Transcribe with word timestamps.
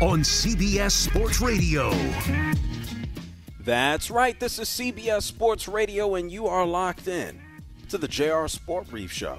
on 0.00 0.20
CBS 0.20 0.90
Sports 0.90 1.40
Radio. 1.40 1.92
That's 3.60 4.10
right. 4.10 4.38
This 4.38 4.58
is 4.58 4.68
CBS 4.68 5.22
Sports 5.22 5.68
Radio, 5.68 6.16
and 6.16 6.30
you 6.30 6.46
are 6.48 6.66
locked 6.66 7.06
in 7.06 7.40
to 7.90 7.98
the 7.98 8.08
JR 8.08 8.46
Sport 8.48 8.88
Brief 8.88 9.12
Show. 9.12 9.38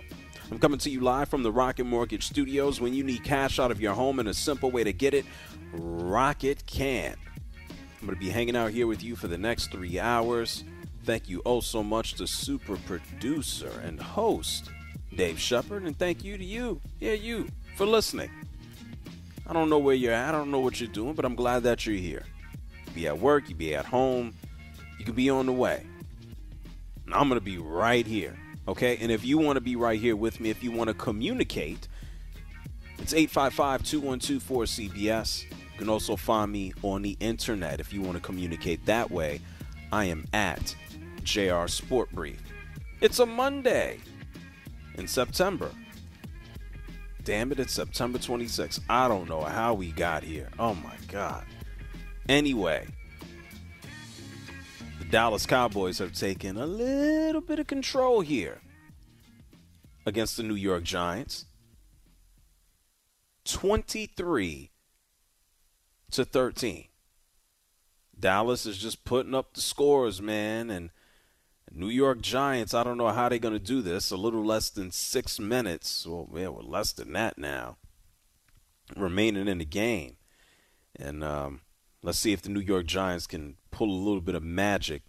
I'm 0.49 0.57
coming 0.57 0.79
to 0.79 0.89
you 0.89 1.01
live 1.01 1.27
from 1.27 1.43
the 1.43 1.51
Rocket 1.51 1.83
Mortgage 1.83 2.27
Studios. 2.27 2.79
When 2.79 2.93
you 2.93 3.03
need 3.03 3.23
cash 3.25 3.59
out 3.59 3.69
of 3.69 3.81
your 3.81 3.93
home 3.93 4.19
and 4.19 4.29
a 4.29 4.33
simple 4.33 4.71
way 4.71 4.85
to 4.85 4.93
get 4.93 5.13
it, 5.13 5.25
Rocket 5.73 6.65
can. 6.65 7.17
I'm 7.99 8.07
going 8.07 8.17
to 8.17 8.25
be 8.25 8.29
hanging 8.29 8.55
out 8.55 8.71
here 8.71 8.87
with 8.87 9.03
you 9.03 9.17
for 9.17 9.27
the 9.27 9.37
next 9.37 9.71
three 9.71 9.99
hours. 9.99 10.63
Thank 11.03 11.27
you 11.27 11.41
oh 11.45 11.59
so 11.59 11.83
much 11.83 12.13
to 12.15 12.27
super 12.27 12.77
producer 12.77 13.81
and 13.83 13.99
host 13.99 14.69
Dave 15.15 15.39
Shepard, 15.39 15.83
and 15.83 15.97
thank 15.97 16.23
you 16.23 16.37
to 16.37 16.43
you, 16.43 16.81
yeah, 16.99 17.13
you, 17.13 17.49
for 17.75 17.85
listening. 17.85 18.29
I 19.47 19.53
don't 19.53 19.69
know 19.69 19.77
where 19.77 19.95
you're 19.95 20.13
at, 20.13 20.33
I 20.33 20.37
don't 20.37 20.51
know 20.51 20.59
what 20.59 20.79
you're 20.79 20.89
doing, 20.89 21.13
but 21.13 21.25
I'm 21.25 21.35
glad 21.35 21.63
that 21.63 21.85
you're 21.85 21.95
here. 21.95 22.25
You 22.87 22.91
be 22.93 23.07
at 23.07 23.19
work, 23.19 23.47
you 23.49 23.55
be 23.55 23.75
at 23.75 23.85
home, 23.85 24.33
you 24.97 25.05
could 25.05 25.15
be 25.15 25.29
on 25.29 25.45
the 25.45 25.53
way. 25.53 25.85
And 27.05 27.13
I'm 27.13 27.29
going 27.29 27.39
to 27.39 27.45
be 27.45 27.57
right 27.57 28.05
here, 28.07 28.35
okay? 28.67 28.97
And 28.99 29.11
if 29.11 29.23
you 29.23 29.37
want 29.37 29.57
to 29.57 29.61
be 29.61 29.75
right 29.75 29.99
here 29.99 30.15
with 30.15 30.39
me, 30.39 30.49
if 30.49 30.63
you 30.63 30.71
want 30.71 30.87
to 30.87 30.93
communicate, 30.95 31.87
it's 32.97 33.13
855 33.13 33.83
212 33.83 34.43
4CBS. 34.43 35.43
You 35.51 35.79
can 35.79 35.89
also 35.89 36.15
find 36.15 36.51
me 36.51 36.73
on 36.81 37.01
the 37.01 37.17
internet 37.19 37.79
if 37.79 37.93
you 37.93 38.01
want 38.01 38.15
to 38.15 38.21
communicate 38.21 38.85
that 38.85 39.11
way. 39.11 39.41
I 39.91 40.05
am 40.05 40.25
at 40.33 40.75
JR 41.23 41.67
Sport 41.67 42.11
Brief. 42.11 42.41
It's 43.01 43.19
a 43.19 43.25
Monday 43.25 43.99
in 44.95 45.07
September. 45.07 45.69
Damn 47.25 47.51
it, 47.51 47.59
it's 47.59 47.73
September 47.73 48.19
26th. 48.19 48.81
I 48.87 49.07
don't 49.07 49.27
know 49.27 49.41
how 49.41 49.73
we 49.73 49.91
got 49.91 50.21
here. 50.21 50.47
Oh 50.59 50.75
my 50.75 50.95
God. 51.07 51.43
Anyway, 52.29 52.85
the 54.99 55.05
Dallas 55.05 55.47
Cowboys 55.47 55.97
have 55.97 56.13
taken 56.13 56.55
a 56.55 56.67
little 56.67 57.41
bit 57.41 57.57
of 57.57 57.65
control 57.65 58.21
here 58.21 58.61
against 60.05 60.37
the 60.37 60.43
New 60.43 60.53
York 60.53 60.83
Giants. 60.83 61.45
23 63.45 64.69
to 66.11 66.25
13. 66.25 66.85
Dallas 68.19 68.67
is 68.67 68.77
just 68.77 69.03
putting 69.03 69.33
up 69.33 69.55
the 69.55 69.61
scores, 69.61 70.21
man, 70.21 70.69
and 70.69 70.91
New 71.77 71.89
York 71.89 72.21
Giants, 72.21 72.73
I 72.73 72.83
don't 72.83 72.97
know 72.97 73.09
how 73.09 73.27
they're 73.27 73.37
going 73.37 73.53
to 73.53 73.59
do 73.59 73.81
this. 73.81 74.09
A 74.09 74.15
little 74.15 74.45
less 74.45 74.69
than 74.69 74.91
six 74.91 75.41
minutes, 75.41 76.07
well, 76.07 76.29
yeah, 76.33 76.47
we're 76.47 76.61
less 76.61 76.93
than 76.93 77.11
that 77.13 77.37
now, 77.37 77.75
remaining 78.95 79.49
in 79.49 79.57
the 79.57 79.65
game. 79.65 80.15
And 80.97 81.21
um, 81.21 81.61
let's 82.01 82.17
see 82.17 82.31
if 82.31 82.41
the 82.41 82.49
New 82.49 82.61
York 82.61 82.85
Giants 82.85 83.27
can 83.27 83.57
pull 83.71 83.89
a 83.89 84.03
little 84.05 84.21
bit 84.21 84.35
of 84.35 84.43
magic 84.43 85.03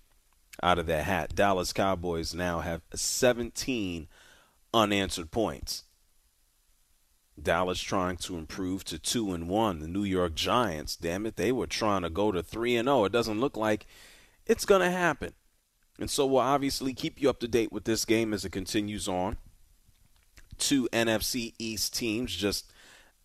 out 0.60 0.80
of 0.80 0.86
their 0.86 1.04
hat. 1.04 1.36
Dallas 1.36 1.72
Cowboys 1.72 2.34
now 2.34 2.58
have 2.60 2.82
17 2.92 4.08
unanswered 4.74 5.30
points. 5.30 5.84
Dallas 7.40 7.80
trying 7.80 8.16
to 8.16 8.36
improve 8.36 8.82
to 8.84 8.98
2 8.98 9.32
and 9.32 9.48
1. 9.48 9.78
The 9.78 9.86
New 9.86 10.02
York 10.02 10.34
Giants, 10.34 10.96
damn 10.96 11.26
it, 11.26 11.36
they 11.36 11.52
were 11.52 11.68
trying 11.68 12.02
to 12.02 12.10
go 12.10 12.32
to 12.32 12.42
3 12.42 12.76
and 12.76 12.88
0. 12.88 13.04
It 13.04 13.12
doesn't 13.12 13.38
look 13.38 13.56
like 13.56 13.86
it's 14.46 14.64
going 14.64 14.80
to 14.80 14.90
happen. 14.90 15.34
And 15.98 16.10
so 16.10 16.26
we'll 16.26 16.40
obviously 16.40 16.92
keep 16.92 17.20
you 17.20 17.30
up 17.30 17.40
to 17.40 17.48
date 17.48 17.72
with 17.72 17.84
this 17.84 18.04
game 18.04 18.34
as 18.34 18.44
it 18.44 18.52
continues 18.52 19.08
on. 19.08 19.38
Two 20.58 20.88
NFC 20.92 21.54
East 21.58 21.94
teams 21.94 22.34
just 22.34 22.70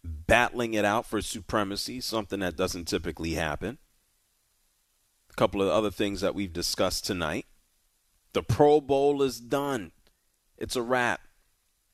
battling 0.03 0.73
it 0.73 0.85
out 0.85 1.05
for 1.05 1.21
supremacy, 1.21 2.01
something 2.01 2.39
that 2.39 2.55
doesn't 2.55 2.85
typically 2.85 3.33
happen. 3.33 3.77
A 5.29 5.33
couple 5.33 5.61
of 5.61 5.69
other 5.69 5.91
things 5.91 6.21
that 6.21 6.35
we've 6.35 6.53
discussed 6.53 7.05
tonight. 7.05 7.45
The 8.33 8.43
Pro 8.43 8.81
Bowl 8.81 9.21
is 9.21 9.39
done. 9.39 9.91
It's 10.57 10.75
a 10.75 10.81
wrap. 10.81 11.21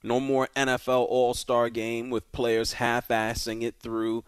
No 0.04 0.20
more 0.20 0.50
NFL 0.56 1.06
All 1.10 1.34
Star 1.34 1.70
game 1.70 2.10
with 2.10 2.32
players 2.32 2.74
half 2.74 3.08
assing 3.08 3.64
it 3.64 3.80
through 3.80 4.24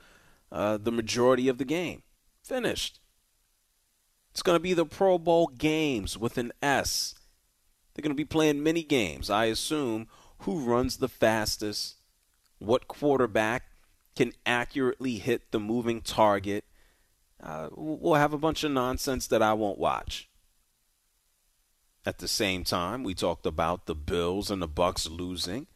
uh, 0.52 0.78
the 0.78 0.92
majority 0.92 1.48
of 1.48 1.58
the 1.58 1.66
game. 1.66 2.04
Finished. 2.44 3.00
It's 4.32 4.42
going 4.42 4.56
to 4.56 4.62
be 4.62 4.74
the 4.74 4.86
Pro 4.86 5.18
Bowl 5.18 5.48
games 5.48 6.18
with 6.18 6.38
an 6.38 6.52
S. 6.62 7.16
They're 7.94 8.04
going 8.04 8.16
to 8.16 8.16
be 8.16 8.26
playing 8.26 8.64
mini 8.64 8.84
games. 8.84 9.30
I 9.30 9.46
assume 9.46 10.08
who 10.40 10.60
runs 10.60 10.98
the 10.98 11.10
fastest, 11.10 11.96
what 12.60 12.88
quarterback 12.88 13.64
can 14.16 14.34
accurately 14.46 15.18
hit 15.18 15.52
the 15.52 15.60
moving 15.60 16.02
target. 16.02 16.66
Uh, 17.42 17.70
we'll 17.72 18.16
have 18.16 18.34
a 18.34 18.38
bunch 18.38 18.64
of 18.64 18.72
nonsense 18.72 19.28
that 19.28 19.42
I 19.42 19.54
won't 19.54 19.80
watch. 19.80 20.30
At 22.06 22.20
the 22.20 22.28
same 22.28 22.64
time, 22.64 23.04
we 23.04 23.14
talked 23.14 23.46
about 23.46 23.86
the 23.86 23.96
Bills 23.96 24.50
and 24.50 24.62
the 24.62 24.68
Bucks 24.68 25.10
losing. 25.10 25.68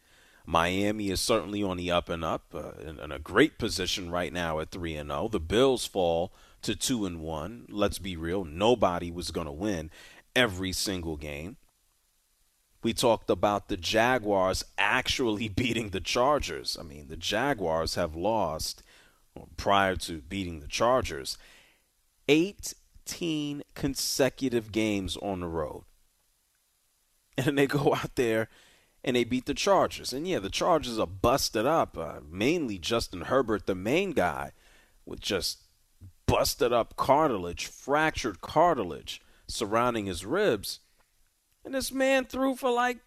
Miami 0.46 1.10
is 1.10 1.22
certainly 1.22 1.64
on 1.64 1.78
the 1.78 1.92
up 1.92 2.10
and 2.10 2.24
up, 2.24 2.54
uh, 2.54 2.72
in, 2.82 3.00
in, 3.00 3.12
a 3.12 3.20
great 3.20 3.58
position 3.58 4.12
right 4.12 4.34
now 4.34 4.60
at 4.60 4.72
three 4.72 4.96
and 4.96 5.10
zero. 5.10 5.24
Oh. 5.24 5.28
The 5.30 5.40
Bills 5.40 5.86
fall 5.86 6.34
to 6.64 6.76
two 6.76 7.06
and 7.06 7.20
one. 7.20 7.66
Let's 7.70 8.00
be 8.00 8.16
real, 8.16 8.44
nobody 8.44 9.12
was 9.12 9.32
going 9.32 9.48
to 9.48 9.52
win 9.52 9.92
every 10.36 10.72
single 10.72 11.18
game. 11.18 11.58
We 12.82 12.94
talked 12.94 13.30
about 13.30 13.70
the 13.70 13.78
Jaguars 13.78 14.66
actually 14.78 15.48
beating 15.56 15.90
the 15.90 16.02
Chargers. 16.02 16.78
I 16.80 16.84
mean, 16.84 17.08
the 17.08 17.18
Jaguars 17.18 17.96
have 17.96 18.16
lost 18.16 18.84
prior 19.58 19.96
to 19.96 20.22
beating 20.22 20.60
the 20.60 20.68
Chargers 20.68 21.38
18 22.28 23.64
consecutive 23.74 24.72
games 24.72 25.18
on 25.18 25.40
the 25.40 25.48
road. 25.48 25.84
And 27.36 27.58
they 27.58 27.66
go 27.66 27.96
out 27.96 28.16
there 28.16 28.48
and 29.04 29.16
they 29.16 29.24
beat 29.24 29.48
the 29.48 29.56
Chargers. 29.56 30.14
And 30.14 30.28
yeah, 30.28 30.38
the 30.38 30.52
Chargers 30.52 31.00
are 31.00 31.08
busted 31.08 31.66
up. 31.66 31.98
Uh, 31.98 32.20
mainly 32.30 32.78
Justin 32.78 33.22
Herbert, 33.22 33.66
the 33.66 33.74
main 33.74 34.12
guy, 34.12 34.52
with 35.04 35.20
just 35.20 35.64
busted 36.34 36.74
up 36.74 36.96
cartilage, 36.96 37.68
fractured 37.68 38.42
cartilage 38.42 39.22
surrounding 39.48 40.08
his 40.08 40.26
ribs. 40.26 40.80
And 41.64 41.76
this 41.76 41.92
man 41.92 42.26
threw 42.26 42.56
for 42.56 42.72
like 42.72 42.98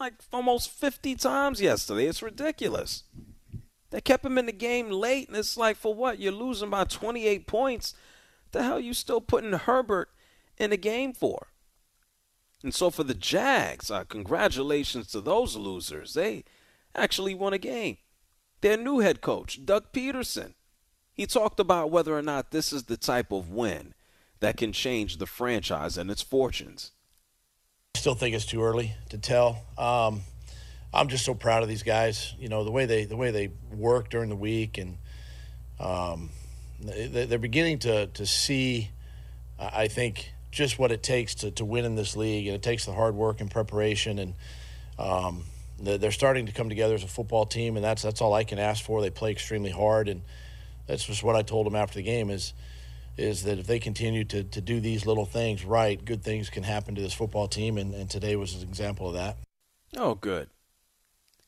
like 0.00 0.14
almost 0.32 0.70
50 0.70 1.14
times 1.16 1.60
yesterday. 1.60 2.06
It's 2.06 2.22
ridiculous. 2.22 3.04
They 3.90 4.00
kept 4.00 4.24
him 4.24 4.38
in 4.38 4.46
the 4.46 4.52
game 4.52 4.90
late, 4.90 5.28
and 5.28 5.36
it's 5.36 5.58
like, 5.58 5.76
for 5.76 5.94
what? 5.94 6.18
You're 6.18 6.32
losing 6.32 6.70
by 6.70 6.84
28 6.84 7.46
points. 7.46 7.94
The 8.52 8.62
hell 8.62 8.80
you 8.80 8.94
still 8.94 9.20
putting 9.20 9.52
Herbert 9.52 10.08
in 10.56 10.70
the 10.70 10.78
game 10.78 11.12
for? 11.12 11.48
And 12.62 12.74
so 12.74 12.88
for 12.88 13.04
the 13.04 13.14
Jags, 13.14 13.90
uh, 13.90 14.04
congratulations 14.04 15.08
to 15.08 15.20
those 15.20 15.56
losers. 15.56 16.14
They 16.14 16.44
actually 16.94 17.34
won 17.34 17.52
a 17.52 17.58
game. 17.58 17.98
Their 18.62 18.78
new 18.78 19.00
head 19.00 19.20
coach, 19.20 19.62
Doug 19.66 19.92
Pederson, 19.92 20.54
he 21.12 21.26
talked 21.26 21.60
about 21.60 21.90
whether 21.90 22.16
or 22.16 22.22
not 22.22 22.50
this 22.50 22.72
is 22.72 22.84
the 22.84 22.96
type 22.96 23.32
of 23.32 23.50
win 23.50 23.94
that 24.40 24.56
can 24.56 24.72
change 24.72 25.18
the 25.18 25.26
franchise 25.26 25.96
and 25.96 26.10
its 26.10 26.22
fortunes. 26.22 26.92
I 27.94 27.98
still 27.98 28.14
think 28.14 28.34
it's 28.34 28.46
too 28.46 28.62
early 28.62 28.94
to 29.10 29.18
tell. 29.18 29.64
Um, 29.78 30.22
I'm 30.94 31.08
just 31.08 31.24
so 31.24 31.34
proud 31.34 31.62
of 31.62 31.68
these 31.68 31.82
guys. 31.82 32.34
You 32.38 32.48
know 32.48 32.64
the 32.64 32.70
way 32.70 32.86
they 32.86 33.04
the 33.04 33.16
way 33.16 33.30
they 33.30 33.50
work 33.70 34.10
during 34.10 34.28
the 34.28 34.36
week 34.36 34.78
and 34.78 34.98
um, 35.78 36.30
they're 36.80 37.38
beginning 37.38 37.78
to 37.80 38.06
to 38.08 38.26
see, 38.26 38.90
I 39.58 39.88
think, 39.88 40.32
just 40.50 40.78
what 40.78 40.92
it 40.92 41.02
takes 41.02 41.34
to, 41.36 41.50
to 41.52 41.64
win 41.64 41.84
in 41.84 41.94
this 41.94 42.16
league, 42.16 42.46
and 42.46 42.54
it 42.54 42.62
takes 42.62 42.84
the 42.84 42.92
hard 42.92 43.14
work 43.14 43.40
and 43.40 43.50
preparation, 43.50 44.18
and 44.18 44.34
um, 44.98 45.44
they're 45.80 46.12
starting 46.12 46.46
to 46.46 46.52
come 46.52 46.68
together 46.68 46.94
as 46.94 47.02
a 47.04 47.08
football 47.08 47.46
team, 47.46 47.76
and 47.76 47.84
that's 47.84 48.02
that's 48.02 48.20
all 48.20 48.34
I 48.34 48.44
can 48.44 48.58
ask 48.58 48.84
for. 48.84 49.00
They 49.00 49.10
play 49.10 49.30
extremely 49.30 49.70
hard, 49.70 50.08
and 50.08 50.22
that's 50.86 51.04
just 51.04 51.22
what 51.22 51.36
I 51.36 51.42
told 51.42 51.66
them 51.66 51.76
after 51.76 51.96
the 51.96 52.02
game 52.02 52.30
is 52.30 52.54
is 53.16 53.44
that 53.44 53.58
if 53.58 53.66
they 53.66 53.78
continue 53.78 54.24
to, 54.24 54.42
to 54.42 54.60
do 54.60 54.80
these 54.80 55.04
little 55.04 55.26
things 55.26 55.64
right, 55.64 56.02
good 56.02 56.22
things 56.22 56.48
can 56.48 56.62
happen 56.62 56.94
to 56.94 57.02
this 57.02 57.12
football 57.12 57.46
team, 57.46 57.76
and, 57.76 57.94
and 57.94 58.08
today 58.08 58.36
was 58.36 58.54
an 58.54 58.68
example 58.68 59.08
of 59.08 59.14
that. 59.14 59.36
Oh, 59.96 60.14
good. 60.14 60.48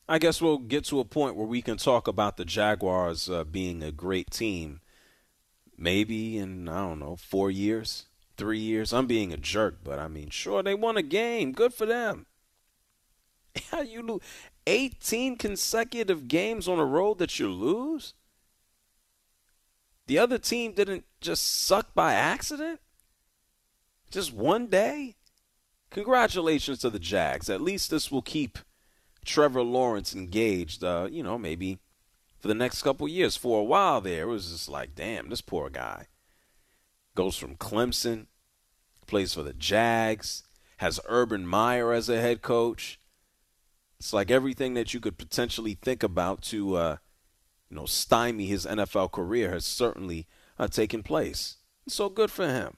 I 0.07 0.19
guess 0.19 0.41
we'll 0.41 0.59
get 0.59 0.85
to 0.85 0.99
a 0.99 1.05
point 1.05 1.35
where 1.35 1.47
we 1.47 1.63
can 1.63 1.77
talk 1.77 2.07
about 2.07 2.37
the 2.37 2.45
Jaguars 2.45 3.27
uh, 3.27 3.43
being 3.43 3.81
a 3.81 3.91
great 3.91 4.29
team. 4.29 4.81
Maybe 5.77 6.37
in, 6.37 6.69
I 6.69 6.77
don't 6.77 6.99
know, 6.99 7.15
four 7.15 7.49
years, 7.49 8.05
three 8.37 8.59
years. 8.59 8.93
I'm 8.93 9.07
being 9.07 9.33
a 9.33 9.37
jerk, 9.37 9.79
but 9.83 9.97
I 9.97 10.07
mean, 10.07 10.29
sure, 10.29 10.61
they 10.61 10.75
won 10.75 10.95
a 10.95 11.01
game. 11.01 11.51
Good 11.51 11.73
for 11.73 11.87
them. 11.87 12.27
How 13.71 13.81
you 13.81 14.03
lose 14.03 14.21
18 14.67 15.37
consecutive 15.37 16.27
games 16.27 16.67
on 16.67 16.77
a 16.77 16.85
road 16.85 17.17
that 17.17 17.39
you 17.39 17.49
lose? 17.49 18.13
The 20.07 20.19
other 20.19 20.37
team 20.37 20.73
didn't 20.73 21.05
just 21.19 21.65
suck 21.65 21.93
by 21.95 22.13
accident? 22.13 22.79
Just 24.11 24.33
one 24.33 24.67
day? 24.67 25.15
Congratulations 25.89 26.79
to 26.79 26.89
the 26.89 26.99
Jags. 26.99 27.49
At 27.49 27.61
least 27.61 27.89
this 27.89 28.11
will 28.11 28.21
keep 28.21 28.59
Trevor 29.25 29.63
Lawrence 29.63 30.13
engaged, 30.13 30.83
uh, 30.83 31.07
you 31.09 31.23
know, 31.23 31.37
maybe 31.37 31.79
for 32.39 32.47
the 32.47 32.53
next 32.53 32.83
couple 32.83 33.07
years. 33.07 33.35
For 33.35 33.61
a 33.61 33.63
while 33.63 34.01
there, 34.01 34.23
it 34.23 34.27
was 34.27 34.51
just 34.51 34.69
like, 34.69 34.93
damn, 34.93 35.29
this 35.29 35.41
poor 35.41 35.69
guy. 35.69 36.07
Goes 37.15 37.37
from 37.37 37.55
Clemson, 37.55 38.27
plays 39.07 39.33
for 39.33 39.41
the 39.41 39.53
Jags, 39.53 40.43
has 40.77 40.99
Urban 41.07 41.47
Meyer 41.47 41.93
as 41.93 42.09
a 42.09 42.21
head 42.21 42.41
coach. 42.41 42.99
It's 43.99 44.13
like 44.13 44.29
everything 44.29 44.73
that 44.75 44.93
you 44.93 44.99
could 44.99 45.17
potentially 45.17 45.77
think 45.81 46.03
about 46.03 46.41
to 46.43 46.75
uh, 46.75 46.97
you 47.69 47.75
know, 47.75 47.85
stymie 47.85 48.47
his 48.47 48.65
NFL 48.65 49.11
career 49.11 49.51
has 49.51 49.65
certainly 49.65 50.27
uh, 50.57 50.67
taken 50.67 51.03
place. 51.03 51.57
So 51.87 52.09
good 52.09 52.31
for 52.31 52.47
him. 52.47 52.77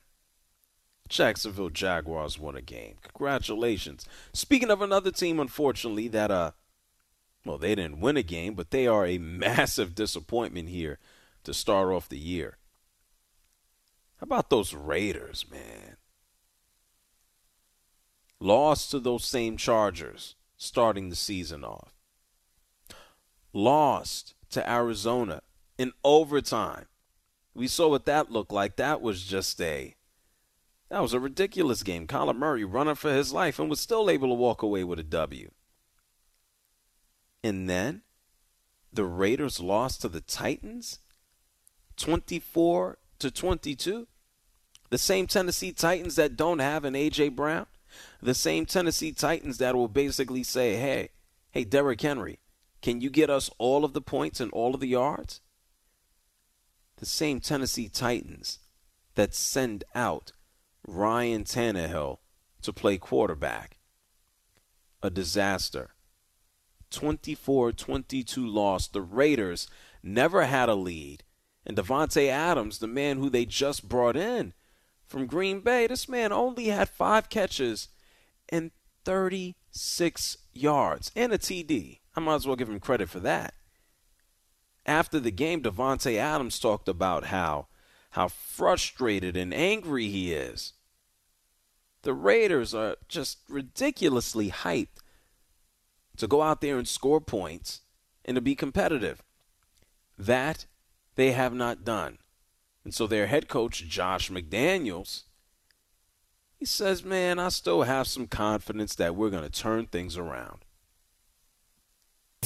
Jacksonville 1.08 1.70
Jaguars 1.70 2.38
won 2.38 2.56
a 2.56 2.62
game. 2.62 2.96
Congratulations. 3.02 4.06
Speaking 4.34 4.70
of 4.70 4.82
another 4.82 5.12
team, 5.12 5.40
unfortunately, 5.40 6.08
that 6.10 6.32
uh, 6.32 6.52
well, 7.46 7.58
they 7.58 7.76
didn't 7.76 8.02
win 8.02 8.18
a 8.18 8.24
game, 8.24 8.56
but 8.56 8.72
they 8.72 8.88
are 8.88 9.06
a 9.06 9.18
massive 9.18 9.96
disappointment 9.96 10.70
here 10.70 11.00
to 11.44 11.54
start 11.54 11.90
off 11.90 12.10
the 12.10 12.18
year. 12.18 12.58
How 14.18 14.26
about 14.26 14.50
those 14.50 14.74
Raiders, 14.74 15.46
man? 15.50 15.98
Lost 18.40 18.92
to 18.92 19.00
those 19.00 19.26
same 19.26 19.58
Chargers 19.58 20.36
starting 20.58 21.10
the 21.10 21.16
season 21.16 21.64
off. 21.64 21.94
Lost 23.54 24.34
to 24.52 24.70
Arizona 24.70 25.42
in 25.78 25.92
overtime. 26.04 26.86
We 27.54 27.68
saw 27.68 27.90
what 27.90 28.06
that 28.06 28.32
looked 28.32 28.52
like. 28.52 28.76
That 28.76 29.02
was 29.02 29.24
just 29.24 29.60
a 29.62 29.96
that 30.90 31.02
was 31.02 31.14
a 31.14 31.20
ridiculous 31.20 31.84
game. 31.84 32.08
Kyler 32.08 32.36
Murray 32.36 32.64
running 32.64 32.96
for 32.96 33.12
his 33.12 33.34
life 33.34 33.60
and 33.60 33.70
was 33.70 33.80
still 33.80 34.10
able 34.10 34.30
to 34.30 34.34
walk 34.34 34.62
away 34.62 34.84
with 34.84 35.00
a 35.00 35.04
W. 35.04 35.52
And 37.44 37.70
then 37.70 38.04
the 38.92 39.06
Raiders 39.06 39.60
lost 39.60 40.02
to 40.02 40.10
the 40.10 40.22
Titans 40.22 41.00
24 41.98 42.98
to 43.20 43.32
22. 43.32 44.08
The 44.90 44.98
same 44.98 45.28
Tennessee 45.28 45.74
Titans 45.74 46.16
that 46.16 46.38
don't 46.38 46.60
have 46.60 46.86
an 46.86 46.94
AJ 46.94 47.36
Brown, 47.36 47.66
the 48.22 48.34
same 48.34 48.66
Tennessee 48.66 49.12
Titans 49.12 49.58
that 49.58 49.76
will 49.76 49.90
basically 49.90 50.44
say, 50.44 50.78
"Hey, 50.78 51.10
hey 51.52 51.66
Derrick 51.66 52.00
Henry, 52.00 52.40
can 52.82 53.02
you 53.02 53.10
get 53.10 53.30
us 53.30 53.50
all 53.58 53.84
of 53.84 53.94
the 53.94 54.02
points 54.02 54.40
and 54.40 54.52
all 54.52 54.74
of 54.74 54.80
the 54.80 54.88
yards? 54.88 55.42
The 56.98 57.06
same 57.06 57.40
Tennessee 57.40 57.90
Titans 57.90 58.60
that 59.16 59.34
send 59.34 59.84
out 59.94 60.32
Ryan 60.88 61.44
Tannehill 61.44 62.20
to 62.62 62.74
play 62.74 62.98
quarterback. 62.98 63.78
A 65.04 65.10
disaster. 65.10 65.94
24 66.90 67.74
22 67.74 68.48
loss. 68.48 68.88
The 68.88 69.02
Raiders 69.02 69.68
never 70.02 70.46
had 70.46 70.70
a 70.70 70.76
lead. 70.76 71.24
And 71.66 71.76
Davante 71.76 72.30
Adams, 72.30 72.80
the 72.80 72.88
man 72.88 73.18
who 73.18 73.30
they 73.30 73.46
just 73.46 73.90
brought 73.90 74.16
in 74.16 74.54
from 75.06 75.28
Green 75.28 75.60
Bay, 75.60 75.88
this 75.88 76.08
man 76.08 76.32
only 76.32 76.68
had 76.68 76.90
five 76.90 77.30
catches 77.30 77.90
and 78.50 78.72
36 79.04 80.38
yards 80.54 81.12
and 81.16 81.34
a 81.34 81.38
TD. 81.38 82.00
I 82.18 82.20
might 82.20 82.36
as 82.36 82.48
well 82.48 82.56
give 82.56 82.68
him 82.68 82.80
credit 82.80 83.10
for 83.10 83.20
that. 83.20 83.54
After 84.88 85.20
the 85.20 85.30
game, 85.30 85.62
Davante 85.62 86.18
Adams 86.18 86.60
talked 86.60 86.90
about 86.90 87.26
how 87.26 87.68
how 88.12 88.28
frustrated 88.28 89.38
and 89.38 89.54
angry 89.54 90.08
he 90.08 90.34
is. 90.34 90.74
The 92.02 92.16
Raiders 92.16 92.74
are 92.74 92.96
just 93.08 93.40
ridiculously 93.48 94.50
hyped 94.50 95.04
to 96.16 96.26
go 96.26 96.42
out 96.42 96.62
there 96.62 96.80
and 96.80 96.88
score 96.88 97.22
points 97.22 97.82
and 98.26 98.34
to 98.34 98.42
be 98.42 98.56
competitive. 98.56 99.22
That 100.18 100.66
they 101.16 101.34
have 101.34 101.54
not 101.54 101.86
done. 101.86 102.18
And 102.84 102.96
so 102.96 103.06
their 103.06 103.28
head 103.28 103.48
coach, 103.48 103.88
Josh 103.88 104.32
McDaniels, 104.32 105.24
he 106.56 106.66
says, 106.66 107.06
Man, 107.06 107.38
I 107.38 107.50
still 107.50 107.84
have 107.84 108.08
some 108.08 108.26
confidence 108.26 108.96
that 108.96 109.16
we're 109.16 109.30
going 109.30 109.44
to 109.44 109.50
turn 109.50 109.86
things 109.86 110.18
around. 110.18 110.64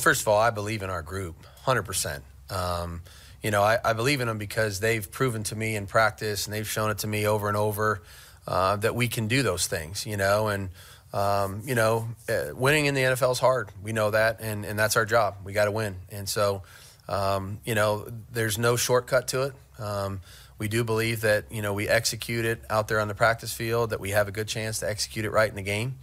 First 0.02 0.22
of 0.22 0.28
all, 0.30 0.40
I 0.40 0.50
believe 0.50 0.82
in 0.82 0.90
our 0.90 1.04
group, 1.04 1.36
100%. 1.66 2.22
Um, 2.50 3.02
you 3.44 3.52
know, 3.52 3.62
I, 3.62 3.78
I, 3.86 3.94
believe 3.94 4.20
in 4.20 4.28
them 4.28 4.40
because 4.40 4.80
they've 4.80 5.10
proven 5.10 5.44
to 5.44 5.56
me 5.56 5.76
in 5.76 5.86
practice 5.86 6.48
and 6.48 6.54
they've 6.54 6.68
shown 6.68 6.90
it 6.90 6.98
to 7.00 7.08
me 7.08 7.28
over 7.28 7.48
and 7.48 7.56
over 7.56 8.02
uh, 8.48 8.78
that 8.78 8.96
we 8.96 9.08
can 9.08 9.28
do 9.28 9.44
those 9.44 9.68
things, 9.68 10.06
you 10.06 10.18
know, 10.18 10.48
and, 10.48 10.70
um, 11.14 11.62
you 11.66 11.76
know, 11.76 12.08
uh, 12.28 12.54
winning 12.56 12.88
in 12.88 12.96
the 12.96 13.02
NFL 13.02 13.34
is 13.34 13.40
hard. 13.40 13.70
We 13.84 13.94
know 13.94 14.10
that, 14.10 14.42
and, 14.42 14.66
and 14.66 14.78
that's 14.78 14.98
our 14.98 15.06
job. 15.06 15.36
We 15.44 15.54
got 15.54 15.66
to 15.66 15.72
win. 15.72 15.96
And 16.10 16.28
so, 16.28 16.64
um, 17.08 17.60
you 17.64 17.76
know, 17.76 18.08
there's 18.32 18.58
no 18.58 18.76
shortcut 18.78 19.28
to 19.30 19.44
it. 19.44 19.54
Um, 19.80 20.22
we 20.58 20.68
do 20.68 20.84
believe 20.84 21.22
that, 21.22 21.46
you 21.52 21.62
know, 21.62 21.74
we 21.74 21.88
execute 21.88 22.46
it 22.46 22.64
out 22.72 22.88
there 22.88 23.00
on 23.00 23.08
the 23.08 23.16
practice 23.16 23.54
field, 23.54 23.92
that 23.92 24.00
we 24.00 24.10
have 24.12 24.28
a 24.28 24.32
good 24.32 24.48
chance 24.48 24.80
to 24.80 24.90
execute 24.90 25.26
it 25.26 25.32
right 25.32 25.50
in 25.50 25.56
the 25.56 25.62
game 25.62 26.00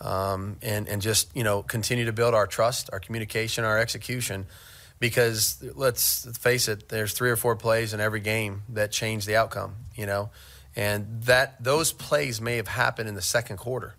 um, 0.00 0.56
and 0.62 0.88
and 0.88 1.02
just 1.02 1.34
you 1.34 1.44
know 1.44 1.62
continue 1.62 2.04
to 2.04 2.12
build 2.12 2.34
our 2.34 2.46
trust, 2.46 2.90
our 2.92 3.00
communication, 3.00 3.64
our 3.64 3.78
execution. 3.78 4.46
Because 5.00 5.62
let's 5.76 6.26
face 6.38 6.66
it, 6.66 6.88
there's 6.88 7.12
three 7.12 7.30
or 7.30 7.36
four 7.36 7.54
plays 7.54 7.94
in 7.94 8.00
every 8.00 8.18
game 8.18 8.62
that 8.70 8.90
change 8.90 9.26
the 9.26 9.36
outcome. 9.36 9.76
You 9.94 10.06
know, 10.06 10.30
and 10.74 11.22
that 11.24 11.62
those 11.62 11.92
plays 11.92 12.40
may 12.40 12.56
have 12.56 12.68
happened 12.68 13.08
in 13.08 13.14
the 13.14 13.22
second 13.22 13.58
quarter. 13.58 13.94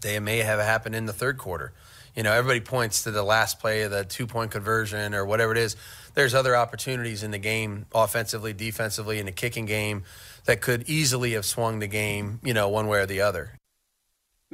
They 0.00 0.18
may 0.20 0.38
have 0.38 0.60
happened 0.60 0.94
in 0.94 1.06
the 1.06 1.12
third 1.12 1.38
quarter. 1.38 1.72
You 2.14 2.22
know, 2.22 2.32
everybody 2.32 2.60
points 2.60 3.04
to 3.04 3.10
the 3.10 3.24
last 3.24 3.58
play 3.58 3.82
of 3.82 3.90
the 3.90 4.04
two 4.04 4.26
point 4.26 4.52
conversion 4.52 5.14
or 5.14 5.24
whatever 5.24 5.50
it 5.50 5.58
is. 5.58 5.76
There's 6.14 6.32
other 6.32 6.54
opportunities 6.54 7.24
in 7.24 7.32
the 7.32 7.38
game, 7.38 7.86
offensively, 7.92 8.52
defensively, 8.52 9.18
in 9.18 9.26
the 9.26 9.32
kicking 9.32 9.66
game, 9.66 10.04
that 10.44 10.60
could 10.60 10.88
easily 10.88 11.32
have 11.32 11.44
swung 11.44 11.80
the 11.80 11.88
game, 11.88 12.38
you 12.44 12.54
know, 12.54 12.68
one 12.68 12.86
way 12.86 13.00
or 13.00 13.06
the 13.06 13.22
other 13.22 13.58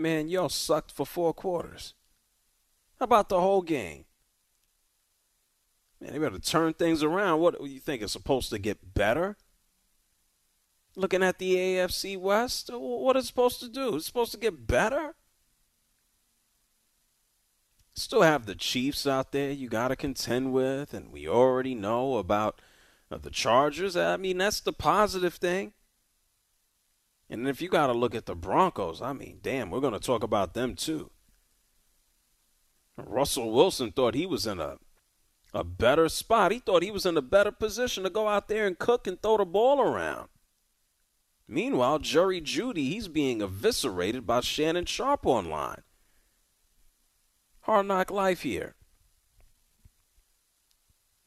man, 0.00 0.28
y'all 0.28 0.48
sucked 0.48 0.92
for 0.92 1.06
four 1.06 1.32
quarters. 1.32 1.94
How 2.98 3.04
about 3.04 3.28
the 3.28 3.40
whole 3.40 3.62
game? 3.62 4.04
Man, 6.00 6.12
they 6.12 6.18
better 6.18 6.38
turn 6.38 6.72
things 6.74 7.02
around. 7.02 7.40
What 7.40 7.62
you 7.62 7.80
think 7.80 8.02
is 8.02 8.12
supposed 8.12 8.50
to 8.50 8.58
get 8.58 8.94
better? 8.94 9.36
Looking 10.96 11.22
at 11.22 11.38
the 11.38 11.54
AFC 11.54 12.18
West, 12.18 12.70
what 12.72 13.16
is 13.16 13.26
supposed 13.26 13.60
to 13.60 13.68
do? 13.68 13.96
It's 13.96 14.06
supposed 14.06 14.32
to 14.32 14.38
get 14.38 14.66
better? 14.66 15.14
Still 17.94 18.22
have 18.22 18.46
the 18.46 18.54
Chiefs 18.54 19.06
out 19.06 19.32
there 19.32 19.50
you 19.50 19.68
got 19.68 19.88
to 19.88 19.96
contend 19.96 20.52
with, 20.52 20.94
and 20.94 21.12
we 21.12 21.28
already 21.28 21.74
know 21.74 22.16
about 22.16 22.60
uh, 23.10 23.18
the 23.18 23.30
Chargers. 23.30 23.96
I 23.96 24.16
mean, 24.16 24.38
that's 24.38 24.60
the 24.60 24.72
positive 24.72 25.34
thing. 25.34 25.72
And 27.30 27.48
if 27.48 27.62
you 27.62 27.68
got 27.68 27.86
to 27.86 27.92
look 27.92 28.14
at 28.14 28.26
the 28.26 28.34
Broncos, 28.34 29.00
I 29.00 29.12
mean, 29.12 29.38
damn, 29.40 29.70
we're 29.70 29.80
going 29.80 29.92
to 29.94 30.00
talk 30.00 30.24
about 30.24 30.52
them 30.52 30.74
too. 30.74 31.10
Russell 32.96 33.52
Wilson 33.52 33.92
thought 33.92 34.14
he 34.14 34.26
was 34.26 34.46
in 34.46 34.60
a 34.60 34.78
a 35.52 35.64
better 35.64 36.08
spot. 36.08 36.52
He 36.52 36.58
thought 36.60 36.82
he 36.82 36.90
was 36.90 37.06
in 37.06 37.16
a 37.16 37.22
better 37.22 37.50
position 37.50 38.04
to 38.04 38.10
go 38.10 38.28
out 38.28 38.48
there 38.48 38.66
and 38.66 38.78
cook 38.78 39.06
and 39.06 39.20
throw 39.20 39.36
the 39.36 39.44
ball 39.44 39.80
around. 39.80 40.28
Meanwhile, 41.48 42.00
Jerry 42.00 42.40
Jeudy, 42.40 42.88
he's 42.88 43.08
being 43.08 43.42
eviscerated 43.42 44.26
by 44.26 44.42
Shannon 44.42 44.84
Sharpe 44.84 45.26
online. 45.26 45.82
Hard 47.62 47.86
knock 47.86 48.10
life 48.10 48.42
here. 48.42 48.76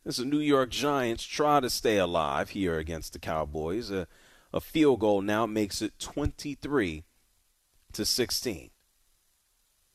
as 0.06 0.18
the 0.18 0.26
New 0.26 0.40
York 0.40 0.70
Giants 0.70 1.24
try 1.26 1.60
to 1.60 1.70
stay 1.70 1.98
alive 1.98 2.52
here 2.52 2.78
against 2.78 3.14
the 3.14 3.20
Cowboys. 3.20 3.92
A, 3.92 4.08
a 4.54 4.62
field 4.62 5.00
goal 5.00 5.22
now 5.22 5.46
makes 5.46 5.82
it 5.82 5.98
23 6.00 7.04
to 7.94 8.06
16. 8.06 8.70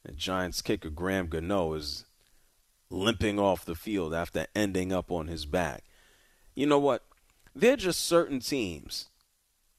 The 0.05 0.13
Giants 0.13 0.63
kicker 0.63 0.91
Graham 0.91 1.29
Gano 1.29 1.75
is 1.75 2.05
limping 2.91 3.39
off 3.39 3.65
the 3.65 3.75
field 3.75 4.13
after 4.13 4.47
ending 4.55 4.93
up 4.93 5.11
on 5.13 5.29
his 5.29 5.47
back. 5.47 5.85
You 6.55 6.67
know 6.67 6.79
what? 6.79 7.05
There 7.55 7.75
are 7.75 7.77
just 7.77 8.05
certain 8.05 8.41
teams 8.41 9.07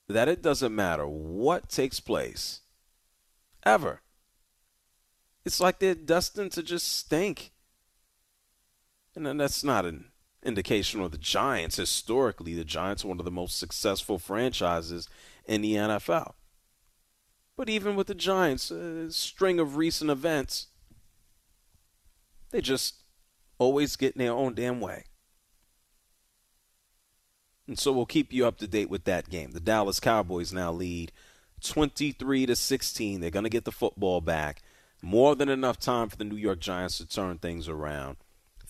that 0.07 0.27
it 0.27 0.41
doesn't 0.41 0.75
matter 0.75 1.07
what 1.07 1.69
takes 1.69 1.99
place 1.99 2.61
ever. 3.65 4.01
It's 5.45 5.59
like 5.59 5.79
they're 5.79 5.95
destined 5.95 6.51
to 6.53 6.63
just 6.63 6.87
stink. 6.87 7.51
And 9.15 9.39
that's 9.39 9.63
not 9.63 9.85
an 9.85 10.08
indication 10.43 11.01
of 11.01 11.11
the 11.11 11.17
Giants. 11.17 11.75
Historically, 11.75 12.53
the 12.53 12.63
Giants 12.63 13.03
are 13.03 13.09
one 13.09 13.19
of 13.19 13.25
the 13.25 13.31
most 13.31 13.57
successful 13.57 14.17
franchises 14.17 15.07
in 15.45 15.61
the 15.61 15.73
NFL. 15.75 16.33
But 17.57 17.69
even 17.69 17.95
with 17.95 18.07
the 18.07 18.15
Giants, 18.15 18.71
a 18.71 19.11
string 19.11 19.59
of 19.59 19.75
recent 19.75 20.09
events, 20.09 20.67
they 22.51 22.61
just 22.61 23.03
always 23.57 23.95
get 23.95 24.13
in 24.13 24.19
their 24.19 24.31
own 24.31 24.53
damn 24.53 24.79
way. 24.79 25.03
And 27.67 27.77
so 27.77 27.91
we'll 27.91 28.05
keep 28.05 28.33
you 28.33 28.47
up 28.47 28.57
to 28.59 28.67
date 28.67 28.89
with 28.89 29.03
that 29.03 29.29
game. 29.29 29.51
The 29.51 29.59
Dallas 29.59 29.99
Cowboys 29.99 30.51
now 30.51 30.71
lead 30.71 31.11
23 31.61 32.47
to 32.47 32.55
16. 32.55 33.21
They're 33.21 33.29
going 33.29 33.43
to 33.43 33.49
get 33.49 33.65
the 33.65 33.71
football 33.71 34.21
back. 34.21 34.63
More 35.01 35.35
than 35.35 35.49
enough 35.49 35.79
time 35.79 36.09
for 36.09 36.17
the 36.17 36.23
New 36.23 36.35
York 36.35 36.59
Giants 36.59 36.97
to 36.97 37.07
turn 37.07 37.37
things 37.37 37.69
around. 37.69 38.17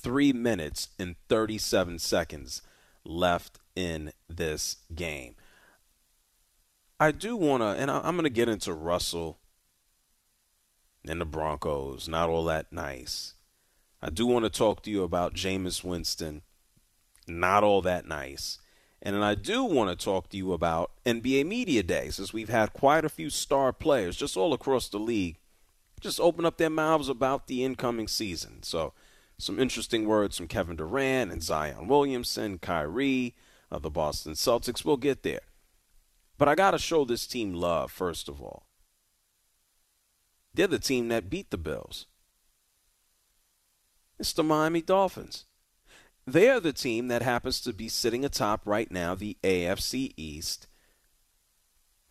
Three 0.01 0.33
minutes 0.33 0.89
and 0.97 1.15
37 1.27 1.99
seconds 1.99 2.61
left 3.03 3.59
in 3.75 4.11
this 4.29 4.77
game. 4.93 5.35
I 6.99 7.11
do 7.11 7.35
want 7.35 7.63
to, 7.63 7.67
and 7.67 7.89
I'm 7.89 8.15
going 8.15 8.23
to 8.23 8.29
get 8.29 8.49
into 8.49 8.73
Russell 8.73 9.39
and 11.07 11.21
the 11.21 11.25
Broncos. 11.25 12.07
Not 12.07 12.29
all 12.29 12.43
that 12.45 12.71
nice. 12.71 13.35
I 14.01 14.09
do 14.09 14.25
want 14.25 14.45
to 14.45 14.49
talk 14.49 14.83
to 14.83 14.91
you 14.91 15.03
about 15.03 15.33
Jameis 15.33 15.83
Winston. 15.83 16.41
Not 17.27 17.63
all 17.63 17.81
that 17.81 18.05
nice. 18.05 18.59
And 19.01 19.15
then 19.15 19.23
I 19.23 19.35
do 19.35 19.63
want 19.63 19.89
to 19.89 20.03
talk 20.05 20.29
to 20.29 20.37
you 20.37 20.51
about 20.51 20.91
NBA 21.05 21.45
Media 21.45 21.83
Days, 21.83 22.19
as 22.19 22.33
we've 22.33 22.49
had 22.49 22.73
quite 22.73 23.05
a 23.05 23.09
few 23.09 23.29
star 23.29 23.71
players 23.71 24.17
just 24.17 24.35
all 24.35 24.53
across 24.53 24.89
the 24.89 24.99
league 24.99 25.37
just 25.99 26.19
open 26.19 26.45
up 26.45 26.57
their 26.57 26.69
mouths 26.69 27.09
about 27.09 27.47
the 27.47 27.63
incoming 27.63 28.07
season. 28.07 28.63
So, 28.63 28.93
some 29.39 29.57
interesting 29.57 30.05
words 30.05 30.37
from 30.37 30.47
Kevin 30.47 30.75
Durant 30.75 31.31
and 31.31 31.41
Zion 31.41 31.87
Williamson, 31.87 32.59
Kyrie, 32.59 33.35
uh, 33.71 33.79
the 33.79 33.89
Boston 33.89 34.33
Celtics. 34.33 34.83
We'll 34.83 34.97
get 34.97 35.23
there. 35.23 35.41
But 36.37 36.49
I 36.49 36.55
got 36.55 36.71
to 36.71 36.77
show 36.77 37.05
this 37.05 37.25
team 37.25 37.53
love, 37.53 37.91
first 37.91 38.27
of 38.27 38.41
all. 38.41 38.67
They're 40.53 40.67
the 40.67 40.79
team 40.79 41.07
that 41.07 41.29
beat 41.29 41.51
the 41.51 41.57
Bills. 41.57 42.05
It's 44.19 44.33
the 44.33 44.43
Miami 44.43 44.81
Dolphins. 44.81 45.45
They 46.27 46.49
are 46.49 46.59
the 46.59 46.73
team 46.73 47.07
that 47.07 47.21
happens 47.21 47.61
to 47.61 47.73
be 47.73 47.87
sitting 47.87 48.25
atop 48.25 48.61
right 48.65 48.91
now 48.91 49.15
the 49.15 49.37
AFC 49.41 50.13
East. 50.17 50.67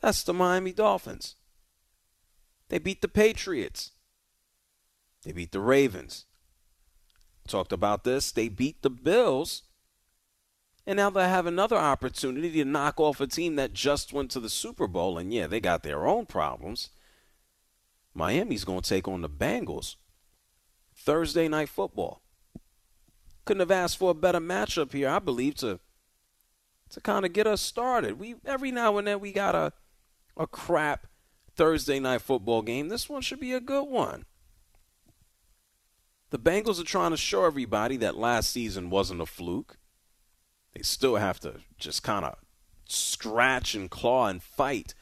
That's 0.00 0.22
the 0.22 0.32
Miami 0.32 0.72
Dolphins. 0.72 1.36
They 2.68 2.78
beat 2.78 3.02
the 3.02 3.08
Patriots. 3.08 3.92
They 5.24 5.32
beat 5.32 5.52
the 5.52 5.60
Ravens. 5.60 6.24
Talked 7.48 7.72
about 7.72 8.04
this. 8.04 8.30
They 8.30 8.48
beat 8.48 8.82
the 8.82 8.90
Bills. 8.90 9.62
And 10.86 10.96
now 10.96 11.10
they 11.10 11.28
have 11.28 11.46
another 11.46 11.76
opportunity 11.76 12.50
to 12.52 12.64
knock 12.64 12.98
off 12.98 13.20
a 13.20 13.26
team 13.26 13.56
that 13.56 13.74
just 13.74 14.12
went 14.12 14.30
to 14.30 14.40
the 14.40 14.48
Super 14.48 14.86
Bowl. 14.86 15.18
And 15.18 15.32
yeah, 15.32 15.46
they 15.46 15.60
got 15.60 15.82
their 15.82 16.06
own 16.06 16.24
problems. 16.24 16.90
Miami's 18.14 18.64
going 18.64 18.80
to 18.80 18.88
take 18.88 19.06
on 19.06 19.20
the 19.20 19.28
Bengals. 19.28 19.96
Thursday 20.94 21.46
night 21.46 21.68
football. 21.68 22.22
Couldn't 23.44 23.60
have 23.60 23.70
asked 23.70 23.98
for 23.98 24.10
a 24.10 24.14
better 24.14 24.40
matchup 24.40 24.92
here, 24.92 25.08
I 25.08 25.18
believe, 25.18 25.54
to 25.56 25.80
to 26.90 27.00
kind 27.02 27.26
of 27.26 27.34
get 27.34 27.46
us 27.46 27.60
started. 27.60 28.18
We 28.18 28.36
every 28.44 28.72
now 28.72 28.96
and 28.98 29.06
then 29.06 29.20
we 29.20 29.32
got 29.32 29.54
a 29.54 29.72
a 30.36 30.46
crap 30.46 31.06
Thursday 31.54 32.00
night 32.00 32.22
football 32.22 32.62
game. 32.62 32.88
This 32.88 33.08
one 33.08 33.22
should 33.22 33.40
be 33.40 33.52
a 33.52 33.60
good 33.60 33.84
one. 33.84 34.24
The 36.30 36.38
Bengals 36.38 36.80
are 36.80 36.84
trying 36.84 37.12
to 37.12 37.16
show 37.16 37.44
everybody 37.44 37.96
that 37.98 38.16
last 38.16 38.50
season 38.50 38.90
wasn't 38.90 39.22
a 39.22 39.26
fluke. 39.26 39.78
They 40.74 40.82
still 40.82 41.16
have 41.16 41.40
to 41.40 41.60
just 41.78 42.02
kind 42.02 42.24
of 42.24 42.36
scratch 42.86 43.74
and 43.74 43.90
claw 43.90 44.26
and 44.26 44.42
fight 44.42 44.94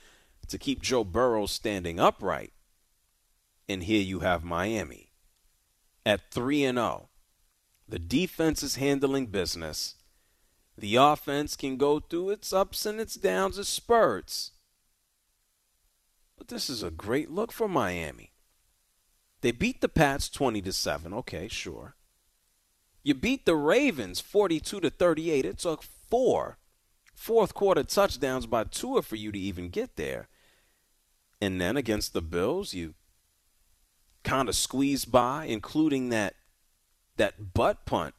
to 0.48 0.58
keep 0.58 0.82
Joe 0.82 1.02
Burrow 1.04 1.46
standing 1.46 1.98
upright. 1.98 2.52
And 3.68 3.82
here 3.82 4.02
you 4.02 4.20
have 4.20 4.44
Miami 4.44 5.10
at 6.04 6.30
3 6.30 6.64
and 6.64 6.78
0. 6.78 7.08
The 7.88 7.98
defense 7.98 8.62
is 8.62 8.76
handling 8.76 9.26
business. 9.26 9.96
The 10.78 10.96
offense 10.96 11.56
can 11.56 11.76
go 11.76 11.98
through 11.98 12.30
its 12.30 12.52
ups 12.52 12.86
and 12.86 13.00
its 13.00 13.16
downs, 13.16 13.58
its 13.58 13.68
spurts. 13.68 14.52
But 16.38 16.48
this 16.48 16.68
is 16.70 16.82
a 16.82 16.90
great 16.90 17.30
look 17.30 17.50
for 17.50 17.66
Miami. 17.66 18.32
They 19.46 19.52
beat 19.52 19.80
the 19.80 19.88
Pats 19.88 20.28
20 20.28 20.60
to 20.62 20.72
7. 20.72 21.14
Okay, 21.14 21.46
sure. 21.46 21.94
You 23.04 23.14
beat 23.14 23.46
the 23.46 23.54
Ravens 23.54 24.18
42 24.18 24.80
to 24.80 24.90
38. 24.90 25.44
It 25.44 25.58
took 25.58 25.84
four 25.84 26.58
fourth 27.14 27.54
quarter 27.54 27.84
touchdowns 27.84 28.46
by 28.46 28.64
Tua 28.64 29.02
for 29.02 29.14
you 29.14 29.30
to 29.30 29.38
even 29.38 29.68
get 29.68 29.94
there. 29.94 30.26
And 31.40 31.60
then 31.60 31.76
against 31.76 32.12
the 32.12 32.22
Bills, 32.22 32.74
you 32.74 32.94
kind 34.24 34.48
of 34.48 34.56
squeezed 34.56 35.12
by, 35.12 35.44
including 35.44 36.08
that 36.08 36.34
that 37.16 37.54
butt 37.54 37.86
punt 37.86 38.16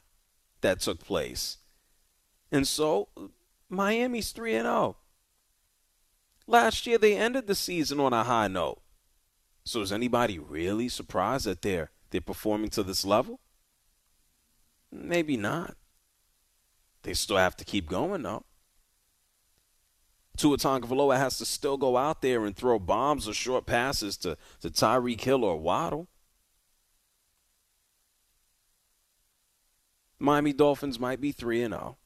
that 0.62 0.80
took 0.80 1.04
place. 1.04 1.58
And 2.50 2.66
so 2.66 3.08
Miami's 3.68 4.32
3 4.32 4.54
and 4.54 4.64
0. 4.64 4.96
Last 6.46 6.86
year 6.86 6.96
they 6.96 7.18
ended 7.18 7.46
the 7.46 7.54
season 7.54 8.00
on 8.00 8.14
a 8.14 8.24
high 8.24 8.48
note. 8.48 8.80
So 9.68 9.82
is 9.82 9.92
anybody 9.92 10.38
really 10.38 10.88
surprised 10.88 11.44
that 11.44 11.60
they're 11.60 11.90
they're 12.08 12.22
performing 12.22 12.70
to 12.70 12.82
this 12.82 13.04
level? 13.04 13.38
Maybe 14.90 15.36
not. 15.36 15.76
They 17.02 17.12
still 17.12 17.36
have 17.36 17.54
to 17.58 17.66
keep 17.66 17.86
going 17.86 18.22
though. 18.22 18.46
Tua 20.38 20.56
Tagovailoa 20.56 21.18
has 21.18 21.36
to 21.36 21.44
still 21.44 21.76
go 21.76 21.98
out 21.98 22.22
there 22.22 22.46
and 22.46 22.56
throw 22.56 22.78
bombs 22.78 23.28
or 23.28 23.34
short 23.34 23.66
passes 23.66 24.16
to, 24.18 24.38
to 24.62 24.70
Tyreek 24.70 25.20
Hill 25.20 25.44
or 25.44 25.60
Waddle. 25.60 26.08
Miami 30.18 30.54
Dolphins 30.54 30.98
might 30.98 31.20
be 31.20 31.30
3 31.30 31.64
and 31.64 31.74
0. 31.74 31.98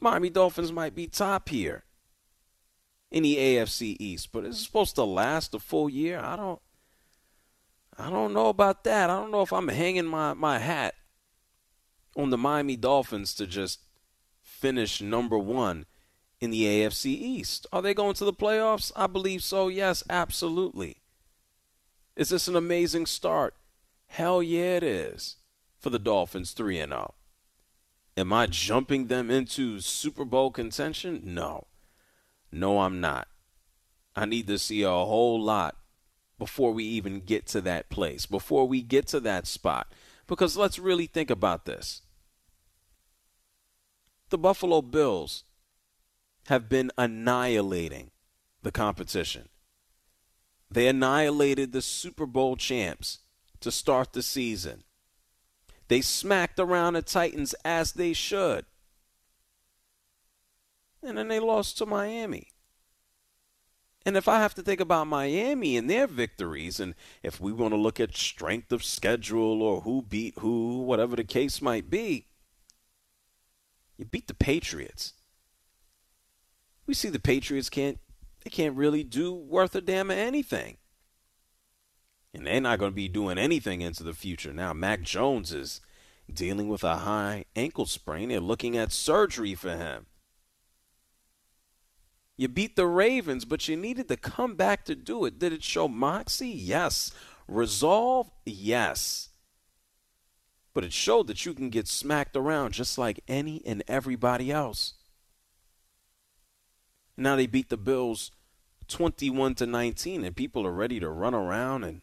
Miami 0.00 0.28
Dolphins 0.28 0.70
might 0.70 0.94
be 0.94 1.06
top 1.06 1.48
here 1.48 1.84
in 3.10 3.22
the 3.22 3.36
AFC 3.36 3.96
East, 3.98 4.30
but 4.32 4.44
it's 4.44 4.60
supposed 4.60 4.94
to 4.94 5.04
last 5.04 5.54
a 5.54 5.58
full 5.58 5.88
year. 5.88 6.20
I 6.20 6.36
don't 6.36 6.60
I 7.98 8.08
don't 8.08 8.32
know 8.32 8.46
about 8.46 8.84
that. 8.84 9.10
I 9.10 9.20
don't 9.20 9.30
know 9.30 9.42
if 9.42 9.52
I'm 9.52 9.68
hanging 9.68 10.06
my, 10.06 10.32
my 10.32 10.58
hat 10.58 10.94
on 12.16 12.30
the 12.30 12.38
Miami 12.38 12.76
Dolphins 12.76 13.34
to 13.34 13.46
just 13.46 13.80
finish 14.42 15.02
number 15.02 15.38
1 15.38 15.84
in 16.40 16.50
the 16.50 16.64
AFC 16.64 17.06
East. 17.06 17.66
Are 17.72 17.82
they 17.82 17.92
going 17.92 18.14
to 18.14 18.24
the 18.24 18.32
playoffs? 18.32 18.90
I 18.96 19.06
believe 19.06 19.42
so. 19.42 19.68
Yes, 19.68 20.02
absolutely. 20.08 20.96
Is 22.16 22.30
this 22.30 22.48
an 22.48 22.56
amazing 22.56 23.04
start? 23.04 23.54
Hell 24.06 24.42
yeah, 24.42 24.76
it 24.76 24.82
is 24.82 25.36
for 25.78 25.90
the 25.90 25.98
Dolphins 25.98 26.52
3 26.52 26.80
and 26.80 26.92
0. 26.92 27.14
Am 28.16 28.32
I 28.32 28.46
jumping 28.46 29.06
them 29.06 29.30
into 29.30 29.80
Super 29.80 30.24
Bowl 30.24 30.50
contention? 30.50 31.20
No. 31.24 31.66
No, 32.52 32.80
I'm 32.80 33.00
not. 33.00 33.28
I 34.16 34.24
need 34.24 34.46
to 34.48 34.58
see 34.58 34.82
a 34.82 34.90
whole 34.90 35.40
lot 35.40 35.76
before 36.38 36.72
we 36.72 36.84
even 36.84 37.20
get 37.20 37.46
to 37.48 37.60
that 37.60 37.90
place, 37.90 38.26
before 38.26 38.66
we 38.66 38.82
get 38.82 39.06
to 39.08 39.20
that 39.20 39.46
spot. 39.46 39.92
Because 40.26 40.56
let's 40.56 40.78
really 40.78 41.06
think 41.06 41.30
about 41.30 41.64
this. 41.64 42.02
The 44.30 44.38
Buffalo 44.38 44.80
Bills 44.80 45.44
have 46.46 46.68
been 46.68 46.90
annihilating 46.96 48.10
the 48.62 48.72
competition. 48.72 49.48
They 50.70 50.86
annihilated 50.86 51.72
the 51.72 51.82
Super 51.82 52.26
Bowl 52.26 52.56
champs 52.56 53.18
to 53.60 53.70
start 53.70 54.12
the 54.12 54.22
season. 54.22 54.84
They 55.88 56.00
smacked 56.00 56.60
around 56.60 56.94
the 56.94 57.02
Titans 57.02 57.54
as 57.64 57.92
they 57.92 58.12
should. 58.12 58.64
And 61.02 61.16
then 61.16 61.28
they 61.28 61.40
lost 61.40 61.78
to 61.78 61.86
Miami. 61.86 62.48
And 64.06 64.16
if 64.16 64.28
I 64.28 64.40
have 64.40 64.54
to 64.54 64.62
think 64.62 64.80
about 64.80 65.06
Miami 65.06 65.76
and 65.76 65.88
their 65.88 66.06
victories, 66.06 66.80
and 66.80 66.94
if 67.22 67.40
we 67.40 67.52
want 67.52 67.72
to 67.72 67.78
look 67.78 68.00
at 68.00 68.16
strength 68.16 68.72
of 68.72 68.82
schedule 68.82 69.62
or 69.62 69.82
who 69.82 70.02
beat 70.02 70.34
who, 70.38 70.82
whatever 70.82 71.16
the 71.16 71.24
case 71.24 71.60
might 71.60 71.90
be, 71.90 72.26
You 73.98 74.06
beat 74.06 74.28
the 74.28 74.34
Patriots. 74.34 75.12
We 76.86 76.94
see 76.94 77.10
the 77.10 77.20
Patriots 77.20 77.68
can't 77.68 77.98
they 78.42 78.48
can't 78.48 78.74
really 78.74 79.04
do 79.04 79.34
worth 79.34 79.74
a 79.74 79.82
damn 79.82 80.10
of 80.10 80.16
anything. 80.16 80.78
And 82.32 82.46
they're 82.46 82.60
not 82.60 82.78
going 82.78 82.92
to 82.92 82.96
be 82.96 83.08
doing 83.08 83.36
anything 83.36 83.82
into 83.82 84.02
the 84.02 84.14
future. 84.14 84.54
Now 84.54 84.72
Mac 84.72 85.02
Jones 85.02 85.52
is 85.52 85.82
dealing 86.32 86.68
with 86.68 86.82
a 86.82 86.98
high 86.98 87.44
ankle 87.54 87.84
sprain. 87.84 88.30
They're 88.30 88.40
looking 88.40 88.78
at 88.78 88.92
surgery 88.92 89.54
for 89.54 89.76
him. 89.76 90.06
You 92.40 92.48
beat 92.48 92.74
the 92.74 92.86
Ravens, 92.86 93.44
but 93.44 93.68
you 93.68 93.76
needed 93.76 94.08
to 94.08 94.16
come 94.16 94.54
back 94.54 94.86
to 94.86 94.94
do 94.94 95.26
it. 95.26 95.38
Did 95.38 95.52
it 95.52 95.62
show 95.62 95.86
moxie? 95.86 96.48
Yes. 96.48 97.12
Resolve? 97.46 98.30
Yes. 98.46 99.28
But 100.72 100.82
it 100.82 100.94
showed 100.94 101.26
that 101.26 101.44
you 101.44 101.52
can 101.52 101.68
get 101.68 101.86
smacked 101.86 102.34
around 102.34 102.72
just 102.72 102.96
like 102.96 103.20
any 103.28 103.60
and 103.66 103.82
everybody 103.86 104.50
else. 104.50 104.94
Now 107.14 107.36
they 107.36 107.46
beat 107.46 107.68
the 107.68 107.76
Bills 107.76 108.30
21 108.88 109.56
to 109.56 109.66
19 109.66 110.24
and 110.24 110.34
people 110.34 110.66
are 110.66 110.72
ready 110.72 110.98
to 110.98 111.10
run 111.10 111.34
around 111.34 111.84
and 111.84 112.00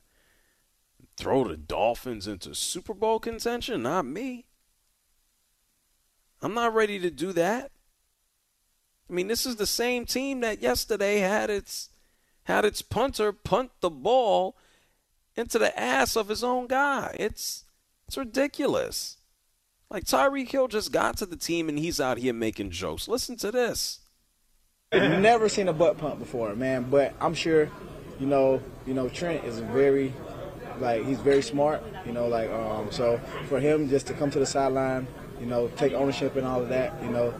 throw 1.15 1.47
the 1.47 1.57
Dolphins 1.57 2.27
into 2.27 2.53
Super 2.53 2.93
Bowl 2.93 3.19
contention, 3.19 3.81
not 3.81 4.05
me. 4.05 4.45
I'm 6.43 6.53
not 6.53 6.75
ready 6.75 6.99
to 6.99 7.09
do 7.09 7.33
that. 7.33 7.71
I 9.09 9.13
mean, 9.13 9.27
this 9.27 9.45
is 9.45 9.55
the 9.55 9.65
same 9.65 10.05
team 10.05 10.41
that 10.41 10.61
yesterday 10.61 11.19
had 11.19 11.49
its 11.49 11.89
had 12.43 12.65
its 12.65 12.81
punter 12.81 13.31
punt 13.33 13.71
the 13.81 13.89
ball 13.89 14.55
into 15.35 15.59
the 15.59 15.77
ass 15.79 16.15
of 16.15 16.29
his 16.29 16.43
own 16.43 16.67
guy. 16.67 17.15
It's 17.19 17.65
it's 18.07 18.17
ridiculous. 18.17 19.17
Like 19.89 20.03
Tyreek 20.03 20.49
Hill 20.49 20.67
just 20.67 20.91
got 20.91 21.17
to 21.17 21.25
the 21.25 21.37
team 21.37 21.69
and 21.69 21.79
he's 21.79 22.01
out 22.01 22.17
here 22.17 22.33
making 22.33 22.71
jokes. 22.71 23.07
Listen 23.07 23.37
to 23.37 23.51
this. 23.51 23.99
Never 24.93 25.49
seen 25.49 25.67
a 25.67 25.73
butt 25.73 25.97
pump 25.97 26.19
before, 26.19 26.55
man. 26.55 26.87
But 26.89 27.13
I'm 27.19 27.33
sure, 27.33 27.69
you 28.19 28.25
know, 28.25 28.61
you 28.85 28.93
know, 28.93 29.09
Trent 29.09 29.43
is 29.43 29.59
very, 29.59 30.13
like, 30.79 31.05
he's 31.05 31.19
very 31.19 31.41
smart. 31.41 31.83
You 32.05 32.13
know, 32.13 32.27
like, 32.27 32.49
um, 32.51 32.91
so 32.91 33.19
for 33.47 33.59
him 33.59 33.89
just 33.89 34.07
to 34.07 34.13
come 34.13 34.31
to 34.31 34.39
the 34.39 34.45
sideline, 34.45 35.07
you 35.39 35.45
know, 35.45 35.67
take 35.75 35.93
ownership 35.93 36.35
and 36.37 36.47
all 36.47 36.61
of 36.61 36.69
that, 36.69 36.93
you 37.03 37.09
know, 37.09 37.33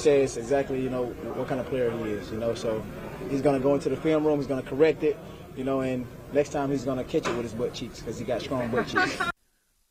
says 0.00 0.36
exactly, 0.36 0.80
you 0.80 0.90
know, 0.90 1.06
what 1.34 1.48
kind 1.48 1.60
of 1.60 1.66
player 1.66 1.90
he 1.90 2.10
is, 2.10 2.30
you 2.30 2.38
know. 2.38 2.54
So 2.54 2.82
he's 3.28 3.42
going 3.42 3.60
to 3.60 3.62
go 3.62 3.74
into 3.74 3.88
the 3.88 3.96
film 3.96 4.26
room, 4.26 4.38
he's 4.38 4.46
going 4.46 4.62
to 4.62 4.68
correct 4.68 5.02
it, 5.04 5.16
you 5.56 5.64
know, 5.64 5.80
and 5.80 6.06
next 6.32 6.50
time 6.50 6.70
he's 6.70 6.84
going 6.84 6.98
to 6.98 7.04
catch 7.04 7.26
it 7.28 7.34
with 7.34 7.44
his 7.44 7.54
butt 7.54 7.74
cheeks 7.74 8.00
because 8.00 8.18
he 8.18 8.24
got 8.24 8.40
strong 8.40 8.70
butt 8.70 8.86
cheeks. 8.86 9.20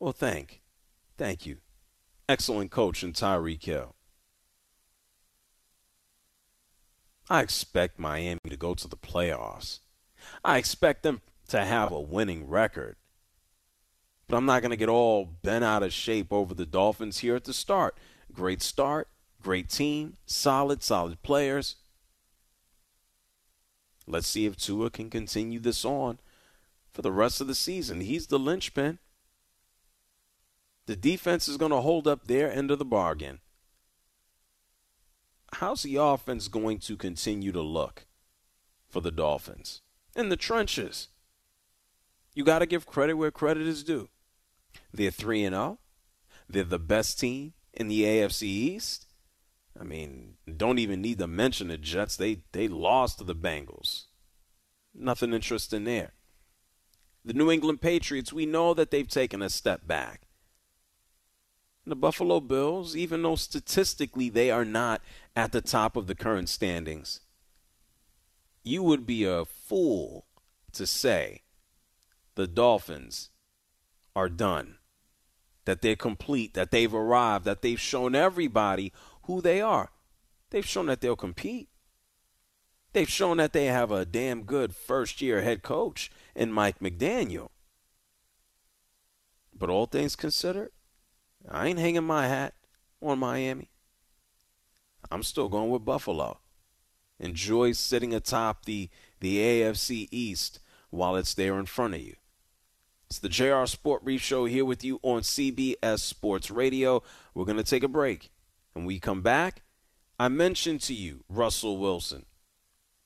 Well, 0.02 0.14
thank, 0.14 0.62
thank 1.18 1.46
you. 1.46 1.58
Excellent 2.30 2.72
coach 2.72 3.04
in 3.04 3.12
Tyreek 3.12 3.62
Hill. 3.62 3.96
I 7.30 7.42
expect 7.42 8.00
Miami 8.00 8.40
to 8.50 8.56
go 8.56 8.74
to 8.76 8.88
the 8.88 8.96
playoffs. 8.96 9.80
I 10.42 10.58
expect 10.58 11.04
them 11.04 11.22
to 11.50 11.66
have 11.66 11.92
a 11.92 12.00
winning 12.00 12.48
record. 12.48 12.96
But 14.30 14.38
I'm 14.38 14.46
not 14.46 14.62
going 14.62 14.72
to 14.72 14.78
get 14.78 14.88
all 14.88 15.26
bent 15.26 15.66
out 15.66 15.84
of 15.84 15.92
shape 15.92 16.32
over 16.32 16.54
the 16.54 16.66
Dolphins 16.66 17.20
here 17.20 17.36
at 17.36 17.44
the 17.44 17.54
start. 17.54 17.98
Great 18.32 18.62
start, 18.62 19.10
Great 19.42 19.70
team, 19.70 20.18
solid, 20.26 20.84
solid 20.84 21.22
players. 21.24 21.76
Let's 24.06 24.28
see 24.28 24.46
if 24.46 24.58
Tua 24.58 24.90
can 24.90 25.10
continue 25.10 25.60
this 25.60 25.86
on 25.86 26.20
for 26.92 27.02
the 27.02 27.12
rest 27.12 27.40
of 27.40 27.48
the 27.48 27.56
season. 27.56 28.02
He's 28.02 28.28
the 28.28 28.40
linchpin. 28.40 29.00
The 30.88 30.96
defense 30.96 31.48
is 31.48 31.58
going 31.58 31.72
to 31.72 31.82
hold 31.82 32.08
up 32.08 32.26
their 32.26 32.52
end 32.52 32.72
of 32.72 32.80
the 32.80 32.86
bargain. 32.86 33.40
How's 35.54 35.84
the 35.84 35.98
offense 35.98 36.48
going 36.48 36.80
to 36.80 36.98
continue 36.98 37.52
to 37.52 37.62
look 37.62 38.08
for 38.88 39.00
the 39.00 39.12
Dolphins? 39.12 39.82
In 40.16 40.30
the 40.30 40.36
trenches. 40.36 41.10
You 42.34 42.44
got 42.44 42.60
to 42.60 42.66
give 42.66 42.86
credit 42.86 43.14
where 43.14 43.32
credit 43.32 43.68
is 43.68 43.84
due. 43.84 44.10
They're 44.94 45.12
3 45.12 45.44
and 45.46 45.54
0. 45.54 45.80
They're 46.48 46.64
the 46.64 46.80
best 46.80 47.20
team 47.20 47.54
in 47.74 47.88
the 47.88 48.04
AFC 48.04 48.44
East. 48.44 49.06
I 49.80 49.84
mean, 49.84 50.36
don't 50.58 50.80
even 50.80 51.02
need 51.02 51.20
to 51.20 51.28
mention 51.28 51.68
the 51.68 51.78
Jets. 51.78 52.16
They 52.16 52.44
they 52.52 52.68
lost 52.68 53.18
to 53.18 53.24
the 53.24 53.36
Bengals. 53.36 54.06
Nothing 54.94 55.34
interesting 55.34 55.84
there. 55.84 56.14
The 57.24 57.34
New 57.34 57.52
England 57.52 57.82
Patriots, 57.82 58.34
we 58.34 58.46
know 58.46 58.74
that 58.74 58.92
they've 58.92 59.08
taken 59.08 59.42
a 59.42 59.50
step 59.50 59.86
back. 59.86 60.22
The 61.86 61.96
Buffalo 61.96 62.40
Bills, 62.40 62.96
even 62.96 63.22
though 63.22 63.36
statistically 63.36 64.30
they 64.30 64.52
are 64.52 64.66
not 64.66 65.02
at 65.36 65.52
the 65.52 65.62
top 65.62 65.96
of 65.96 66.08
the 66.08 66.16
current 66.16 66.50
standings, 66.50 67.22
you 68.64 68.84
would 68.84 69.06
be 69.06 69.24
a 69.24 69.46
fool 69.46 70.26
to 70.74 70.86
say 70.86 71.42
the 72.36 72.48
Dolphins 72.48 73.30
are 74.16 74.30
done, 74.30 74.78
that 75.66 75.82
they're 75.82 75.96
complete, 75.96 76.54
that 76.54 76.72
they've 76.72 76.94
arrived, 76.94 77.46
that 77.46 77.62
they've 77.62 77.80
shown 77.80 78.16
everybody 78.16 78.94
who 79.24 79.42
they 79.42 79.62
are. 79.62 79.92
They've 80.50 80.66
shown 80.66 80.88
that 80.88 81.02
they'll 81.02 81.16
compete. 81.16 81.70
They've 82.94 83.10
shown 83.10 83.38
that 83.38 83.54
they 83.54 83.66
have 83.66 83.92
a 83.92 84.06
damn 84.06 84.44
good 84.44 84.76
first 84.76 85.22
year 85.22 85.42
head 85.42 85.62
coach 85.62 86.12
in 86.36 86.52
Mike 86.52 86.80
McDaniel. 86.80 87.50
But 89.56 89.70
all 89.70 89.86
things 89.86 90.16
considered, 90.16 90.72
I 91.48 91.68
ain't 91.68 91.80
hanging 91.80 92.06
my 92.06 92.28
hat 92.28 92.56
on 93.02 93.20
Miami. 93.20 93.70
I'm 95.12 95.24
still 95.24 95.50
going 95.50 95.70
with 95.70 95.86
Buffalo. 95.86 96.40
Enjoy 97.20 97.74
sitting 97.74 98.14
atop 98.14 98.66
the, 98.66 98.90
the 99.20 99.38
AFC 99.38 100.08
East 100.12 100.60
while 100.90 101.16
it's 101.16 101.34
there 101.34 101.60
in 101.60 101.66
front 101.66 101.96
of 101.96 102.02
you. 102.02 102.16
It's 103.08 103.20
the 103.20 103.30
JR 103.30 103.66
Sport 103.66 104.04
Brief 104.04 104.22
Show 104.22 104.46
here 104.46 104.66
with 104.66 104.84
you 104.84 105.00
on 105.02 105.22
CBS 105.22 106.00
Sports 106.00 106.52
Radio. 106.52 107.04
We're 107.34 107.46
going 107.46 107.58
to 107.58 107.64
take 107.64 107.84
a 107.84 107.88
break. 107.88 108.32
When 108.80 108.86
we 108.86 108.98
come 108.98 109.22
back, 109.22 109.64
I 110.18 110.30
mentioned 110.30 110.80
to 110.84 110.94
you 110.94 111.26
Russell 111.28 111.76
Wilson. 111.76 112.26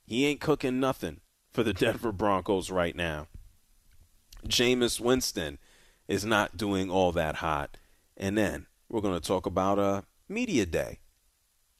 He 0.06 0.28
ain't 0.28 0.40
cooking 0.40 0.80
nothing 0.80 1.22
for 1.50 1.64
the 1.64 1.74
Denver 1.84 2.12
Broncos 2.12 2.70
right 2.70 2.96
now. 2.96 3.26
Jameis 4.48 5.00
Winston 5.00 5.58
is 6.08 6.24
not 6.24 6.58
doing 6.58 6.92
all 6.92 7.12
that 7.14 7.38
hot. 7.38 7.78
And 8.16 8.38
then 8.38 8.68
we're 8.88 9.02
going 9.02 9.20
to 9.20 9.28
talk 9.28 9.48
about 9.48 9.80
a 9.80 10.04
media 10.30 10.68
day. 10.68 11.00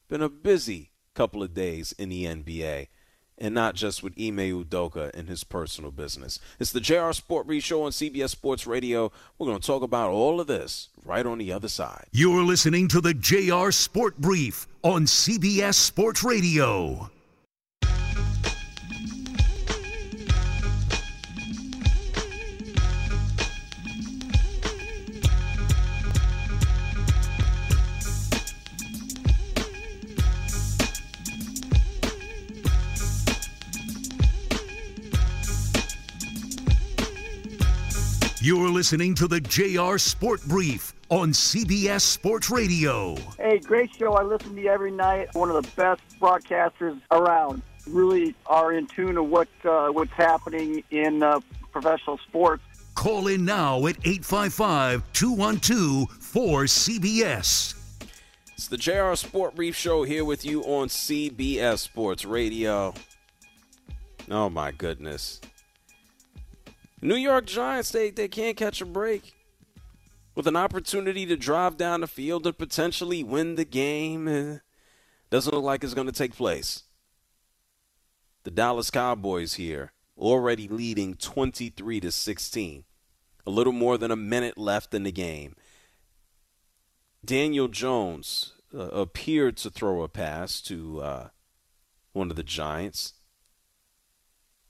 Been 0.08 0.22
a 0.22 0.28
busy 0.28 0.90
couple 1.14 1.40
of 1.40 1.54
days 1.54 1.92
in 1.92 2.08
the 2.08 2.24
NBA 2.24 2.88
and 3.38 3.54
not 3.54 3.74
just 3.74 4.02
with 4.02 4.14
Ime 4.18 4.64
Udoka 4.64 5.12
and 5.14 5.28
his 5.28 5.44
personal 5.44 5.90
business. 5.90 6.38
It's 6.58 6.72
the 6.72 6.80
JR 6.80 7.12
Sport 7.12 7.46
Brief 7.46 7.64
Show 7.64 7.82
on 7.82 7.92
CBS 7.92 8.30
Sports 8.30 8.66
Radio. 8.66 9.10
We're 9.38 9.46
going 9.46 9.60
to 9.60 9.66
talk 9.66 9.82
about 9.82 10.10
all 10.10 10.40
of 10.40 10.46
this 10.46 10.88
right 11.04 11.26
on 11.26 11.38
the 11.38 11.52
other 11.52 11.68
side. 11.68 12.06
You're 12.12 12.44
listening 12.44 12.88
to 12.88 13.00
the 13.00 13.14
JR 13.14 13.70
Sport 13.70 14.18
Brief 14.18 14.66
on 14.82 15.04
CBS 15.06 15.74
Sports 15.74 16.22
Radio. 16.22 17.10
You're 38.44 38.68
listening 38.68 39.14
to 39.14 39.26
the 39.26 39.40
JR 39.40 39.96
Sport 39.96 40.42
Brief 40.44 40.92
on 41.08 41.30
CBS 41.30 42.02
Sports 42.02 42.50
Radio. 42.50 43.16
Hey, 43.38 43.58
great 43.58 43.96
show. 43.96 44.12
I 44.12 44.22
listen 44.22 44.54
to 44.54 44.60
you 44.60 44.68
every 44.68 44.90
night. 44.90 45.28
One 45.32 45.48
of 45.50 45.64
the 45.64 45.70
best 45.76 46.02
broadcasters 46.20 47.00
around. 47.10 47.62
Really 47.86 48.34
are 48.44 48.74
in 48.74 48.86
tune 48.86 49.16
of 49.16 49.30
what 49.30 49.48
uh, 49.64 49.88
what's 49.88 50.12
happening 50.12 50.84
in 50.90 51.22
uh, 51.22 51.40
professional 51.72 52.18
sports. 52.18 52.62
Call 52.94 53.28
in 53.28 53.46
now 53.46 53.78
at 53.86 53.96
855 54.04 55.10
212 55.14 56.10
4CBS. 56.10 57.74
It's 58.52 58.68
the 58.68 58.76
JR 58.76 59.14
Sport 59.14 59.54
Brief 59.54 59.74
Show 59.74 60.02
here 60.02 60.26
with 60.26 60.44
you 60.44 60.62
on 60.64 60.88
CBS 60.88 61.78
Sports 61.78 62.26
Radio. 62.26 62.92
Oh, 64.30 64.50
my 64.50 64.70
goodness. 64.70 65.40
New 67.04 67.16
York 67.16 67.44
Giants, 67.44 67.90
they, 67.90 68.08
they 68.08 68.28
can't 68.28 68.56
catch 68.56 68.80
a 68.80 68.86
break. 68.86 69.34
With 70.34 70.46
an 70.46 70.56
opportunity 70.56 71.26
to 71.26 71.36
drive 71.36 71.76
down 71.76 72.00
the 72.00 72.06
field 72.06 72.46
and 72.46 72.56
potentially 72.56 73.22
win 73.22 73.56
the 73.56 73.66
game, 73.66 74.26
eh, 74.26 74.58
doesn't 75.28 75.52
look 75.52 75.62
like 75.62 75.84
it's 75.84 75.92
going 75.92 76.06
to 76.06 76.14
take 76.14 76.34
place. 76.34 76.84
The 78.44 78.50
Dallas 78.50 78.90
Cowboys 78.90 79.54
here, 79.54 79.92
already 80.16 80.66
leading 80.66 81.14
23 81.14 82.00
to 82.00 82.10
16. 82.10 82.84
A 83.46 83.50
little 83.50 83.74
more 83.74 83.98
than 83.98 84.10
a 84.10 84.16
minute 84.16 84.56
left 84.56 84.94
in 84.94 85.02
the 85.02 85.12
game. 85.12 85.56
Daniel 87.22 87.68
Jones 87.68 88.54
uh, 88.74 88.78
appeared 88.78 89.58
to 89.58 89.68
throw 89.68 90.02
a 90.02 90.08
pass 90.08 90.62
to 90.62 91.02
uh, 91.02 91.28
one 92.14 92.30
of 92.30 92.36
the 92.36 92.42
Giants, 92.42 93.12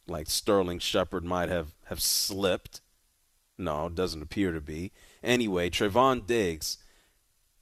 like 0.06 0.28
Sterling 0.28 0.78
Shepard 0.78 1.24
might 1.24 1.48
have, 1.48 1.74
have 1.86 2.00
slipped. 2.00 2.80
No, 3.56 3.86
it 3.86 3.94
doesn't 3.94 4.22
appear 4.22 4.52
to 4.52 4.60
be. 4.60 4.92
Anyway, 5.22 5.70
Trevon 5.70 6.26
Diggs 6.26 6.78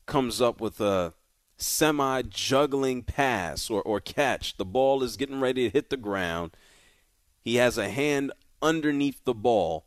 comes 0.06 0.40
up 0.40 0.60
with 0.60 0.80
a 0.80 1.14
semi 1.56 2.22
juggling 2.22 3.02
pass 3.02 3.70
or, 3.70 3.82
or 3.82 4.00
catch. 4.00 4.56
The 4.56 4.64
ball 4.64 5.02
is 5.02 5.16
getting 5.16 5.40
ready 5.40 5.64
to 5.64 5.72
hit 5.72 5.90
the 5.90 5.96
ground. 5.96 6.56
He 7.40 7.56
has 7.56 7.78
a 7.78 7.88
hand 7.88 8.32
underneath 8.60 9.24
the 9.24 9.34
ball, 9.34 9.86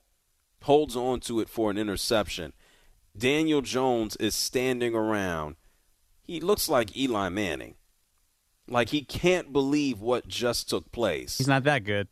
holds 0.63 0.95
on 0.95 1.19
to 1.21 1.39
it 1.39 1.49
for 1.49 1.71
an 1.71 1.77
interception. 1.77 2.53
Daniel 3.17 3.61
Jones 3.61 4.15
is 4.17 4.35
standing 4.35 4.93
around. 4.93 5.55
He 6.21 6.39
looks 6.39 6.67
like 6.67 6.97
Eli 6.97 7.29
Manning. 7.29 7.75
Like 8.67 8.89
he 8.89 9.03
can't 9.03 9.53
believe 9.53 10.01
what 10.01 10.27
just 10.27 10.69
took 10.69 10.91
place. 10.91 11.37
He's 11.37 11.47
not 11.47 11.63
that 11.63 11.83
good. 11.83 12.07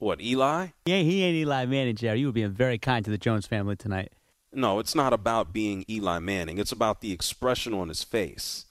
What, 0.00 0.22
Eli? 0.22 0.68
Yeah, 0.86 1.00
he 1.00 1.22
ain't 1.22 1.36
Eli 1.36 1.66
Manning, 1.66 1.94
Jerry. 1.94 2.20
You 2.20 2.26
were 2.26 2.32
being 2.32 2.52
very 2.52 2.78
kind 2.78 3.04
to 3.04 3.10
the 3.10 3.18
Jones 3.18 3.46
family 3.46 3.76
tonight. 3.76 4.12
No, 4.50 4.78
it's 4.78 4.94
not 4.94 5.12
about 5.12 5.52
being 5.52 5.84
Eli 5.90 6.18
Manning. 6.20 6.56
It's 6.56 6.72
about 6.72 7.02
the 7.02 7.12
expression 7.12 7.74
on 7.74 7.88
his 7.88 8.02
face. 8.02 8.64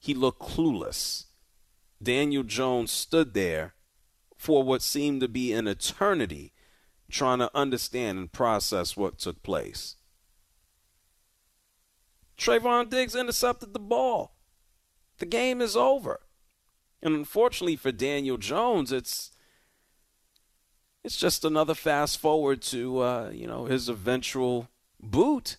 He 0.00 0.14
looked 0.14 0.42
clueless. 0.42 1.26
Daniel 2.02 2.42
Jones 2.42 2.90
stood 2.90 3.34
there 3.34 3.74
for 4.36 4.64
what 4.64 4.82
seemed 4.82 5.20
to 5.20 5.28
be 5.28 5.52
an 5.52 5.68
eternity 5.68 6.52
trying 7.08 7.38
to 7.38 7.50
understand 7.54 8.18
and 8.18 8.32
process 8.32 8.96
what 8.96 9.18
took 9.18 9.44
place. 9.44 9.94
Trevon 12.36 12.90
Diggs 12.90 13.14
intercepted 13.14 13.74
the 13.74 13.78
ball. 13.78 14.34
The 15.18 15.26
game 15.26 15.60
is 15.60 15.76
over. 15.76 16.18
And 17.00 17.14
unfortunately 17.14 17.76
for 17.76 17.92
Daniel 17.92 18.38
Jones, 18.38 18.90
it's 18.90 19.30
it's 21.04 21.16
just 21.16 21.44
another 21.44 21.74
fast 21.74 22.18
forward 22.18 22.62
to 22.62 23.00
uh, 23.00 23.30
you 23.32 23.46
know 23.46 23.66
his 23.66 23.88
eventual 23.88 24.68
boot. 25.00 25.58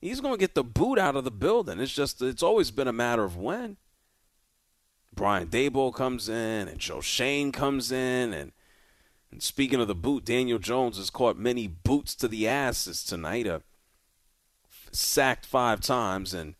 He's 0.00 0.20
going 0.20 0.34
to 0.34 0.40
get 0.40 0.54
the 0.54 0.64
boot 0.64 0.98
out 0.98 1.16
of 1.16 1.24
the 1.24 1.30
building. 1.30 1.80
It's 1.80 1.92
just 1.92 2.22
it's 2.22 2.42
always 2.42 2.70
been 2.70 2.88
a 2.88 2.92
matter 2.92 3.24
of 3.24 3.36
when. 3.36 3.76
Brian 5.12 5.48
Daboll 5.48 5.94
comes 5.94 6.28
in 6.28 6.68
and 6.68 6.78
Joe 6.78 7.00
Schoen 7.00 7.52
comes 7.52 7.90
in 7.90 8.32
and 8.32 8.52
and 9.30 9.42
speaking 9.42 9.80
of 9.80 9.88
the 9.88 9.94
boot, 9.96 10.24
Daniel 10.24 10.60
Jones 10.60 10.96
has 10.96 11.10
caught 11.10 11.36
many 11.36 11.66
boots 11.66 12.14
to 12.16 12.28
the 12.28 12.46
asses 12.46 13.02
tonight. 13.02 13.48
Uh, 13.48 13.60
sacked 14.92 15.44
five 15.44 15.80
times 15.80 16.32
and 16.32 16.54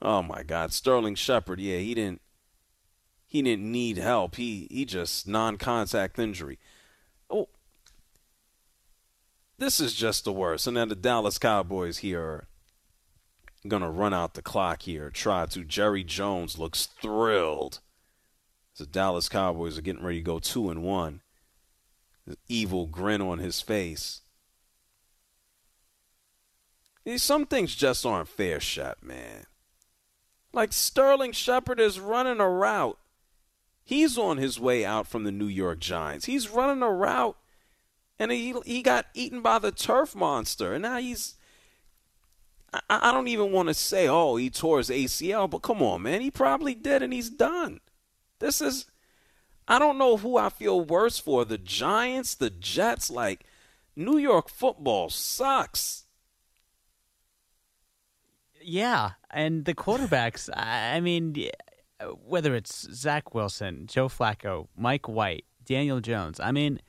oh 0.00 0.22
my 0.22 0.42
God, 0.42 0.72
Sterling 0.72 1.14
Shepard, 1.14 1.60
yeah, 1.60 1.78
he 1.78 1.94
didn't 1.94 2.22
he 3.26 3.42
didn't 3.42 3.70
need 3.70 3.98
help. 3.98 4.36
He 4.36 4.66
he 4.70 4.86
just 4.86 5.28
non-contact 5.28 6.18
injury. 6.18 6.58
This 9.58 9.80
is 9.80 9.94
just 9.94 10.24
the 10.24 10.32
worst. 10.32 10.66
And 10.66 10.76
then 10.76 10.88
the 10.88 10.94
Dallas 10.94 11.38
Cowboys 11.38 11.98
here 11.98 12.22
are 12.22 12.48
gonna 13.66 13.90
run 13.90 14.14
out 14.14 14.34
the 14.34 14.42
clock 14.42 14.82
here. 14.82 15.10
Try 15.10 15.46
to. 15.46 15.64
Jerry 15.64 16.04
Jones 16.04 16.58
looks 16.58 16.86
thrilled. 16.86 17.80
The 18.76 18.86
Dallas 18.86 19.28
Cowboys 19.28 19.76
are 19.76 19.82
getting 19.82 20.04
ready 20.04 20.18
to 20.18 20.24
go 20.24 20.38
two 20.38 20.70
and 20.70 20.84
one. 20.84 21.20
The 22.26 22.38
evil 22.46 22.86
grin 22.86 23.20
on 23.20 23.38
his 23.38 23.60
face. 23.60 24.20
Some 27.16 27.46
things 27.46 27.74
just 27.74 28.04
aren't 28.04 28.28
fair, 28.28 28.60
Shep, 28.60 29.02
man. 29.02 29.46
Like 30.52 30.72
Sterling 30.72 31.32
Shepard 31.32 31.80
is 31.80 31.98
running 31.98 32.38
a 32.38 32.48
route. 32.48 32.98
He's 33.82 34.18
on 34.18 34.36
his 34.36 34.60
way 34.60 34.84
out 34.84 35.06
from 35.06 35.24
the 35.24 35.32
New 35.32 35.46
York 35.46 35.80
Giants. 35.80 36.26
He's 36.26 36.50
running 36.50 36.82
a 36.82 36.92
route, 36.92 37.36
and 38.18 38.32
he 38.32 38.54
he 38.64 38.82
got 38.82 39.06
eaten 39.14 39.42
by 39.42 39.58
the 39.58 39.72
turf 39.72 40.14
monster, 40.14 40.74
and 40.74 40.82
now 40.82 40.98
he's. 40.98 41.34
I, 42.72 42.80
I 42.88 43.12
don't 43.12 43.28
even 43.28 43.52
want 43.52 43.68
to 43.68 43.74
say, 43.74 44.08
oh, 44.08 44.36
he 44.36 44.50
tore 44.50 44.78
his 44.78 44.90
ACL, 44.90 45.48
but 45.48 45.60
come 45.60 45.82
on, 45.82 46.02
man, 46.02 46.20
he 46.20 46.30
probably 46.30 46.74
did, 46.74 47.02
and 47.02 47.12
he's 47.12 47.30
done. 47.30 47.80
This 48.38 48.60
is. 48.60 48.86
I 49.66 49.78
don't 49.78 49.98
know 49.98 50.16
who 50.16 50.38
I 50.38 50.48
feel 50.48 50.80
worse 50.80 51.18
for 51.18 51.44
the 51.44 51.58
Giants, 51.58 52.34
the 52.34 52.48
Jets. 52.48 53.10
Like, 53.10 53.44
New 53.94 54.16
York 54.16 54.48
football 54.48 55.10
sucks. 55.10 56.04
Yeah, 58.62 59.12
and 59.30 59.66
the 59.66 59.74
quarterbacks. 59.74 60.48
I 60.54 61.00
mean, 61.00 61.50
whether 62.24 62.54
it's 62.54 62.88
Zach 62.92 63.34
Wilson, 63.34 63.86
Joe 63.86 64.08
Flacco, 64.08 64.68
Mike 64.76 65.08
White, 65.08 65.44
Daniel 65.64 66.00
Jones. 66.00 66.40
I 66.40 66.52
mean, 66.52 66.80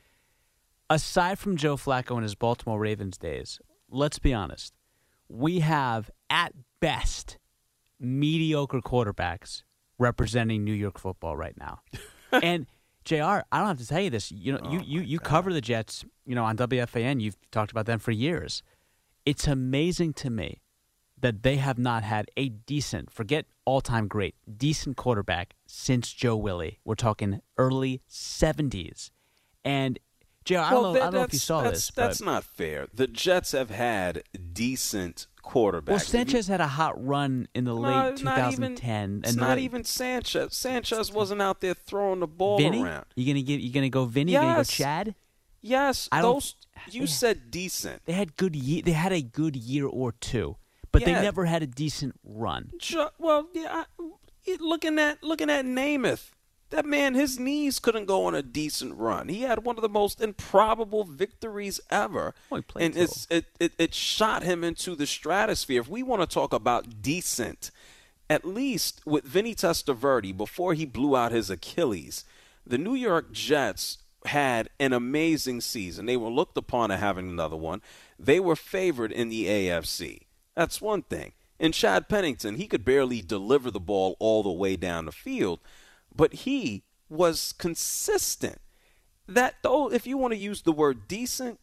aside 0.90 1.40
from 1.40 1.58
Joe 1.58 1.76
Flacco 1.78 2.18
in 2.18 2.24
his 2.24 2.36
Baltimore 2.36 2.80
Ravens 2.80 3.18
days, 3.18 3.60
let's 3.90 4.20
be 4.20 4.34
honest. 4.34 4.74
We 5.28 5.60
have 5.60 6.10
at 6.30 6.54
best 6.80 7.38
mediocre 8.00 8.82
quarterbacks 8.82 9.64
representing 9.98 10.64
New 10.64 10.74
York 10.74 10.98
football 10.98 11.38
right 11.38 11.56
now. 11.58 11.82
and 12.32 12.66
Jr., 13.06 13.42
I 13.52 13.60
don't 13.60 13.68
have 13.68 13.78
to 13.80 13.88
tell 13.88 14.02
you 14.02 14.10
this. 14.10 14.32
You 14.32 14.54
know, 14.54 14.60
oh 14.64 14.72
you 14.72 14.82
you, 14.86 15.02
you 15.02 15.20
cover 15.20 15.54
the 15.54 15.62
Jets. 15.62 16.06
You 16.26 16.36
know, 16.36 16.46
on 16.46 16.58
WFAN, 16.58 17.22
you've 17.22 17.38
talked 17.52 17.72
about 17.72 17.86
them 17.86 18.00
for 18.00 18.12
years. 18.12 18.64
It's 19.26 19.48
amazing 19.48 20.14
to 20.14 20.30
me 20.30 20.62
that 21.22 21.44
they 21.44 21.58
have 21.58 21.78
not 21.78 22.04
had 22.04 22.30
a 22.38 22.50
decent, 22.50 23.12
forget 23.12 23.46
all 23.66 23.82
time 23.82 24.08
great, 24.08 24.36
decent 24.58 24.98
quarterback 24.98 25.54
since 25.66 26.12
Joe 26.12 26.36
Willie. 26.36 26.80
We're 26.86 26.96
talking 26.96 27.42
early 27.58 28.02
70s. 28.10 29.12
And, 29.66 30.00
JR, 30.50 30.58
I 30.58 30.70
don't, 30.72 30.84
know, 30.84 30.94
that, 30.94 31.02
I 31.02 31.06
don't 31.06 31.14
know 31.14 31.24
if 31.24 31.34
you 31.34 31.40
saw 31.40 31.62
that's, 31.62 31.88
this. 31.88 31.92
That's 31.96 32.22
not 32.22 32.44
fair. 32.44 32.88
The 32.94 33.08
Jets 33.08 33.52
have 33.52 33.70
had 33.70 34.24
decent 34.54 35.28
quarterbacks. 35.44 35.88
Well, 35.88 36.00
Sanchez 36.00 36.48
had 36.48 36.62
a 36.62 36.68
hot 36.68 37.04
run 37.06 37.48
in 37.54 37.66
the 37.66 37.76
late 37.76 38.18
2010. 38.18 39.10
Even, 39.10 39.22
and 39.26 39.38
not 39.38 39.58
even 39.60 39.84
Sanchez. 39.84 40.56
Sanchez 40.56 41.12
wasn't 41.12 41.42
out 41.42 41.62
there 41.62 41.74
throwing 41.74 42.20
the 42.20 42.28
ball 42.28 42.58
Vinny? 42.58 42.84
around. 42.84 43.06
You 43.16 43.26
gonna 43.32 43.44
give? 43.44 43.60
You 43.60 43.72
gonna 43.72 43.90
go 43.90 44.06
Vinny? 44.06 44.32
Yes. 44.32 44.42
You 44.42 44.48
gonna 44.48 44.58
go 44.58 44.64
Chad? 44.64 45.16
Yes. 45.62 46.10
I 46.12 46.22
those. 46.22 46.56
You 46.90 47.08
said 47.08 47.52
decent. 47.52 48.06
They 48.06 48.14
had 48.14 48.36
good. 48.38 48.56
Ye- 48.56 48.82
they 48.82 48.92
had 48.92 49.12
a 49.12 49.22
good 49.22 49.56
year 49.56 49.86
or 49.86 50.14
two 50.14 50.56
but 50.92 51.02
Yeah. 51.02 51.16
they 51.16 51.22
never 51.22 51.46
had 51.46 51.64
a 51.64 51.68
decent 51.68 52.20
run. 52.24 52.72
Well, 53.18 53.50
yeah. 53.54 53.84
I, 53.98 54.56
looking 54.60 54.98
at 55.00 55.24
looking 55.24 55.50
at 55.50 55.66
Namath, 55.66 56.32
that 56.70 56.86
man, 56.86 57.16
his 57.16 57.40
knees 57.40 57.80
couldn't 57.80 58.06
go 58.06 58.26
on 58.26 58.36
a 58.36 58.42
decent 58.44 58.96
run. 58.96 59.28
He 59.28 59.42
had 59.42 59.64
one 59.64 59.76
of 59.78 59.82
the 59.82 59.90
most 59.90 60.22
improbable 60.22 61.04
victories 61.04 61.80
ever, 61.90 62.34
Oh, 62.52 62.62
and 62.76 62.96
it's, 62.96 63.28
it, 63.30 63.46
it 63.60 63.74
it 63.78 63.94
shot 63.94 64.44
him 64.44 64.64
into 64.64 64.96
the 64.96 65.08
stratosphere. 65.08 65.82
If 65.82 65.88
we 65.90 66.04
want 66.04 66.22
to 66.22 66.28
talk 66.28 66.54
about 66.54 67.02
decent, 67.02 67.72
at 68.30 68.46
least 68.46 69.02
with 69.06 69.24
Vinny 69.26 69.56
Testaverde 69.56 70.36
before 70.36 70.74
he 70.74 70.86
blew 70.86 71.16
out 71.16 71.32
his 71.32 71.50
Achilles, 71.50 72.24
the 72.66 72.78
New 72.78 72.96
York 72.96 73.32
Jets 73.32 73.98
had 74.26 74.70
an 74.80 74.94
amazing 74.94 75.62
season. 75.62 76.06
They 76.06 76.18
were 76.18 76.30
looked 76.30 76.58
upon 76.58 76.92
as 76.92 77.00
having 77.00 77.30
another 77.30 77.56
one. 77.56 77.82
They 78.20 78.40
were 78.40 78.56
favored 78.56 79.12
in 79.12 79.30
the 79.30 79.46
AFC. 79.46 80.24
That's 80.56 80.82
one 80.82 81.04
thing. 81.04 81.32
And 81.60 81.74
Chad 81.74 82.08
Pennington, 82.10 82.56
he 82.56 82.68
could 82.68 82.86
barely 82.86 83.22
deliver 83.22 83.72
the 83.72 83.80
ball 83.80 84.16
all 84.20 84.44
the 84.44 84.52
way 84.52 84.76
down 84.76 85.06
the 85.06 85.12
field, 85.12 85.60
but 86.16 86.34
he 86.34 86.84
was 87.10 87.54
consistent. 87.58 88.60
That 89.28 89.56
though, 89.62 89.92
if 89.92 90.08
you 90.08 90.18
want 90.18 90.34
to 90.34 90.40
use 90.40 90.62
the 90.62 90.72
word 90.72 91.08
decent, 91.08 91.60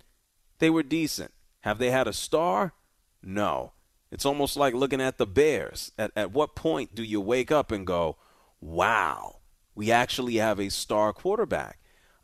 they 0.59 0.71
were 0.71 0.83
decent. 0.83 1.33
Have 1.61 1.79
they 1.79 1.91
had 1.91 2.07
a 2.07 2.13
star? 2.13 2.75
No. 3.23 3.73
It's 4.11 4.25
almost 4.25 4.57
like 4.57 4.73
looking 4.73 5.01
at 5.01 5.19
the 5.19 5.27
Bears. 5.27 5.91
At, 5.99 6.13
at 6.15 6.33
what 6.33 6.55
point 6.55 6.95
do 6.95 7.03
you 7.03 7.21
wake 7.21 7.51
up 7.51 7.73
and 7.73 7.85
go, 7.87 8.17
wow, 8.61 9.41
we 9.75 9.91
actually 9.91 10.37
have 10.37 10.61
a 10.61 10.69
star 10.69 11.13
quarterback? 11.13 11.81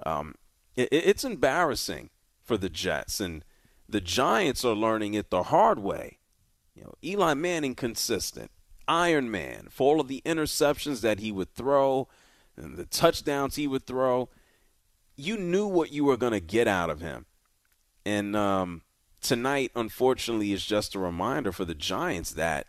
Um, 0.06 0.36
it, 0.76 0.88
it's 0.92 1.24
embarrassing 1.24 2.10
for 2.40 2.56
the 2.56 2.70
Jets, 2.70 3.20
and 3.20 3.44
the 3.88 4.00
Giants 4.00 4.64
are 4.64 4.74
learning 4.74 5.14
it 5.14 5.30
the 5.30 5.44
hard 5.44 5.80
way. 5.80 6.18
You 6.74 6.84
know, 6.84 6.94
Eli 7.02 7.34
Manning 7.34 7.74
consistent, 7.74 8.51
Iron 8.88 9.30
Man 9.30 9.68
for 9.70 9.94
all 9.94 10.00
of 10.00 10.08
the 10.08 10.22
interceptions 10.24 11.00
that 11.00 11.20
he 11.20 11.32
would 11.32 11.54
throw 11.54 12.08
and 12.56 12.76
the 12.76 12.84
touchdowns 12.84 13.56
he 13.56 13.66
would 13.66 13.86
throw. 13.86 14.28
You 15.16 15.36
knew 15.36 15.66
what 15.66 15.92
you 15.92 16.04
were 16.04 16.16
going 16.16 16.32
to 16.32 16.40
get 16.40 16.66
out 16.66 16.90
of 16.90 17.00
him. 17.00 17.26
And 18.04 18.34
um, 18.34 18.82
tonight, 19.20 19.70
unfortunately, 19.76 20.52
is 20.52 20.64
just 20.64 20.94
a 20.94 20.98
reminder 20.98 21.52
for 21.52 21.64
the 21.64 21.74
Giants 21.74 22.32
that 22.32 22.66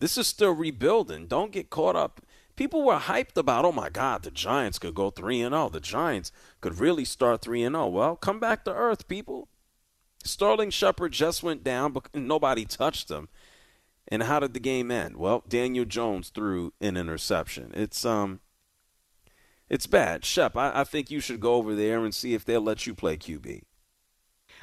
this 0.00 0.16
is 0.18 0.26
still 0.26 0.52
rebuilding. 0.52 1.26
Don't 1.26 1.52
get 1.52 1.70
caught 1.70 1.96
up. 1.96 2.20
People 2.56 2.84
were 2.84 2.98
hyped 2.98 3.36
about, 3.36 3.64
oh 3.64 3.72
my 3.72 3.88
God, 3.88 4.22
the 4.22 4.30
Giants 4.30 4.78
could 4.78 4.94
go 4.94 5.10
3 5.10 5.40
and 5.40 5.54
0. 5.54 5.68
The 5.70 5.80
Giants 5.80 6.32
could 6.60 6.78
really 6.78 7.04
start 7.04 7.42
3 7.42 7.62
and 7.62 7.74
0. 7.74 7.86
Well, 7.88 8.16
come 8.16 8.40
back 8.40 8.64
to 8.64 8.74
earth, 8.74 9.08
people. 9.08 9.48
Sterling 10.24 10.70
Shepard 10.70 11.12
just 11.12 11.42
went 11.42 11.64
down, 11.64 11.92
but 11.92 12.14
nobody 12.14 12.64
touched 12.64 13.10
him. 13.10 13.28
And 14.10 14.24
how 14.24 14.40
did 14.40 14.54
the 14.54 14.60
game 14.60 14.90
end? 14.90 15.16
Well, 15.16 15.44
Daniel 15.48 15.84
Jones 15.84 16.30
threw 16.30 16.72
an 16.80 16.96
interception. 16.96 17.70
It's 17.74 18.04
um, 18.04 18.40
it's 19.68 19.86
bad. 19.86 20.24
Shep, 20.24 20.56
I, 20.56 20.80
I 20.80 20.84
think 20.84 21.10
you 21.10 21.20
should 21.20 21.40
go 21.40 21.54
over 21.54 21.74
there 21.74 22.04
and 22.04 22.14
see 22.14 22.34
if 22.34 22.44
they'll 22.44 22.60
let 22.60 22.86
you 22.86 22.94
play 22.94 23.16
QB. 23.16 23.62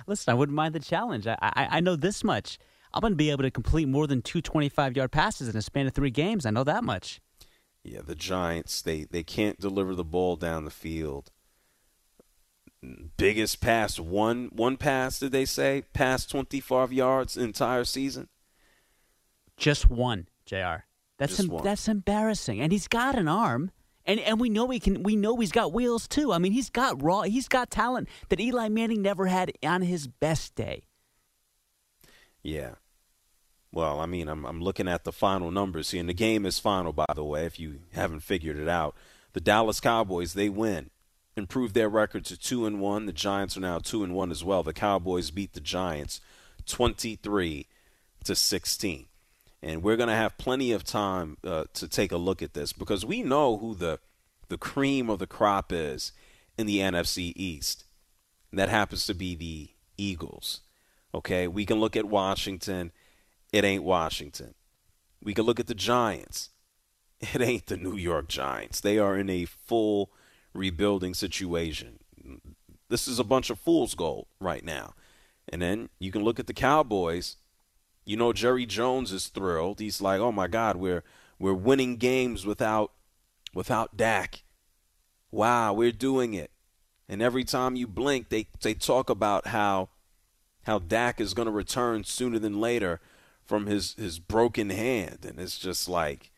Listen, 0.06 0.32
I 0.32 0.36
wouldn't 0.36 0.56
mind 0.56 0.76
the 0.76 0.80
challenge. 0.80 1.26
I, 1.28 1.38
I, 1.42 1.68
I 1.72 1.80
know 1.80 1.96
this 1.96 2.24
much. 2.24 2.60
I'm 2.94 3.02
going 3.02 3.14
to 3.14 3.18
be 3.18 3.32
able 3.32 3.44
to 3.44 3.52
complete 3.52 3.88
more 3.88 4.06
than 4.06 4.22
two 4.22 4.42
25 4.42 4.98
yard 4.98 5.12
passes 5.12 5.48
in 5.48 5.56
a 5.56 5.62
span 5.62 5.88
of 5.88 5.94
three 5.94 6.12
games. 6.12 6.46
I 6.46 6.52
know 6.52 6.64
that 6.66 6.84
much. 6.84 7.22
Yeah, 7.84 8.02
the 8.06 8.16
Giants, 8.16 8.82
they, 8.82 9.06
they 9.06 9.24
can't 9.24 9.60
deliver 9.60 9.96
the 9.96 10.04
ball 10.04 10.36
down 10.36 10.66
the 10.66 10.72
field. 10.72 11.32
Biggest 13.16 13.60
pass, 13.62 14.00
one 14.00 14.50
one 14.54 14.78
pass, 14.78 15.20
did 15.20 15.32
they 15.32 15.46
say? 15.46 15.84
Past 15.94 16.30
25 16.30 16.94
yards 16.94 17.36
entire 17.36 17.84
season? 17.84 18.30
Just 19.58 19.90
one, 19.90 20.28
JR. 20.46 20.86
That's 21.18 21.40
em- 21.40 21.60
that's 21.64 21.88
embarrassing. 21.88 22.62
And 22.62 22.72
he's 22.72 22.88
got 22.88 23.18
an 23.18 23.28
arm. 23.28 23.72
And 24.06 24.20
and 24.22 24.40
we 24.40 24.50
know 24.50 24.70
he 24.70 24.80
can 24.80 25.04
we 25.04 25.16
know 25.16 25.36
he's 25.38 25.52
got 25.52 25.74
wheels 25.74 26.08
too. 26.08 26.32
I 26.32 26.38
mean, 26.38 26.54
he's 26.54 26.70
got 26.70 27.02
raw 27.04 27.24
he's 27.24 27.50
got 27.50 27.70
talent 27.70 28.08
that 28.30 28.40
Eli 28.40 28.70
Manning 28.70 29.02
never 29.02 29.26
had 29.26 29.52
on 29.64 29.82
his 29.82 30.08
best 30.08 30.56
day. 30.56 30.84
Yeah. 32.42 32.76
Well, 33.74 34.00
I 34.00 34.06
mean, 34.06 34.30
I'm 34.30 34.46
I'm 34.46 34.62
looking 34.62 34.88
at 34.88 35.04
the 35.04 35.12
final 35.12 35.52
numbers 35.52 35.92
here, 35.92 36.00
and 36.00 36.08
the 36.08 36.14
game 36.14 36.46
is 36.46 36.58
final, 36.58 36.94
by 36.94 37.08
the 37.14 37.26
way, 37.26 37.46
if 37.46 37.60
you 37.60 37.80
haven't 37.94 38.22
figured 38.22 38.58
it 38.58 38.70
out. 38.70 38.96
The 39.34 39.42
Dallas 39.42 39.82
Cowboys 39.82 40.34
they 40.34 40.48
win, 40.50 40.90
improve 41.36 41.74
their 41.74 41.90
record 41.90 42.24
to 42.26 42.38
two 42.38 42.66
and 42.66 42.80
one. 42.80 43.06
The 43.08 43.14
Giants 43.14 43.58
are 43.58 43.62
now 43.62 43.80
two 43.80 44.04
and 44.04 44.16
one 44.16 44.32
as 44.32 44.44
well. 44.44 44.64
The 44.64 44.74
Cowboys 44.74 45.32
beat 45.32 45.54
the 45.54 45.60
Giants, 45.60 46.22
twenty 46.66 47.18
three 47.18 47.68
to 48.24 48.36
sixteen, 48.36 49.08
and 49.62 49.84
we're 49.84 49.98
gonna 49.98 50.16
have 50.16 50.38
plenty 50.38 50.72
of 50.72 50.84
time 50.84 51.38
uh, 51.44 51.66
to 51.74 51.88
take 51.88 52.12
a 52.12 52.18
look 52.18 52.42
at 52.42 52.54
this 52.54 52.74
because 52.74 53.06
we 53.06 53.24
know 53.24 53.58
who 53.58 53.76
the 53.76 54.00
the 54.50 54.58
cream 54.58 55.10
of 55.10 55.20
the 55.20 55.28
crop 55.28 55.72
is 55.74 56.14
in 56.58 56.68
the 56.68 56.80
NFC 56.80 57.34
East. 57.36 57.84
And 58.52 58.60
that 58.60 58.70
happens 58.70 59.06
to 59.08 59.14
be 59.14 59.36
the 59.36 59.70
Eagles. 59.98 60.62
Okay, 61.14 61.48
we 61.48 61.66
can 61.66 61.80
look 61.80 61.96
at 61.98 62.06
Washington 62.06 62.92
it 63.52 63.64
ain't 63.64 63.84
Washington. 63.84 64.56
We 65.24 65.34
can 65.34 65.46
look 65.46 65.60
at 65.60 65.68
the 65.68 65.76
Giants. 65.76 66.50
It 67.34 67.42
ain't 67.42 67.66
the 67.66 67.78
New 67.78 67.96
York 67.96 68.28
Giants. 68.28 68.80
They 68.80 69.00
are 69.00 69.18
in 69.18 69.28
a 69.28 69.46
full 69.46 70.12
rebuilding 70.54 71.16
situation. 71.16 71.98
This 72.90 73.08
is 73.08 73.18
a 73.18 73.24
bunch 73.24 73.50
of 73.50 73.60
fool's 73.60 73.96
gold 73.96 74.28
right 74.40 74.64
now. 74.64 74.94
And 75.50 75.60
then 75.60 75.90
you 75.98 76.12
can 76.12 76.24
look 76.24 76.40
at 76.40 76.46
the 76.46 76.54
Cowboys. 76.54 77.38
You 78.08 78.18
know 78.18 78.34
Jerry 78.34 78.66
Jones 78.66 79.12
is 79.12 79.28
thrilled. 79.28 79.80
He's 79.80 80.02
like, 80.02 80.20
"Oh 80.20 80.32
my 80.32 80.48
God, 80.48 80.78
we're 80.78 81.04
we're 81.38 81.54
winning 81.54 81.98
games 81.98 82.46
without 82.46 82.94
without 83.54 83.98
Dak. 83.98 84.44
Wow, 85.30 85.74
we're 85.74 85.92
doing 85.92 86.34
it." 86.34 86.52
And 87.10 87.22
every 87.22 87.44
time 87.44 87.76
you 87.76 87.86
blink, 87.86 88.30
they 88.30 88.48
they 88.62 88.74
talk 88.74 89.10
about 89.10 89.48
how 89.48 89.90
how 90.64 90.80
Dak 90.80 91.22
is 91.22 91.34
going 91.34 91.48
to 91.48 91.52
return 91.52 92.04
sooner 92.04 92.40
than 92.40 92.60
later 92.60 93.00
from 93.46 93.66
his, 93.66 93.94
his 93.94 94.20
broken 94.20 94.70
hand. 94.70 95.26
And 95.28 95.40
it's 95.40 95.58
just 95.58 95.88
like 95.88 96.32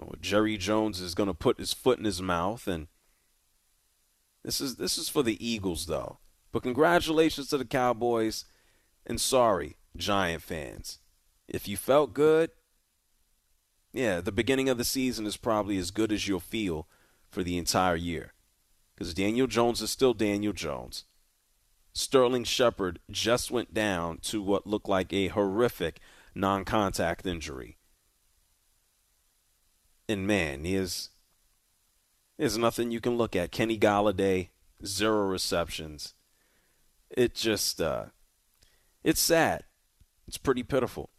oh, 0.00 0.12
Jerry 0.20 0.56
Jones 0.56 1.00
is 1.00 1.14
going 1.14 1.28
to 1.28 1.34
put 1.34 1.58
his 1.58 1.72
foot 1.72 1.98
in 1.98 2.04
his 2.04 2.22
mouth. 2.22 2.66
And 2.66 2.88
this 4.42 4.60
is, 4.60 4.76
this 4.76 4.96
is 4.96 5.08
for 5.08 5.22
the 5.22 5.46
Eagles, 5.46 5.86
though. 5.86 6.18
But 6.50 6.62
congratulations 6.62 7.48
to 7.48 7.58
the 7.58 7.64
Cowboys. 7.64 8.46
And 9.06 9.20
sorry, 9.20 9.76
Giant 9.98 10.42
fans. 10.42 10.98
If 11.48 11.68
you 11.68 11.76
felt 11.76 12.14
good, 12.14 12.50
yeah, 13.92 14.20
the 14.20 14.32
beginning 14.32 14.68
of 14.68 14.78
the 14.78 14.84
season 14.84 15.26
is 15.26 15.36
probably 15.36 15.78
as 15.78 15.90
good 15.90 16.12
as 16.12 16.28
you'll 16.28 16.40
feel 16.40 16.86
for 17.30 17.42
the 17.42 17.56
entire 17.56 17.96
year. 17.96 18.32
Because 18.94 19.14
Daniel 19.14 19.46
Jones 19.46 19.80
is 19.80 19.90
still 19.90 20.14
Daniel 20.14 20.52
Jones. 20.52 21.04
Sterling 21.92 22.44
Shepard 22.44 22.98
just 23.10 23.50
went 23.50 23.72
down 23.72 24.18
to 24.18 24.42
what 24.42 24.66
looked 24.66 24.88
like 24.88 25.12
a 25.12 25.28
horrific 25.28 26.00
non 26.34 26.64
contact 26.64 27.26
injury. 27.26 27.78
And 30.08 30.26
man, 30.26 30.62
there's, 30.62 31.10
there's 32.38 32.58
nothing 32.58 32.90
you 32.90 33.00
can 33.00 33.16
look 33.16 33.34
at. 33.34 33.50
Kenny 33.50 33.78
Golladay, 33.78 34.48
zero 34.84 35.26
receptions. 35.26 36.12
It 37.10 37.34
just, 37.34 37.80
uh, 37.80 38.06
it's 39.02 39.20
sad. 39.20 39.64
It's 40.26 40.38
pretty 40.38 40.62
pitiful. 40.62 41.10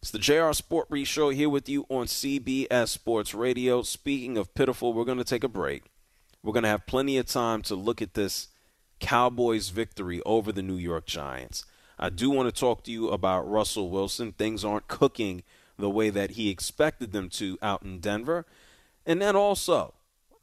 It's 0.00 0.12
the 0.12 0.18
JR 0.18 0.52
Sport 0.52 0.90
Brief 0.90 1.08
Show 1.08 1.30
here 1.30 1.48
with 1.48 1.68
you 1.68 1.84
on 1.88 2.06
CBS 2.06 2.88
Sports 2.88 3.34
Radio. 3.34 3.82
Speaking 3.82 4.38
of 4.38 4.54
pitiful, 4.54 4.92
we're 4.92 5.04
going 5.04 5.18
to 5.18 5.24
take 5.24 5.42
a 5.42 5.48
break. 5.48 5.84
We're 6.42 6.52
going 6.52 6.62
to 6.62 6.68
have 6.68 6.86
plenty 6.86 7.18
of 7.18 7.26
time 7.26 7.62
to 7.62 7.74
look 7.74 8.00
at 8.00 8.14
this 8.14 8.48
Cowboys' 9.00 9.70
victory 9.70 10.22
over 10.24 10.52
the 10.52 10.62
New 10.62 10.76
York 10.76 11.06
Giants. 11.06 11.64
I 11.98 12.10
do 12.10 12.30
want 12.30 12.48
to 12.48 12.60
talk 12.60 12.84
to 12.84 12.92
you 12.92 13.08
about 13.08 13.50
Russell 13.50 13.90
Wilson. 13.90 14.30
Things 14.30 14.64
aren't 14.64 14.86
cooking 14.86 15.42
the 15.76 15.90
way 15.90 16.10
that 16.10 16.32
he 16.32 16.48
expected 16.48 17.10
them 17.10 17.28
to 17.30 17.58
out 17.60 17.82
in 17.82 17.98
Denver. 17.98 18.46
And 19.04 19.20
then 19.20 19.34
also, 19.34 19.94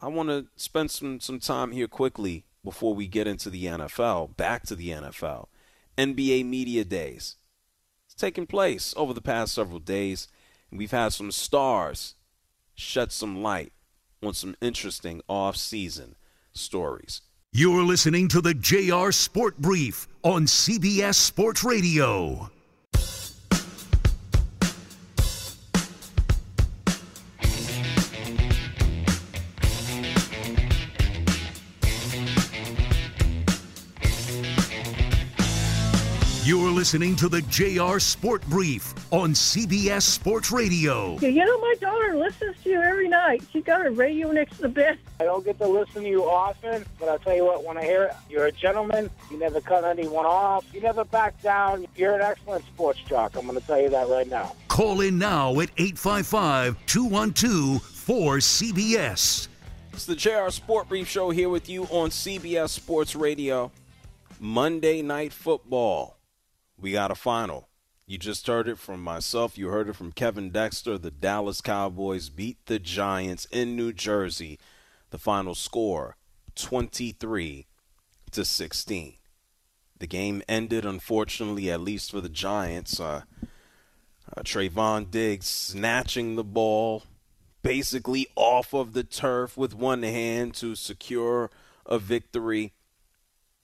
I 0.02 0.10
want 0.10 0.28
to 0.30 0.48
spend 0.58 0.92
some, 0.92 1.22
some 1.22 1.40
time 1.40 1.72
here 1.72 1.88
quickly 1.88 2.44
before 2.62 2.94
we 2.94 3.08
get 3.08 3.26
into 3.26 3.50
the 3.50 3.66
NFL, 3.66 4.36
back 4.36 4.64
to 4.64 4.76
the 4.76 4.90
NFL. 4.90 5.48
NBA 5.98 6.46
Media 6.46 6.84
Days. 6.84 7.38
Taken 8.18 8.48
place 8.48 8.94
over 8.96 9.14
the 9.14 9.22
past 9.22 9.54
several 9.54 9.80
days, 9.80 10.30
and 10.72 10.80
we've 10.80 10.92
had 10.92 11.12
some 11.12 11.32
stars 11.32 12.16
shed 12.74 13.12
some 13.12 13.42
light 13.44 13.74
on 14.24 14.34
some 14.34 14.56
interesting 14.62 15.22
off-season 15.28 16.16
stories. 16.54 17.22
You're 17.52 17.84
listening 17.84 18.30
to 18.30 18.40
the 18.40 18.54
JR 18.54 19.12
Sport 19.12 19.58
Brief 19.58 20.08
on 20.24 20.46
CBS 20.46 21.16
Sports 21.16 21.64
Radio. 21.66 22.50
Listening 36.86 37.16
to 37.16 37.28
the 37.28 37.42
JR 37.50 37.98
Sport 37.98 38.46
Brief 38.48 38.94
on 39.12 39.32
CBS 39.32 40.04
Sports 40.04 40.52
Radio. 40.52 41.18
You 41.18 41.32
know, 41.32 41.60
my 41.60 41.74
daughter 41.82 42.16
listens 42.16 42.56
to 42.62 42.70
you 42.70 42.80
every 42.80 43.10
night. 43.10 43.42
She 43.52 43.62
got 43.62 43.82
her 43.82 43.90
radio 43.90 44.32
next 44.32 44.58
to 44.58 44.62
the 44.62 44.70
bed. 44.70 45.00
I 45.20 45.24
don't 45.24 45.44
get 45.44 45.58
to 45.58 45.68
listen 45.68 46.04
to 46.04 46.08
you 46.08 46.26
often, 46.26 46.86
but 47.00 47.10
I'll 47.10 47.18
tell 47.18 47.36
you 47.36 47.44
what, 47.44 47.64
when 47.64 47.76
I 47.76 47.84
hear 47.84 48.04
it, 48.04 48.14
you're 48.30 48.46
a 48.46 48.52
gentleman. 48.52 49.10
You 49.32 49.40
never 49.40 49.62
cut 49.62 49.84
anyone 49.84 50.28
off. 50.28 50.64
You 50.76 50.80
never 50.80 51.04
back 51.04 51.42
down. 51.42 51.88
You're 51.96 52.14
an 52.14 52.22
excellent 52.22 52.64
sports 52.66 53.00
jock. 53.10 53.36
I'm 53.36 53.48
going 53.48 53.60
to 53.60 53.66
tell 53.66 53.82
you 53.82 53.90
that 53.90 54.08
right 54.08 54.30
now. 54.30 54.56
Call 54.68 55.02
in 55.02 55.18
now 55.18 55.60
at 55.60 55.72
855 55.78 56.78
212 56.86 57.82
4CBS. 57.82 59.48
It's 59.92 60.06
the 60.06 60.16
JR 60.16 60.52
Sport 60.52 60.88
Brief 60.90 61.08
Show 61.08 61.32
here 61.32 61.50
with 61.50 61.68
you 61.68 61.86
on 61.86 62.12
CBS 62.12 62.70
Sports 62.70 63.16
Radio. 63.16 63.72
Monday 64.40 65.02
Night 65.02 65.34
Football 65.34 66.15
we 66.78 66.92
got 66.92 67.12
a 67.12 67.16
final. 67.16 67.70
You 68.08 68.18
just 68.18 68.46
heard 68.46 68.68
it 68.68 68.78
from 68.78 69.02
myself. 69.02 69.58
You 69.58 69.70
heard 69.70 69.90
it 69.90 69.96
from 69.96 70.12
Kevin 70.12 70.52
Dexter. 70.52 70.98
The 70.98 71.10
Dallas 71.10 71.60
Cowboys 71.60 72.30
beat 72.30 72.64
the 72.68 72.78
Giants 72.78 73.46
in 73.52 73.76
New 73.76 73.94
Jersey. 73.94 74.60
The 75.10 75.18
final 75.18 75.56
score 75.56 76.16
23 76.56 77.66
to 78.32 78.46
16. 78.46 79.14
The 79.98 80.08
game 80.08 80.44
ended, 80.48 80.86
unfortunately, 80.86 81.72
at 81.72 81.82
least 81.82 82.12
for 82.12 82.22
the 82.22 82.30
Giants. 82.30 83.00
Uh, 83.00 83.22
uh, 84.36 84.42
Trevon 84.42 85.10
Diggs 85.10 85.48
snatching 85.48 86.36
the 86.36 86.44
ball 86.44 87.04
basically 87.64 88.28
off 88.36 88.74
of 88.74 88.94
the 88.94 89.04
turf 89.04 89.58
with 89.58 89.74
one 89.74 90.04
hand 90.04 90.54
to 90.56 90.76
secure 90.76 91.50
a 91.86 91.98
victory. 91.98 92.74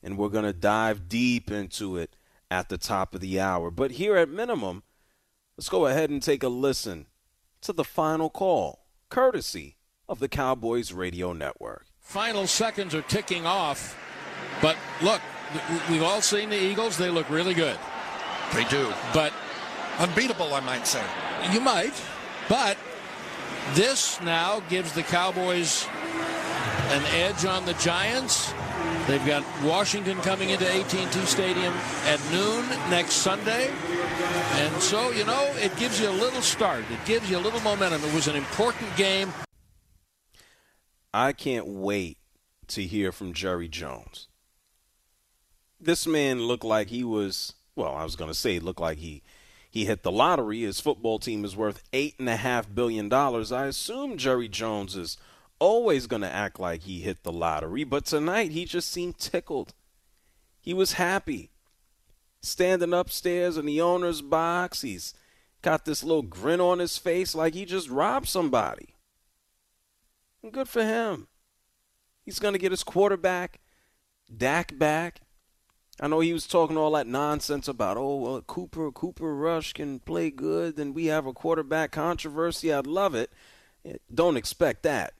And 0.01 0.17
we're 0.17 0.29
going 0.29 0.45
to 0.45 0.53
dive 0.53 1.07
deep 1.07 1.51
into 1.51 1.97
it 1.97 2.15
at 2.51 2.67
the 2.67 2.77
top 2.77 3.15
of 3.15 3.21
the 3.21 3.39
hour. 3.39 3.71
But 3.71 3.91
here 3.91 4.17
at 4.17 4.29
minimum, 4.29 4.83
let's 5.57 5.69
go 5.69 5.87
ahead 5.87 6.09
and 6.09 6.21
take 6.21 6.43
a 6.43 6.49
listen 6.49 7.07
to 7.61 7.71
the 7.71 7.85
final 7.85 8.29
call, 8.29 8.85
courtesy 9.09 9.77
of 10.09 10.19
the 10.19 10.27
Cowboys 10.27 10.91
Radio 10.91 11.31
Network. 11.31 11.85
Final 12.01 12.45
seconds 12.45 12.93
are 12.93 13.03
ticking 13.03 13.45
off, 13.45 13.97
but 14.61 14.75
look, 15.01 15.21
we've 15.89 16.03
all 16.03 16.21
seen 16.21 16.49
the 16.49 16.61
Eagles. 16.61 16.97
They 16.97 17.09
look 17.09 17.29
really 17.29 17.53
good. 17.53 17.79
They 18.53 18.65
do. 18.65 18.91
But 19.13 19.31
unbeatable, 19.97 20.53
I 20.53 20.59
might 20.59 20.85
say. 20.85 21.03
You 21.53 21.61
might, 21.61 21.93
but 22.49 22.77
this 23.73 24.19
now 24.21 24.59
gives 24.67 24.91
the 24.91 25.03
Cowboys 25.03 25.87
an 26.89 27.03
edge 27.13 27.45
on 27.45 27.65
the 27.65 27.73
Giants 27.75 28.53
They've 29.07 29.25
got 29.25 29.43
Washington 29.63 30.17
coming 30.21 30.51
into 30.51 30.71
AT&T 30.71 31.25
Stadium 31.25 31.73
at 32.05 32.19
noon 32.31 32.67
next 32.89 33.15
Sunday. 33.15 33.69
And 34.53 34.81
so, 34.81 35.11
you 35.11 35.25
know, 35.25 35.51
it 35.55 35.75
gives 35.77 35.99
you 35.99 36.09
a 36.09 36.11
little 36.11 36.41
start. 36.41 36.83
It 36.91 37.05
gives 37.05 37.29
you 37.29 37.37
a 37.37 37.39
little 37.39 37.59
momentum. 37.61 38.03
It 38.03 38.13
was 38.13 38.27
an 38.27 38.35
important 38.35 38.95
game. 38.95 39.33
I 41.13 41.33
can't 41.33 41.67
wait 41.67 42.17
to 42.67 42.83
hear 42.83 43.11
from 43.11 43.33
Jerry 43.33 43.67
Jones. 43.67 44.27
This 45.79 46.07
man 46.07 46.41
looked 46.41 46.63
like 46.63 46.87
he 46.87 47.03
was, 47.03 47.53
well, 47.75 47.93
I 47.93 48.03
was 48.03 48.15
going 48.15 48.29
to 48.29 48.35
say, 48.35 48.59
looked 48.59 48.79
like 48.79 48.99
he 48.99 49.23
he 49.69 49.85
hit 49.85 50.03
the 50.03 50.11
lottery. 50.11 50.61
His 50.61 50.81
football 50.81 51.17
team 51.17 51.45
is 51.45 51.55
worth 51.55 51.81
eight 51.93 52.15
and 52.19 52.27
a 52.27 52.35
half 52.35 52.73
billion 52.73 53.07
dollars. 53.07 53.51
I 53.53 53.67
assume 53.67 54.17
Jerry 54.17 54.49
Jones 54.49 54.95
is 54.97 55.17
always 55.61 56.07
going 56.07 56.23
to 56.23 56.33
act 56.33 56.59
like 56.59 56.81
he 56.81 57.01
hit 57.01 57.21
the 57.21 57.31
lottery, 57.31 57.83
but 57.83 58.03
tonight 58.03 58.51
he 58.51 58.65
just 58.65 58.91
seemed 58.91 59.19
tickled. 59.19 59.73
He 60.59 60.73
was 60.73 60.93
happy. 60.93 61.51
Standing 62.41 62.93
upstairs 62.93 63.57
in 63.57 63.67
the 63.67 63.79
owner's 63.79 64.23
box, 64.23 64.81
he's 64.81 65.13
got 65.61 65.85
this 65.85 66.03
little 66.03 66.23
grin 66.23 66.59
on 66.59 66.79
his 66.79 66.97
face 66.97 67.35
like 67.35 67.53
he 67.53 67.65
just 67.65 67.87
robbed 67.89 68.27
somebody. 68.27 68.95
And 70.41 70.51
good 70.51 70.67
for 70.67 70.83
him. 70.83 71.27
He's 72.25 72.39
going 72.39 72.53
to 72.53 72.59
get 72.59 72.71
his 72.71 72.83
quarterback, 72.83 73.59
Dak, 74.35 74.77
back. 74.79 75.21
I 75.99 76.07
know 76.07 76.21
he 76.21 76.33
was 76.33 76.47
talking 76.47 76.77
all 76.77 76.91
that 76.93 77.05
nonsense 77.05 77.67
about, 77.67 77.97
oh, 77.97 78.15
well, 78.15 78.41
Cooper, 78.41 78.91
Cooper 78.91 79.35
Rush 79.35 79.73
can 79.73 79.99
play 79.99 80.31
good, 80.31 80.75
then 80.75 80.95
we 80.95 81.05
have 81.05 81.27
a 81.27 81.33
quarterback 81.33 81.91
controversy. 81.91 82.73
I'd 82.73 82.87
love 82.87 83.13
it. 83.13 83.31
Don't 84.11 84.37
expect 84.37 84.81
that. 84.83 85.13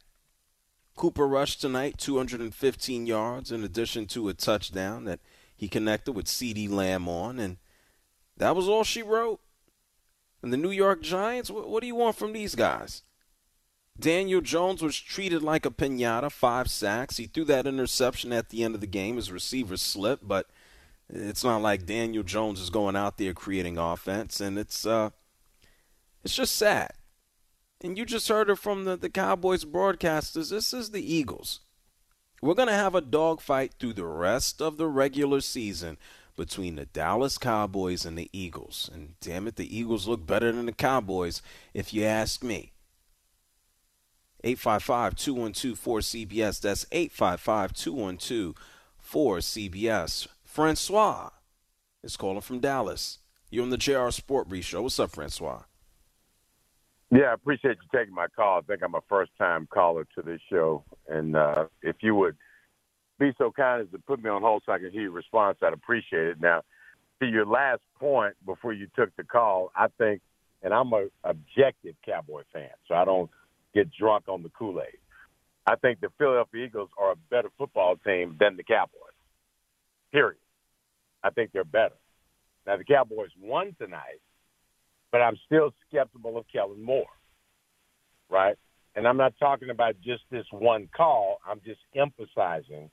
Cooper 0.95 1.27
rushed 1.27 1.61
tonight, 1.61 1.97
215 1.97 3.05
yards, 3.05 3.51
in 3.51 3.63
addition 3.63 4.05
to 4.07 4.29
a 4.29 4.33
touchdown 4.33 5.05
that 5.05 5.19
he 5.55 5.67
connected 5.67 6.13
with 6.13 6.25
CeeDee 6.25 6.69
Lamb 6.69 7.07
on, 7.07 7.39
and 7.39 7.57
that 8.37 8.55
was 8.55 8.67
all 8.67 8.83
she 8.83 9.01
wrote. 9.01 9.39
And 10.41 10.51
the 10.51 10.57
New 10.57 10.71
York 10.71 11.01
Giants, 11.01 11.49
what, 11.49 11.69
what 11.69 11.81
do 11.81 11.87
you 11.87 11.95
want 11.95 12.15
from 12.15 12.33
these 12.33 12.55
guys? 12.55 13.03
Daniel 13.99 14.41
Jones 14.41 14.81
was 14.81 14.97
treated 14.97 15.43
like 15.43 15.65
a 15.65 15.71
pinata, 15.71 16.31
five 16.31 16.69
sacks. 16.69 17.17
He 17.17 17.27
threw 17.27 17.45
that 17.45 17.67
interception 17.67 18.33
at 18.33 18.49
the 18.49 18.63
end 18.63 18.73
of 18.73 18.81
the 18.81 18.87
game. 18.87 19.17
His 19.17 19.31
receiver 19.31 19.77
slipped, 19.77 20.27
but– 20.27 20.47
it's 21.13 21.43
not 21.43 21.61
like 21.61 21.85
Daniel 21.85 22.23
Jones 22.23 22.59
is 22.59 22.69
going 22.69 22.95
out 22.95 23.17
there 23.17 23.33
creating 23.33 23.77
offense, 23.77 24.39
and 24.39 24.57
it's 24.57 24.85
uh, 24.85 25.09
it's 26.23 26.35
just 26.35 26.55
sad. 26.55 26.93
And 27.83 27.97
you 27.97 28.05
just 28.05 28.27
heard 28.27 28.49
it 28.49 28.57
from 28.57 28.85
the, 28.85 28.95
the 28.95 29.09
Cowboys 29.09 29.65
broadcasters. 29.65 30.51
This 30.51 30.73
is 30.73 30.91
the 30.91 31.13
Eagles. 31.13 31.61
We're 32.41 32.53
going 32.53 32.67
to 32.67 32.73
have 32.73 32.95
a 32.95 33.01
dogfight 33.01 33.73
through 33.79 33.93
the 33.93 34.05
rest 34.05 34.61
of 34.61 34.77
the 34.77 34.87
regular 34.87 35.41
season 35.41 35.97
between 36.35 36.75
the 36.75 36.85
Dallas 36.85 37.37
Cowboys 37.37 38.05
and 38.05 38.17
the 38.17 38.29
Eagles. 38.33 38.89
And 38.93 39.15
damn 39.19 39.47
it, 39.47 39.55
the 39.55 39.77
Eagles 39.77 40.07
look 40.07 40.25
better 40.25 40.51
than 40.51 40.67
the 40.67 40.71
Cowboys, 40.71 41.41
if 41.73 41.93
you 41.93 42.03
ask 42.03 42.43
me. 42.43 42.71
855 44.43 45.15
212 45.15 45.79
4CBS. 45.79 46.61
That's 46.61 46.85
855 46.91 47.73
212 47.73 48.55
4CBS. 49.11 50.27
Francois 50.43 51.29
is 52.03 52.17
calling 52.17 52.41
from 52.41 52.59
Dallas. 52.59 53.19
You're 53.49 53.63
on 53.63 53.69
the 53.69 53.77
JR 53.77 54.09
Sport 54.09 54.49
Brief 54.49 54.65
Show. 54.65 54.83
What's 54.83 54.99
up, 54.99 55.11
Francois? 55.11 55.63
Yeah, 57.11 57.25
I 57.25 57.33
appreciate 57.33 57.77
you 57.81 57.99
taking 57.99 58.15
my 58.15 58.27
call. 58.33 58.59
I 58.59 58.61
think 58.61 58.81
I'm 58.83 58.95
a 58.95 59.01
first 59.09 59.31
time 59.37 59.67
caller 59.71 60.07
to 60.15 60.21
this 60.21 60.39
show. 60.49 60.83
And 61.09 61.35
uh, 61.35 61.65
if 61.81 61.97
you 62.01 62.15
would 62.15 62.37
be 63.19 63.31
so 63.37 63.51
kind 63.51 63.81
as 63.81 63.91
to 63.91 63.99
put 63.99 64.23
me 64.23 64.29
on 64.29 64.41
hold 64.41 64.63
so 64.65 64.71
I 64.71 64.79
can 64.79 64.91
hear 64.91 65.03
your 65.03 65.11
response, 65.11 65.57
I'd 65.61 65.73
appreciate 65.73 66.27
it. 66.27 66.41
Now, 66.41 66.61
to 67.21 67.27
your 67.27 67.45
last 67.45 67.81
point 67.99 68.35
before 68.45 68.71
you 68.71 68.87
took 68.95 69.13
the 69.17 69.23
call, 69.23 69.71
I 69.75 69.87
think, 69.97 70.21
and 70.63 70.73
I'm 70.73 70.93
a 70.93 71.07
objective 71.23 71.95
Cowboy 72.05 72.43
fan, 72.53 72.69
so 72.87 72.95
I 72.95 73.03
don't 73.03 73.29
get 73.73 73.89
drunk 73.91 74.29
on 74.29 74.41
the 74.41 74.49
Kool 74.49 74.81
Aid. 74.81 74.97
I 75.67 75.75
think 75.75 75.99
the 75.99 76.09
Philadelphia 76.17 76.65
Eagles 76.65 76.89
are 76.97 77.11
a 77.11 77.15
better 77.29 77.49
football 77.57 77.97
team 77.97 78.37
than 78.39 78.57
the 78.57 78.63
Cowboys. 78.63 78.95
Period. 80.11 80.37
I 81.23 81.29
think 81.29 81.51
they're 81.51 81.63
better. 81.63 81.95
Now 82.65 82.77
the 82.77 82.83
Cowboys 82.83 83.29
won 83.39 83.75
tonight, 83.79 84.21
but 85.11 85.21
I'm 85.21 85.37
still 85.45 85.73
skeptical 85.87 86.37
of 86.37 86.45
Kellen 86.51 86.81
Moore. 86.83 87.05
Right? 88.29 88.55
And 88.95 89.07
I'm 89.07 89.17
not 89.17 89.33
talking 89.39 89.69
about 89.69 89.95
just 90.03 90.23
this 90.31 90.45
one 90.51 90.89
call. 90.95 91.39
I'm 91.47 91.61
just 91.65 91.79
emphasizing 91.95 92.89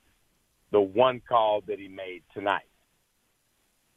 the 0.71 0.81
one 0.81 1.21
call 1.27 1.61
that 1.67 1.79
he 1.79 1.87
made 1.87 2.23
tonight. 2.33 2.69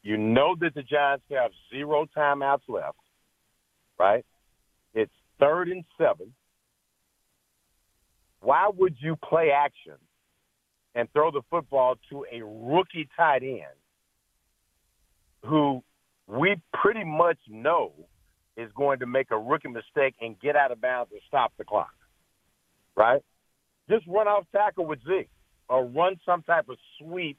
You 0.01 0.17
know 0.17 0.55
that 0.59 0.73
the 0.73 0.83
Giants 0.83 1.23
have 1.31 1.51
zero 1.71 2.05
timeouts 2.15 2.67
left, 2.67 2.97
right? 3.97 4.25
It's 4.93 5.13
third 5.39 5.69
and 5.69 5.85
seven. 5.97 6.33
Why 8.41 8.69
would 8.75 8.95
you 8.99 9.15
play 9.15 9.51
action 9.51 9.95
and 10.95 11.11
throw 11.13 11.31
the 11.31 11.41
football 11.49 11.95
to 12.09 12.25
a 12.31 12.43
rookie 12.43 13.07
tight 13.15 13.43
end 13.43 13.79
who 15.45 15.81
we 16.27 16.55
pretty 16.73 17.05
much 17.05 17.37
know 17.47 17.93
is 18.57 18.71
going 18.75 18.99
to 18.99 19.05
make 19.05 19.31
a 19.31 19.37
rookie 19.37 19.69
mistake 19.69 20.15
and 20.21 20.39
get 20.39 20.55
out 20.55 20.71
of 20.71 20.81
bounds 20.81 21.11
and 21.11 21.21
stop 21.27 21.53
the 21.57 21.63
clock, 21.63 21.93
right? 22.95 23.21
Just 23.89 24.05
run 24.07 24.27
off 24.27 24.45
tackle 24.51 24.85
with 24.85 24.99
Zeke 25.07 25.29
or 25.69 25.85
run 25.85 26.19
some 26.25 26.43
type 26.43 26.69
of 26.69 26.77
sweep 26.99 27.37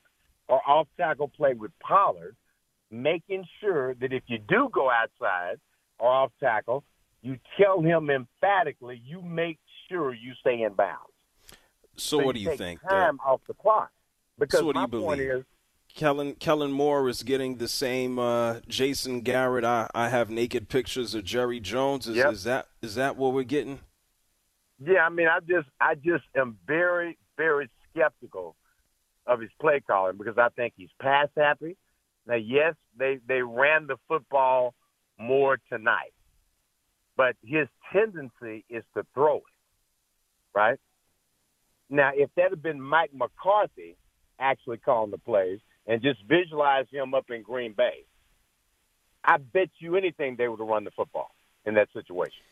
or 0.48 0.60
off 0.66 0.88
tackle 0.96 1.28
play 1.28 1.54
with 1.54 1.70
Pollard, 1.80 2.36
making 2.90 3.44
sure 3.60 3.94
that 3.94 4.12
if 4.12 4.22
you 4.26 4.38
do 4.38 4.68
go 4.72 4.90
outside 4.90 5.58
or 5.98 6.08
off 6.08 6.32
tackle, 6.40 6.84
you 7.22 7.38
tell 7.58 7.80
him 7.80 8.10
emphatically 8.10 9.00
you 9.04 9.22
make 9.22 9.58
sure 9.88 10.12
you 10.12 10.34
stay 10.40 10.62
in 10.62 10.74
bounds. 10.74 11.00
So, 11.96 12.18
so 12.18 12.24
what 12.24 12.34
do 12.34 12.40
you 12.40 12.56
think? 12.56 12.80
Time 12.82 13.18
off 13.24 13.40
the 13.46 13.54
clock. 13.54 13.90
Because 14.38 14.60
so 14.60 14.66
what 14.66 14.72
do 14.72 14.80
my 14.80 14.82
you 14.82 14.88
believe? 14.88 15.06
point 15.06 15.20
is, 15.20 15.44
Kellen 15.94 16.34
Kellen 16.34 16.72
Moore 16.72 17.08
is 17.08 17.22
getting 17.22 17.58
the 17.58 17.68
same 17.68 18.18
uh, 18.18 18.56
Jason 18.68 19.20
Garrett. 19.20 19.64
I, 19.64 19.88
I 19.94 20.08
have 20.08 20.28
naked 20.28 20.68
pictures 20.68 21.14
of 21.14 21.24
Jerry 21.24 21.60
Jones. 21.60 22.08
Is, 22.08 22.16
Yep. 22.16 22.32
is 22.32 22.44
that 22.44 22.66
is 22.82 22.94
that 22.96 23.16
what 23.16 23.32
we're 23.32 23.44
getting? 23.44 23.78
Yeah, 24.84 25.06
I 25.06 25.08
mean, 25.08 25.28
I 25.28 25.38
just, 25.40 25.68
I 25.80 25.94
just 25.94 26.24
am 26.36 26.58
very, 26.66 27.16
very 27.36 27.70
skeptical 27.90 28.56
of 29.24 29.40
his 29.40 29.50
play 29.60 29.80
calling 29.86 30.18
because 30.18 30.36
I 30.36 30.48
think 30.56 30.74
he's 30.76 30.90
pass 31.00 31.28
happy. 31.36 31.76
Now, 32.26 32.34
yes, 32.34 32.74
they 32.98 33.20
they 33.28 33.42
ran 33.42 33.86
the 33.86 33.96
football 34.08 34.74
more 35.16 35.58
tonight, 35.68 36.12
but 37.16 37.36
his 37.44 37.68
tendency 37.92 38.64
is 38.68 38.82
to 38.96 39.06
throw 39.14 39.36
it, 39.36 39.42
right? 40.56 40.80
Now, 41.88 42.10
if 42.12 42.30
that 42.36 42.50
had 42.50 42.62
been 42.64 42.80
Mike 42.80 43.12
McCarthy 43.14 43.96
actually 44.40 44.78
calling 44.78 45.12
the 45.12 45.18
plays 45.18 45.60
and 45.86 46.02
just 46.02 46.22
visualize 46.28 46.86
him 46.90 47.14
up 47.14 47.30
in 47.30 47.42
Green 47.42 47.72
Bay, 47.72 48.04
I 49.24 49.38
bet 49.38 49.70
you 49.78 49.96
anything 49.96 50.36
they 50.36 50.48
would 50.48 50.60
have 50.60 50.68
run 50.68 50.84
the 50.84 50.90
football 50.90 51.30
in 51.64 51.74
that 51.74 51.88
situation. 51.92 52.42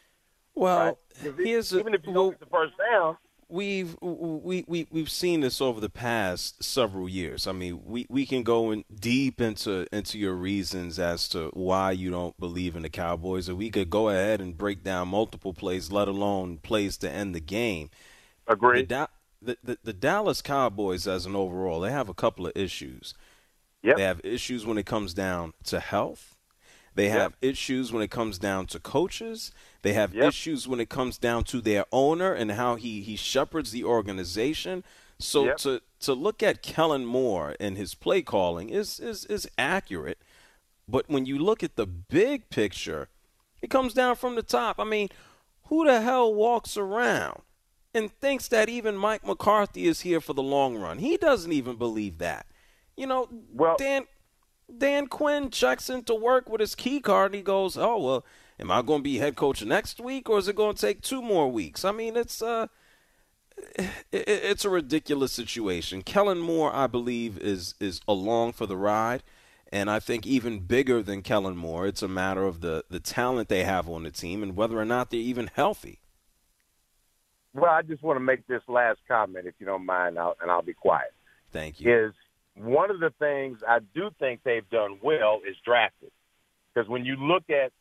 Well, 0.55 0.99
right? 1.25 1.35
Here's 1.38 1.73
a- 1.73 1.81
even 1.81 1.95
if 1.95 2.07
you 2.07 2.12
don't 2.12 2.31
get 2.31 2.40
the 2.40 2.47
first 2.47 2.75
down, 2.79 3.16
We've 3.53 3.99
we, 4.01 4.64
we 4.66 4.87
we've 4.90 5.11
seen 5.11 5.40
this 5.40 5.61
over 5.61 5.79
the 5.79 5.90
past 5.90 6.64
several 6.64 7.07
years. 7.07 7.47
I 7.47 7.53
mean, 7.53 7.83
we, 7.85 8.07
we 8.09 8.25
can 8.25 8.45
go 8.45 8.71
in 8.71 8.83
deep 8.99 9.42
into 9.42 9.87
into 9.92 10.18
your 10.18 10.33
reasons 10.33 10.99
as 10.99 11.29
to 11.31 11.51
why 11.53 11.90
you 11.90 12.11
don't 12.11 12.35
believe 12.40 12.77
in 12.77 12.83
the 12.83 12.88
Cowboys, 12.88 13.51
or 13.51 13.55
we 13.55 13.68
could 13.68 13.90
go 13.90 14.09
ahead 14.09 14.40
and 14.40 14.57
break 14.57 14.83
down 14.83 15.09
multiple 15.09 15.53
plays, 15.53 15.92
let 15.92 16.09
alone 16.09 16.61
plays 16.62 16.97
to 16.99 17.11
end 17.11 17.35
the 17.35 17.40
game. 17.40 17.90
Agreed. 18.47 18.88
The, 18.88 19.11
the, 19.44 19.59
the, 19.62 19.78
the 19.83 19.92
Dallas 19.92 20.42
Cowboys, 20.42 21.07
as 21.07 21.26
an 21.26 21.35
overall, 21.37 21.81
they 21.81 21.90
have 21.92 22.09
a 22.09 22.14
couple 22.14 22.46
of 22.46 22.52
issues. 22.55 23.14
Yep. 23.83 23.96
They 23.96 24.02
have 24.02 24.20
issues 24.24 24.64
when 24.64 24.78
it 24.78 24.87
comes 24.87 25.12
down 25.14 25.55
to 25.64 25.81
health. 25.81 26.36
They 26.95 27.09
have 27.09 27.36
issues 27.40 27.90
when 27.93 28.03
it 28.03 28.11
comes 28.11 28.38
down 28.38 28.66
to 28.66 28.78
coaches. 28.78 29.51
They 29.80 29.95
have 29.95 30.14
Yep. 30.14 30.28
issues 30.28 30.68
when 30.68 30.78
it 30.78 30.90
comes 30.90 31.16
down 31.16 31.45
to 31.45 31.61
their 31.61 31.86
owner 31.90 32.34
and 32.34 32.53
how 32.53 32.76
he, 32.76 33.01
he 33.01 33.16
shepherds 33.16 33.72
the 33.72 33.82
organization. 33.84 34.84
So 35.18 35.47
Yep. 35.47 35.57
to 35.59 35.82
to 36.01 36.14
look 36.14 36.43
at 36.43 36.62
Kellen 36.62 37.07
Moore 37.07 37.55
and 37.61 37.76
his 37.76 37.95
play 37.95 38.22
calling 38.22 38.68
is, 38.70 38.99
is 39.01 39.24
is 39.26 39.49
accurate, 39.57 40.18
but 40.88 41.09
when 41.09 41.26
you 41.26 41.38
look 41.38 41.62
at 41.62 41.76
the 41.76 41.86
big 41.86 42.51
picture, 42.51 43.09
it 43.62 43.70
comes 43.70 43.95
down 43.95 44.16
from 44.16 44.34
the 44.34 44.43
top. 44.43 44.80
I 44.80 44.84
mean, 44.84 45.09
who 45.66 45.86
the 45.86 46.01
hell 46.03 46.34
walks 46.34 46.76
around 46.76 47.43
and 47.95 48.11
thinks 48.20 48.49
that 48.49 48.68
even 48.68 48.97
Mike 48.97 49.26
McCarthy 49.26 49.86
is 49.86 50.01
here 50.01 50.20
for 50.20 50.32
the 50.32 50.43
long 50.43 50.76
run? 50.76 50.99
He 50.99 51.16
doesn't 51.16 51.53
even 51.53 51.76
believe 51.76 52.18
that. 52.18 52.47
You 52.97 53.07
know, 53.07 53.28
Well- 53.53 53.76
Dan 53.78 54.07
Dan 54.78 55.07
Quinn 55.07 55.51
checks 55.51 55.90
into 55.90 56.14
work 56.14 56.49
with 56.49 56.61
his 56.61 56.74
key 56.74 57.01
card 57.01 57.32
and 57.32 57.36
he 57.36 57.43
goes, 57.43 57.76
"Oh 57.76 57.99
well, 57.99 58.24
am 58.59 58.70
I 58.70 58.80
going 58.82 59.01
to 59.01 59.05
be 59.05 59.18
head 59.18 59.36
coach 59.36 59.62
next 59.64 60.01
week 60.01 60.30
or 60.30 60.38
is 60.38 60.49
it 60.49 60.57
going 60.57 60.74
to 60.76 60.80
take 60.80 61.03
two 61.03 61.20
more 61.22 61.51
weeks?" 61.51 61.84
I 61.84 61.93
mean, 61.93 62.16
it's 62.16 62.40
uh, 62.40 62.68
it, 63.76 63.95
it's 64.12 64.64
a 64.64 64.70
ridiculous 64.70 65.32
situation. 65.32 66.03
Kellen 66.03 66.38
Moore, 66.38 66.74
I 66.74 66.86
believe, 66.86 67.38
is 67.38 67.74
is 67.80 68.01
along 68.09 68.53
for 68.53 68.66
the 68.66 68.76
ride, 68.76 69.22
And 69.70 69.90
I 69.90 70.01
think 70.01 70.26
even 70.26 70.61
bigger 70.61 71.03
than 71.03 71.22
Kellen 71.22 71.57
Moore, 71.57 71.86
it's 71.86 72.03
a 72.03 72.09
matter 72.09 72.45
of 72.47 72.61
the, 72.61 72.84
the 72.90 73.01
talent 73.01 73.49
they 73.49 73.64
have 73.64 73.88
on 73.88 74.03
the 74.05 74.11
team 74.11 74.43
and 74.43 74.55
whether 74.57 74.78
or 74.78 74.84
not 74.84 75.11
they're 75.11 75.20
even 75.20 75.51
healthy. 75.55 76.01
Well, 77.55 77.70
I 77.70 77.82
just 77.82 78.03
want 78.03 78.16
to 78.16 78.24
make 78.24 78.46
this 78.46 78.62
last 78.66 79.00
comment, 79.07 79.46
if 79.46 79.55
you 79.59 79.66
don't 79.66 79.84
mind, 79.84 80.18
I'll, 80.18 80.36
and 80.40 80.50
I'll 80.50 80.62
be 80.62 80.72
quiet. 80.72 81.12
Thank 81.53 81.80
you. 81.80 82.07
Is 82.07 82.14
one 82.57 82.90
of 82.90 83.00
the 83.00 83.12
things 83.18 83.59
I 83.66 83.80
do 83.94 84.11
think 84.18 84.40
they've 84.42 84.68
done 84.70 84.98
well 85.03 85.40
is 85.46 85.57
drafted. 85.64 86.11
Because 86.72 86.88
when 86.88 87.05
you 87.05 87.16
look 87.16 87.50
at 87.50 87.72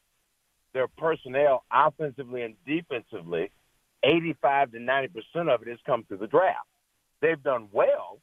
their 0.73 0.87
personnel 0.87 1.63
offensively 1.71 2.43
and 2.43 2.55
defensively, 2.65 3.51
85 4.03 4.71
to 4.71 4.77
90% 4.79 5.53
of 5.53 5.61
it 5.61 5.67
has 5.67 5.79
come 5.85 6.03
through 6.03 6.17
the 6.17 6.27
draft. 6.27 6.67
They've 7.21 7.41
done 7.41 7.69
well 7.71 8.19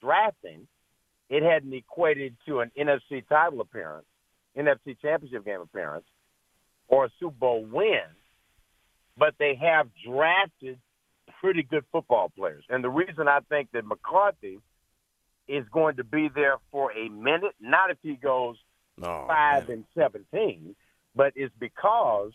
drafting. 0.00 0.66
It 1.28 1.42
hadn't 1.42 1.72
equated 1.72 2.36
to 2.46 2.60
an 2.60 2.72
NFC 2.78 3.26
title 3.28 3.60
appearance, 3.60 4.06
NFC 4.56 4.96
championship 5.00 5.44
game 5.44 5.60
appearance, 5.60 6.04
or 6.88 7.04
a 7.04 7.10
Super 7.20 7.36
Bowl 7.38 7.64
win, 7.64 8.00
but 9.16 9.34
they 9.38 9.54
have 9.54 9.88
drafted 10.04 10.78
pretty 11.40 11.62
good 11.62 11.84
football 11.90 12.30
players. 12.36 12.64
And 12.68 12.84
the 12.84 12.90
reason 12.90 13.28
I 13.28 13.40
think 13.48 13.70
that 13.72 13.86
McCarthy 13.86 14.58
is 15.48 15.64
going 15.72 15.96
to 15.96 16.04
be 16.04 16.28
there 16.34 16.56
for 16.70 16.92
a 16.92 17.08
minute, 17.08 17.54
not 17.60 17.90
if 17.90 17.98
he 18.02 18.14
goes 18.14 18.56
oh, 19.02 19.24
five 19.26 19.68
man. 19.68 19.78
and 19.78 19.84
seventeen, 19.96 20.76
but 21.16 21.32
it's 21.34 21.54
because 21.58 22.32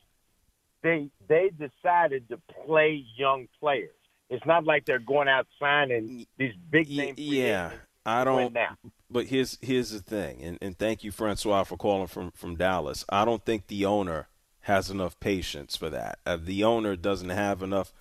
they 0.84 1.10
they 1.28 1.50
decided 1.50 2.28
to 2.30 2.40
play 2.66 3.06
young 3.18 3.48
players. 3.60 3.96
It's 4.30 4.46
not 4.46 4.66
like 4.66 4.86
they're 4.86 5.00
going 5.00 5.28
out 5.28 5.48
signing 5.60 6.26
these 6.38 6.54
big 6.70 6.90
name. 6.90 7.16
Yeah, 7.18 7.72
I 8.06 8.24
don't. 8.24 8.54
now. 8.54 8.76
But 9.10 9.28
here's 9.28 9.58
here's 9.62 9.92
the 9.92 10.00
thing, 10.00 10.42
and, 10.42 10.58
and 10.62 10.78
thank 10.78 11.04
you, 11.04 11.12
Francois, 11.12 11.64
for 11.64 11.78
calling 11.78 12.08
from 12.08 12.32
from 12.32 12.56
Dallas. 12.56 13.06
I 13.10 13.24
don't 13.24 13.46
think 13.46 13.68
the 13.68 13.86
owner 13.86 14.28
has 14.62 14.90
enough 14.90 15.20
patience 15.20 15.76
for 15.76 15.92
that. 15.92 16.20
Uh, 16.26 16.38
the 16.42 16.64
owner 16.64 16.96
doesn't 16.96 17.30
have 17.30 17.62
enough. 17.62 17.94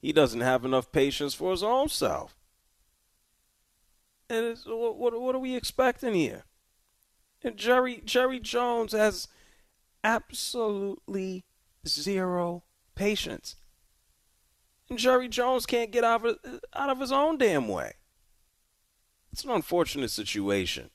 He 0.00 0.12
doesn't 0.12 0.40
have 0.40 0.64
enough 0.64 0.92
patience 0.92 1.34
for 1.34 1.50
his 1.50 1.62
own 1.62 1.88
self. 1.88 2.34
And 4.28 4.56
what, 4.66 4.96
what 4.96 5.20
what 5.20 5.34
are 5.34 5.40
we 5.40 5.56
expecting 5.56 6.14
here? 6.14 6.44
And 7.42 7.56
Jerry 7.56 8.00
Jerry 8.04 8.38
Jones 8.38 8.92
has 8.92 9.28
absolutely 10.04 11.44
zero 11.86 12.64
patience. 12.94 13.56
And 14.88 14.98
Jerry 14.98 15.28
Jones 15.28 15.66
can't 15.66 15.90
get 15.90 16.04
out 16.04 16.24
of, 16.24 16.38
out 16.74 16.90
of 16.90 17.00
his 17.00 17.12
own 17.12 17.36
damn 17.38 17.68
way. 17.68 17.94
It's 19.32 19.44
an 19.44 19.50
unfortunate 19.50 20.10
situation. 20.10 20.90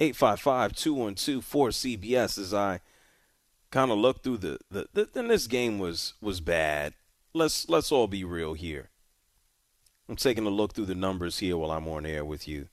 855-212-4CBS 0.00 2.38
as 2.38 2.52
I 2.52 2.80
kind 3.70 3.92
of 3.92 3.98
looked 3.98 4.24
through 4.24 4.38
the, 4.38 4.58
the, 4.68 4.88
the 4.92 5.08
then 5.12 5.28
this 5.28 5.46
game 5.46 5.78
was 5.78 6.14
was 6.20 6.40
bad. 6.40 6.94
Let's 7.34 7.68
let's 7.68 7.90
all 7.90 8.06
be 8.06 8.24
real 8.24 8.54
here. 8.54 8.90
I'm 10.08 10.16
taking 10.16 10.46
a 10.46 10.50
look 10.50 10.74
through 10.74 10.86
the 10.86 10.94
numbers 10.94 11.38
here 11.38 11.56
while 11.56 11.70
I'm 11.70 11.88
on 11.88 12.04
air 12.04 12.24
with 12.24 12.46
you. 12.46 12.68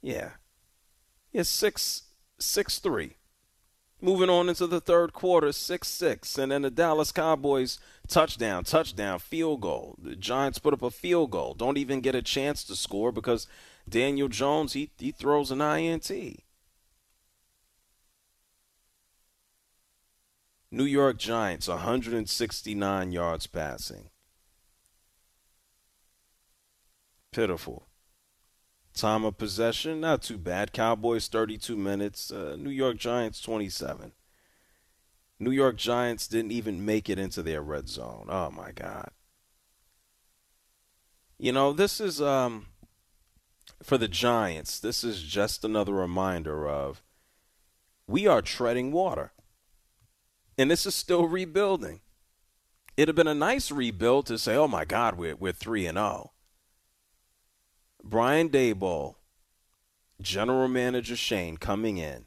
Yeah. 0.00 0.32
Yeah, 1.32 1.42
six 1.42 2.02
six 2.38 2.78
three. 2.78 3.16
Moving 4.00 4.30
on 4.30 4.48
into 4.48 4.68
the 4.68 4.80
third 4.80 5.12
quarter, 5.12 5.50
6 5.50 5.88
6. 5.88 6.38
And 6.38 6.52
then 6.52 6.62
the 6.62 6.70
Dallas 6.70 7.10
Cowboys 7.10 7.80
touchdown, 8.06 8.62
touchdown, 8.62 9.18
field 9.18 9.60
goal. 9.60 9.96
The 10.00 10.14
Giants 10.14 10.60
put 10.60 10.72
up 10.72 10.82
a 10.82 10.90
field 10.92 11.32
goal. 11.32 11.54
Don't 11.54 11.76
even 11.76 12.00
get 12.00 12.14
a 12.14 12.22
chance 12.22 12.62
to 12.64 12.76
score 12.76 13.10
because 13.10 13.48
Daniel 13.88 14.28
Jones, 14.28 14.74
he, 14.74 14.92
he 14.98 15.10
throws 15.10 15.50
an 15.50 15.60
INT. 15.60 16.12
New 20.70 20.84
York 20.84 21.16
Giants, 21.16 21.68
169 21.68 23.12
yards 23.12 23.46
passing. 23.46 24.10
Pitiful. 27.32 27.86
Time 28.94 29.24
of 29.24 29.38
possession, 29.38 30.00
not 30.00 30.22
too 30.22 30.36
bad. 30.36 30.72
Cowboys 30.72 31.28
32 31.28 31.76
minutes. 31.76 32.30
Uh, 32.30 32.56
New 32.58 32.70
York 32.70 32.96
Giants 32.96 33.40
27. 33.40 34.12
New 35.38 35.52
York 35.52 35.76
Giants 35.76 36.26
didn't 36.26 36.52
even 36.52 36.84
make 36.84 37.08
it 37.08 37.18
into 37.18 37.42
their 37.42 37.62
red 37.62 37.88
zone. 37.88 38.26
Oh 38.28 38.50
my 38.50 38.72
God. 38.72 39.10
You 41.38 41.52
know, 41.52 41.72
this 41.72 42.00
is 42.00 42.20
um 42.20 42.66
for 43.82 43.96
the 43.96 44.08
Giants. 44.08 44.80
This 44.80 45.04
is 45.04 45.22
just 45.22 45.64
another 45.64 45.92
reminder 45.92 46.68
of 46.68 47.02
we 48.08 48.26
are 48.26 48.42
treading 48.42 48.90
water. 48.90 49.32
And 50.58 50.70
this 50.70 50.84
is 50.84 50.94
still 50.94 51.26
rebuilding. 51.26 52.00
It'd 52.96 53.08
have 53.08 53.16
been 53.16 53.28
a 53.28 53.34
nice 53.34 53.70
rebuild 53.70 54.26
to 54.26 54.36
say, 54.36 54.56
"Oh 54.56 54.66
my 54.66 54.84
God, 54.84 55.16
we're 55.16 55.36
we're 55.36 55.52
three 55.52 55.86
and 55.86 55.96
zero." 55.96 56.32
Brian 58.02 58.48
Daboll, 58.48 59.14
general 60.20 60.66
manager 60.66 61.14
Schoen 61.14 61.58
coming 61.58 61.98
in, 61.98 62.26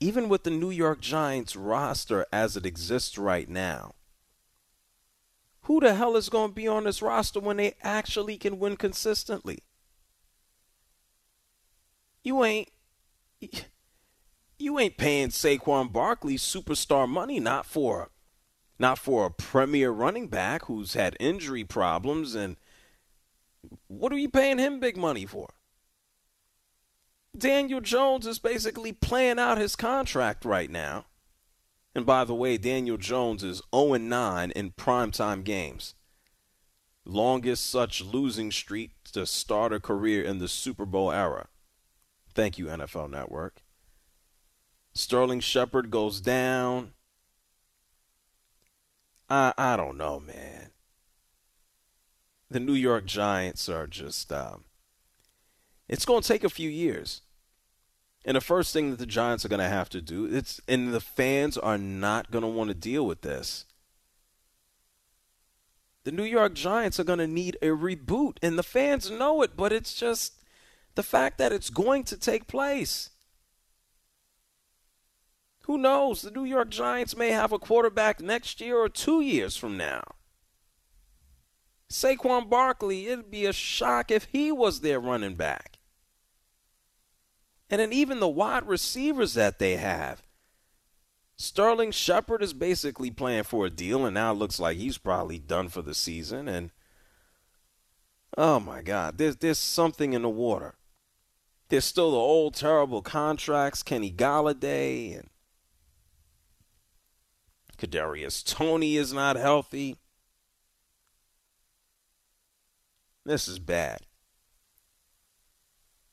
even 0.00 0.28
with 0.28 0.42
the 0.42 0.50
New 0.50 0.70
York 0.70 1.00
Giants 1.00 1.54
roster 1.54 2.26
as 2.32 2.56
it 2.56 2.66
exists 2.66 3.16
right 3.16 3.48
now, 3.48 3.94
who 5.62 5.78
the 5.78 5.94
hell 5.94 6.16
is 6.16 6.28
going 6.28 6.48
to 6.48 6.54
be 6.54 6.66
on 6.66 6.82
this 6.84 7.00
roster 7.00 7.38
when 7.38 7.58
they 7.58 7.76
actually 7.82 8.38
can 8.38 8.58
win 8.58 8.76
consistently? 8.76 9.60
You 12.24 12.44
ain't 12.44 12.70
you 14.60 14.78
ain't 14.78 14.96
paying 14.96 15.28
Saquon 15.28 15.92
Barkley 15.92 16.36
superstar 16.36 17.08
money 17.08 17.40
not 17.40 17.66
for 17.66 18.10
not 18.80 18.98
for 18.98 19.26
a 19.26 19.30
premier 19.30 19.90
running 19.90 20.26
back 20.26 20.64
who's 20.64 20.94
had 20.94 21.14
injury 21.20 21.64
problems 21.64 22.34
and 22.34 22.56
what 23.88 24.10
are 24.10 24.18
you 24.18 24.30
paying 24.30 24.58
him 24.58 24.80
big 24.80 24.96
money 24.96 25.26
for? 25.26 25.50
Daniel 27.36 27.82
Jones 27.82 28.26
is 28.26 28.38
basically 28.38 28.92
playing 28.92 29.38
out 29.38 29.58
his 29.58 29.76
contract 29.76 30.46
right 30.46 30.70
now. 30.70 31.04
And 31.94 32.06
by 32.06 32.24
the 32.24 32.34
way, 32.34 32.56
Daniel 32.56 32.96
Jones 32.96 33.44
is 33.44 33.60
0 33.74 33.96
9 33.96 34.50
in 34.52 34.70
primetime 34.72 35.44
games. 35.44 35.94
Longest 37.04 37.68
such 37.68 38.02
losing 38.02 38.50
streak 38.50 38.92
to 39.12 39.26
start 39.26 39.72
a 39.72 39.80
career 39.80 40.22
in 40.22 40.38
the 40.38 40.48
Super 40.48 40.86
Bowl 40.86 41.12
era. 41.12 41.48
Thank 42.32 42.58
you, 42.58 42.66
NFL 42.66 43.10
Network. 43.10 43.62
Sterling 44.92 45.40
Shepard 45.40 45.90
goes 45.90 46.20
down. 46.20 46.92
I 49.28 49.54
I 49.56 49.76
don't 49.76 49.96
know, 49.96 50.20
man 50.20 50.70
the 52.50 52.60
New 52.60 52.74
York 52.74 53.06
Giants 53.06 53.68
are 53.68 53.86
just. 53.86 54.32
Um, 54.32 54.64
it's 55.88 56.04
going 56.04 56.22
to 56.22 56.28
take 56.28 56.44
a 56.44 56.50
few 56.50 56.68
years. 56.68 57.22
And 58.24 58.36
the 58.36 58.40
first 58.40 58.72
thing 58.72 58.90
that 58.90 58.98
the 58.98 59.06
Giants 59.06 59.44
are 59.44 59.48
going 59.48 59.60
to 59.60 59.68
have 59.68 59.88
to 59.90 60.02
do, 60.02 60.26
it's 60.26 60.60
and 60.68 60.92
the 60.92 61.00
fans 61.00 61.56
are 61.56 61.78
not 61.78 62.30
going 62.30 62.42
to 62.42 62.48
want 62.48 62.68
to 62.68 62.74
deal 62.74 63.06
with 63.06 63.22
this. 63.22 63.64
The 66.04 66.12
New 66.12 66.24
York 66.24 66.54
Giants 66.54 67.00
are 67.00 67.04
going 67.04 67.18
to 67.18 67.26
need 67.26 67.56
a 67.62 67.68
reboot, 67.68 68.36
and 68.42 68.58
the 68.58 68.62
fans 68.62 69.10
know 69.10 69.42
it, 69.42 69.56
but 69.56 69.72
it's 69.72 69.94
just 69.94 70.34
the 70.96 71.02
fact 71.02 71.38
that 71.38 71.52
it's 71.52 71.70
going 71.70 72.04
to 72.04 72.16
take 72.18 72.46
place. 72.46 73.10
Who 75.62 75.78
knows? 75.78 76.22
The 76.22 76.30
New 76.30 76.44
York 76.44 76.70
Giants 76.70 77.16
may 77.16 77.30
have 77.30 77.52
a 77.52 77.58
quarterback 77.58 78.20
next 78.20 78.60
year 78.60 78.76
or 78.76 78.88
two 78.88 79.20
years 79.20 79.56
from 79.56 79.76
now. 79.76 80.02
Saquon 81.90 82.48
Barkley, 82.48 83.08
it'd 83.08 83.30
be 83.30 83.46
a 83.46 83.52
shock 83.52 84.10
if 84.10 84.24
he 84.26 84.52
was 84.52 84.80
their 84.80 85.00
running 85.00 85.34
back. 85.34 85.78
And 87.68 87.80
then 87.80 87.92
even 87.92 88.20
the 88.20 88.28
wide 88.28 88.66
receivers 88.66 89.34
that 89.34 89.58
they 89.58 89.76
have. 89.76 90.22
Sterling 91.36 91.90
Shepard 91.90 92.42
is 92.42 92.52
basically 92.52 93.10
playing 93.10 93.44
for 93.44 93.64
a 93.64 93.70
deal, 93.70 94.04
and 94.04 94.14
now 94.14 94.32
it 94.32 94.34
looks 94.34 94.60
like 94.60 94.76
he's 94.76 94.98
probably 94.98 95.38
done 95.38 95.68
for 95.68 95.80
the 95.80 95.94
season. 95.94 96.48
And 96.48 96.70
oh 98.36 98.60
my 98.60 98.82
God, 98.82 99.16
there's 99.16 99.36
there's 99.36 99.58
something 99.58 100.12
in 100.12 100.22
the 100.22 100.28
water. 100.28 100.74
There's 101.70 101.86
still 101.86 102.10
the 102.10 102.18
old 102.18 102.54
terrible 102.54 103.00
contracts, 103.00 103.82
Kenny 103.82 104.12
Golladay 104.12 105.16
and 105.18 105.30
Kadarius 107.80 108.44
Toney 108.44 108.96
is 108.96 109.12
not 109.12 109.36
healthy. 109.36 109.96
This 113.24 113.48
is 113.48 113.58
bad. 113.58 114.00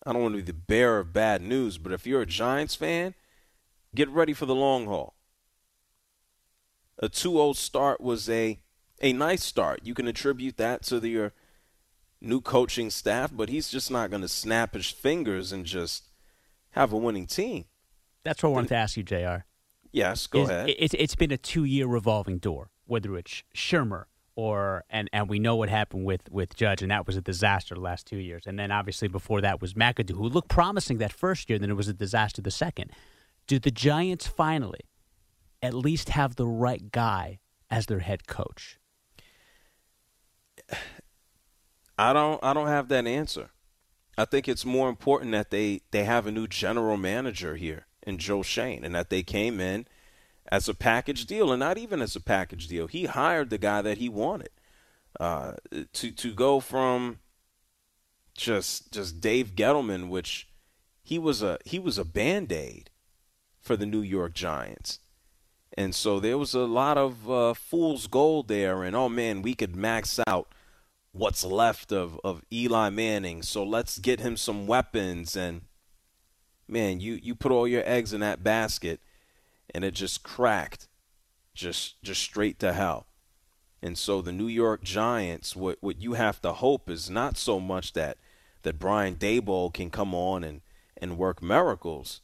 I 0.05 0.13
don't 0.13 0.21
want 0.21 0.35
to 0.35 0.41
be 0.41 0.45
the 0.45 0.53
bearer 0.53 0.99
of 0.99 1.13
bad 1.13 1.41
news, 1.41 1.77
but 1.77 1.91
if 1.91 2.07
you're 2.07 2.21
a 2.21 2.25
Giants 2.25 2.75
fan, 2.75 3.13
get 3.93 4.09
ready 4.09 4.33
for 4.33 4.45
the 4.45 4.55
long 4.55 4.85
haul. 4.85 5.15
A 6.99 7.09
2 7.09 7.31
0 7.31 7.53
start 7.53 7.99
was 7.99 8.29
a, 8.29 8.59
a 9.01 9.13
nice 9.13 9.43
start. 9.43 9.81
You 9.83 9.93
can 9.93 10.07
attribute 10.07 10.57
that 10.57 10.83
to 10.83 10.99
the, 10.99 11.09
your, 11.09 11.33
new 12.21 12.41
coaching 12.41 12.89
staff, 12.89 13.31
but 13.33 13.49
he's 13.49 13.69
just 13.69 13.91
not 13.91 14.09
going 14.09 14.21
to 14.21 14.27
snap 14.27 14.73
his 14.73 14.89
fingers 14.89 15.51
and 15.51 15.65
just 15.65 16.09
have 16.71 16.91
a 16.91 16.97
winning 16.97 17.27
team. 17.27 17.65
That's 18.23 18.43
what 18.43 18.49
I 18.49 18.53
wanted 18.53 18.69
to 18.69 18.75
ask 18.75 18.97
you, 18.97 19.03
Jr. 19.03 19.37
Yes, 19.97 20.27
go 20.27 20.43
Is- 20.43 20.49
ahead. 20.49 20.75
It's 20.77 20.93
it's 20.93 21.15
been 21.15 21.31
a 21.31 21.37
two 21.37 21.63
year 21.63 21.87
revolving 21.87 22.37
door, 22.37 22.69
whether 22.85 23.17
it's 23.17 23.41
Shurmur 23.55 24.05
or 24.35 24.83
and 24.91 25.09
and 25.11 25.27
we 25.27 25.39
know 25.39 25.55
what 25.55 25.69
happened 25.69 26.05
with 26.05 26.29
with 26.29 26.55
Judge, 26.55 26.83
and 26.83 26.91
that 26.91 27.07
was 27.07 27.15
a 27.15 27.21
disaster 27.21 27.73
the 27.73 27.81
last 27.81 28.05
two 28.05 28.17
years. 28.17 28.43
And 28.45 28.59
then 28.59 28.71
obviously 28.71 29.07
before 29.07 29.41
that 29.41 29.59
was 29.59 29.73
McAdoo, 29.73 30.11
who 30.11 30.29
looked 30.29 30.49
promising 30.49 30.99
that 30.99 31.11
first 31.11 31.49
year, 31.49 31.57
then 31.57 31.71
it 31.71 31.73
was 31.73 31.87
a 31.87 31.93
disaster 31.93 32.43
the 32.43 32.51
second. 32.51 32.91
Do 33.47 33.57
the 33.57 33.71
Giants 33.71 34.27
finally 34.27 34.81
at 35.63 35.73
least 35.73 36.09
have 36.09 36.35
the 36.35 36.45
right 36.45 36.91
guy 36.91 37.39
as 37.71 37.87
their 37.87 37.99
head 37.99 38.27
coach? 38.27 38.77
I 41.97 42.13
don't 42.13 42.43
I 42.43 42.53
don't 42.53 42.67
have 42.67 42.87
that 42.89 43.07
answer. 43.07 43.49
I 44.15 44.25
think 44.25 44.47
it's 44.47 44.63
more 44.63 44.89
important 44.89 45.31
that 45.31 45.49
they 45.49 45.81
they 45.89 46.03
have 46.03 46.27
a 46.27 46.31
new 46.31 46.45
general 46.45 46.97
manager 46.97 47.55
here 47.55 47.86
in 48.07 48.17
Joe 48.17 48.41
Schoen 48.41 48.83
and 48.83 48.95
that 48.95 49.09
they 49.09 49.23
came 49.23 49.59
in 49.59 49.85
as 50.51 50.69
a 50.69 50.73
package 50.73 51.25
deal 51.25 51.51
and 51.51 51.59
not 51.59 51.77
even 51.77 52.01
as 52.01 52.15
a 52.15 52.21
package 52.21 52.67
deal. 52.67 52.87
He 52.87 53.05
hired 53.05 53.49
the 53.49 53.57
guy 53.57 53.81
that 53.81 53.97
he 53.97 54.09
wanted. 54.09 54.49
Uh, 55.19 55.53
to 55.93 56.11
to 56.11 56.31
go 56.31 56.59
from 56.59 57.19
just 58.35 58.91
just 58.91 59.19
Dave 59.19 59.55
Gettleman, 59.55 60.09
which 60.09 60.47
he 61.01 61.17
was 61.17 61.41
a 61.41 61.57
he 61.65 61.79
was 61.79 61.97
a 61.97 62.05
band-aid 62.05 62.91
for 63.59 63.75
the 63.75 63.87
New 63.87 64.01
York 64.01 64.33
Giants. 64.33 64.99
And 65.75 65.93
so 65.93 66.19
there 66.19 66.37
was 66.37 66.53
a 66.53 66.61
lot 66.61 66.97
of 66.97 67.29
uh, 67.29 67.53
fool's 67.55 68.07
gold 68.07 68.47
there, 68.47 68.83
and 68.83 68.95
oh 68.95 69.09
man, 69.09 69.41
we 69.41 69.55
could 69.55 69.75
max 69.75 70.19
out 70.27 70.53
what's 71.11 71.43
left 71.43 71.91
of, 71.91 72.19
of 72.23 72.43
Eli 72.51 72.89
Manning. 72.89 73.41
So 73.41 73.63
let's 73.63 73.97
get 73.97 74.19
him 74.19 74.37
some 74.37 74.67
weapons. 74.67 75.35
And 75.35 75.61
man, 76.67 76.99
you, 76.99 77.19
you 77.21 77.35
put 77.35 77.51
all 77.51 77.67
your 77.67 77.83
eggs 77.85 78.13
in 78.13 78.19
that 78.21 78.43
basket, 78.43 78.99
and 79.73 79.83
it 79.83 79.93
just 79.93 80.23
cracked, 80.23 80.87
just 81.53 82.01
just 82.01 82.21
straight 82.21 82.59
to 82.59 82.73
hell. 82.73 83.07
And 83.81 83.97
so 83.97 84.21
the 84.21 84.31
New 84.31 84.47
York 84.47 84.83
Giants, 84.83 85.55
what 85.55 85.77
what 85.81 86.01
you 86.01 86.13
have 86.13 86.41
to 86.41 86.53
hope 86.53 86.89
is 86.89 87.09
not 87.09 87.37
so 87.37 87.59
much 87.59 87.93
that 87.93 88.17
that 88.63 88.79
Brian 88.79 89.15
Daboll 89.15 89.73
can 89.73 89.89
come 89.89 90.13
on 90.13 90.43
and, 90.43 90.61
and 90.97 91.17
work 91.17 91.41
miracles. 91.41 92.21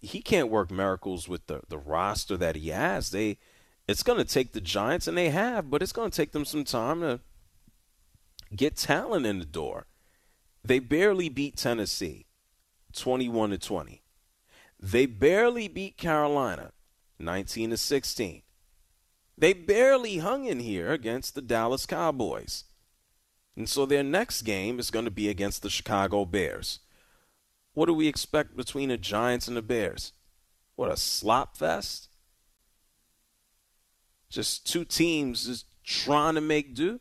He 0.00 0.22
can't 0.22 0.50
work 0.50 0.70
miracles 0.70 1.28
with 1.28 1.46
the, 1.46 1.60
the 1.68 1.78
roster 1.78 2.36
that 2.36 2.56
he 2.56 2.68
has. 2.68 3.10
They 3.10 3.38
it's 3.86 4.02
gonna 4.02 4.24
take 4.24 4.52
the 4.52 4.60
Giants 4.60 5.06
and 5.06 5.16
they 5.16 5.30
have, 5.30 5.70
but 5.70 5.82
it's 5.82 5.92
gonna 5.92 6.10
take 6.10 6.32
them 6.32 6.44
some 6.44 6.64
time 6.64 7.00
to 7.00 7.20
get 8.54 8.76
talent 8.76 9.26
in 9.26 9.38
the 9.38 9.44
door. 9.44 9.86
They 10.64 10.78
barely 10.78 11.28
beat 11.28 11.56
Tennessee 11.56 12.26
21 12.94 13.50
to 13.50 13.58
20. 13.58 14.02
They 14.80 15.06
barely 15.06 15.68
beat 15.68 15.96
Carolina 15.96 16.72
19 17.18 17.70
to 17.70 17.76
16. 17.76 18.42
They 19.36 19.52
barely 19.52 20.18
hung 20.18 20.44
in 20.44 20.60
here 20.60 20.92
against 20.92 21.34
the 21.34 21.42
Dallas 21.42 21.86
Cowboys. 21.86 22.64
And 23.56 23.68
so 23.68 23.86
their 23.86 24.02
next 24.02 24.42
game 24.42 24.78
is 24.78 24.90
going 24.90 25.04
to 25.04 25.10
be 25.10 25.28
against 25.28 25.62
the 25.62 25.70
Chicago 25.70 26.24
Bears. 26.24 26.80
What 27.72 27.86
do 27.86 27.94
we 27.94 28.08
expect 28.08 28.56
between 28.56 28.88
the 28.88 28.96
Giants 28.96 29.48
and 29.48 29.56
the 29.56 29.62
Bears? 29.62 30.12
What 30.76 30.90
a 30.90 30.96
slop 30.96 31.56
fest. 31.56 32.08
Just 34.28 34.66
two 34.70 34.84
teams 34.84 35.46
just 35.46 35.66
trying 35.84 36.34
to 36.34 36.40
make 36.40 36.74
do. 36.74 37.00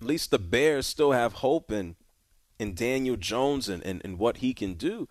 At 0.00 0.06
least 0.06 0.30
the 0.30 0.38
Bears 0.38 0.86
still 0.86 1.12
have 1.12 1.34
hope 1.34 1.70
in 1.70 1.96
in 2.58 2.74
Daniel 2.74 3.16
Jones 3.16 3.68
and, 3.68 3.82
and, 3.84 4.00
and 4.04 4.18
what 4.18 4.38
he 4.38 4.54
can 4.54 4.74
do. 4.74 5.08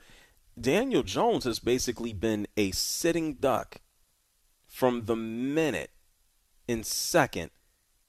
Daniel 0.60 1.04
Jones 1.04 1.44
has 1.44 1.60
basically 1.60 2.14
been 2.14 2.48
a 2.56 2.72
sitting 2.72 3.34
duck 3.34 3.78
from 4.68 5.06
the 5.06 5.16
minute 5.16 5.92
in 6.68 6.84
second 6.84 7.52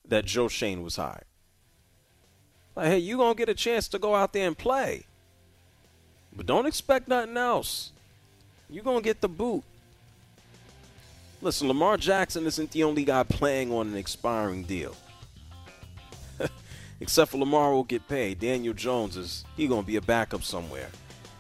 that 0.07 0.25
Joe 0.25 0.49
Schoen 0.49 0.83
was 0.83 0.97
hired. 0.97 1.25
Like, 2.75 2.89
hey, 2.89 2.99
you're 2.99 3.19
going 3.19 3.35
to 3.35 3.39
get 3.39 3.49
a 3.49 3.55
chance 3.55 3.89
to 3.89 3.99
go 3.99 4.15
out 4.15 4.33
there 4.33 4.47
and 4.47 4.57
play. 4.57 5.05
But 6.35 6.47
don't 6.47 6.67
expect 6.67 7.09
nothing 7.09 7.37
else. 7.37 7.91
You're 8.69 8.85
going 8.85 8.99
to 8.99 9.05
get 9.05 9.21
the 9.21 9.29
boot. 9.29 9.65
Listen, 11.41 11.69
Lamar 11.69 11.97
Jackson 11.97 12.47
isn't 12.47 12.71
the 12.71 12.85
only 12.85 13.05
guy 13.05 13.23
playing 13.23 13.73
on 13.73 13.89
an 13.89 13.97
expiring 13.97 14.65
deal. 14.65 14.95
Except 17.01 17.31
for 17.31 17.39
Lamar 17.39 17.73
will 17.73 17.85
get 17.85 18.09
paid. 18.09 18.39
Daniel 18.39 18.75
Jones 18.75 19.17
is 19.17 19.45
he 19.57 19.69
to 19.69 19.83
be 19.83 19.97
a 19.97 20.01
backup 20.01 20.43
somewhere. 20.43 20.89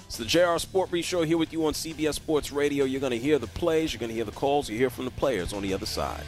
It's 0.04 0.18
the 0.18 0.24
JR 0.24 0.58
Sport 0.58 0.90
Brief 0.90 1.04
Show 1.04 1.22
here 1.22 1.38
with 1.38 1.52
you 1.52 1.66
on 1.66 1.72
CBS 1.72 2.14
Sports 2.14 2.52
Radio. 2.52 2.84
You're 2.84 3.00
to 3.10 3.18
hear 3.18 3.38
the 3.38 3.48
plays, 3.48 3.92
you're 3.92 3.98
to 4.06 4.14
hear 4.14 4.24
the 4.24 4.30
calls, 4.32 4.68
you 4.68 4.76
hear 4.76 4.90
from 4.90 5.04
the 5.04 5.10
players 5.10 5.52
on 5.52 5.62
the 5.62 5.74
other 5.74 5.86
side. 5.86 6.22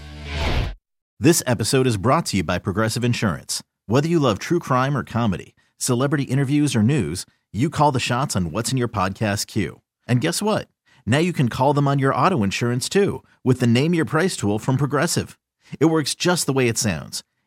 This 1.20 1.42
episode 1.46 1.86
is 1.86 1.96
brought 1.96 2.26
to 2.26 2.38
you 2.38 2.44
by 2.44 2.58
Progressive 2.58 3.04
Insurance. 3.04 3.62
Whether 3.86 4.08
you 4.08 4.18
love 4.18 4.38
true 4.38 4.58
crime 4.58 4.96
or 4.96 5.04
comedy, 5.04 5.54
celebrity 5.76 6.24
interviews 6.24 6.74
or 6.74 6.82
news, 6.82 7.24
you 7.52 7.70
call 7.70 7.92
the 7.92 8.00
shots 8.00 8.34
on 8.36 8.50
what's 8.50 8.72
in 8.72 8.78
your 8.78 8.88
podcast 8.88 9.46
queue. 9.46 9.80
And 10.06 10.20
guess 10.20 10.42
what? 10.42 10.68
Now 11.06 11.18
you 11.18 11.32
can 11.32 11.48
call 11.48 11.72
them 11.72 11.88
on 11.88 11.98
your 11.98 12.14
auto 12.14 12.42
insurance 12.42 12.88
too 12.88 13.22
with 13.44 13.60
the 13.60 13.66
Name 13.66 13.94
Your 13.94 14.04
Price 14.04 14.36
tool 14.36 14.58
from 14.58 14.76
Progressive. 14.76 15.38
It 15.80 15.86
works 15.86 16.14
just 16.14 16.46
the 16.46 16.52
way 16.52 16.68
it 16.68 16.78
sounds. 16.78 17.24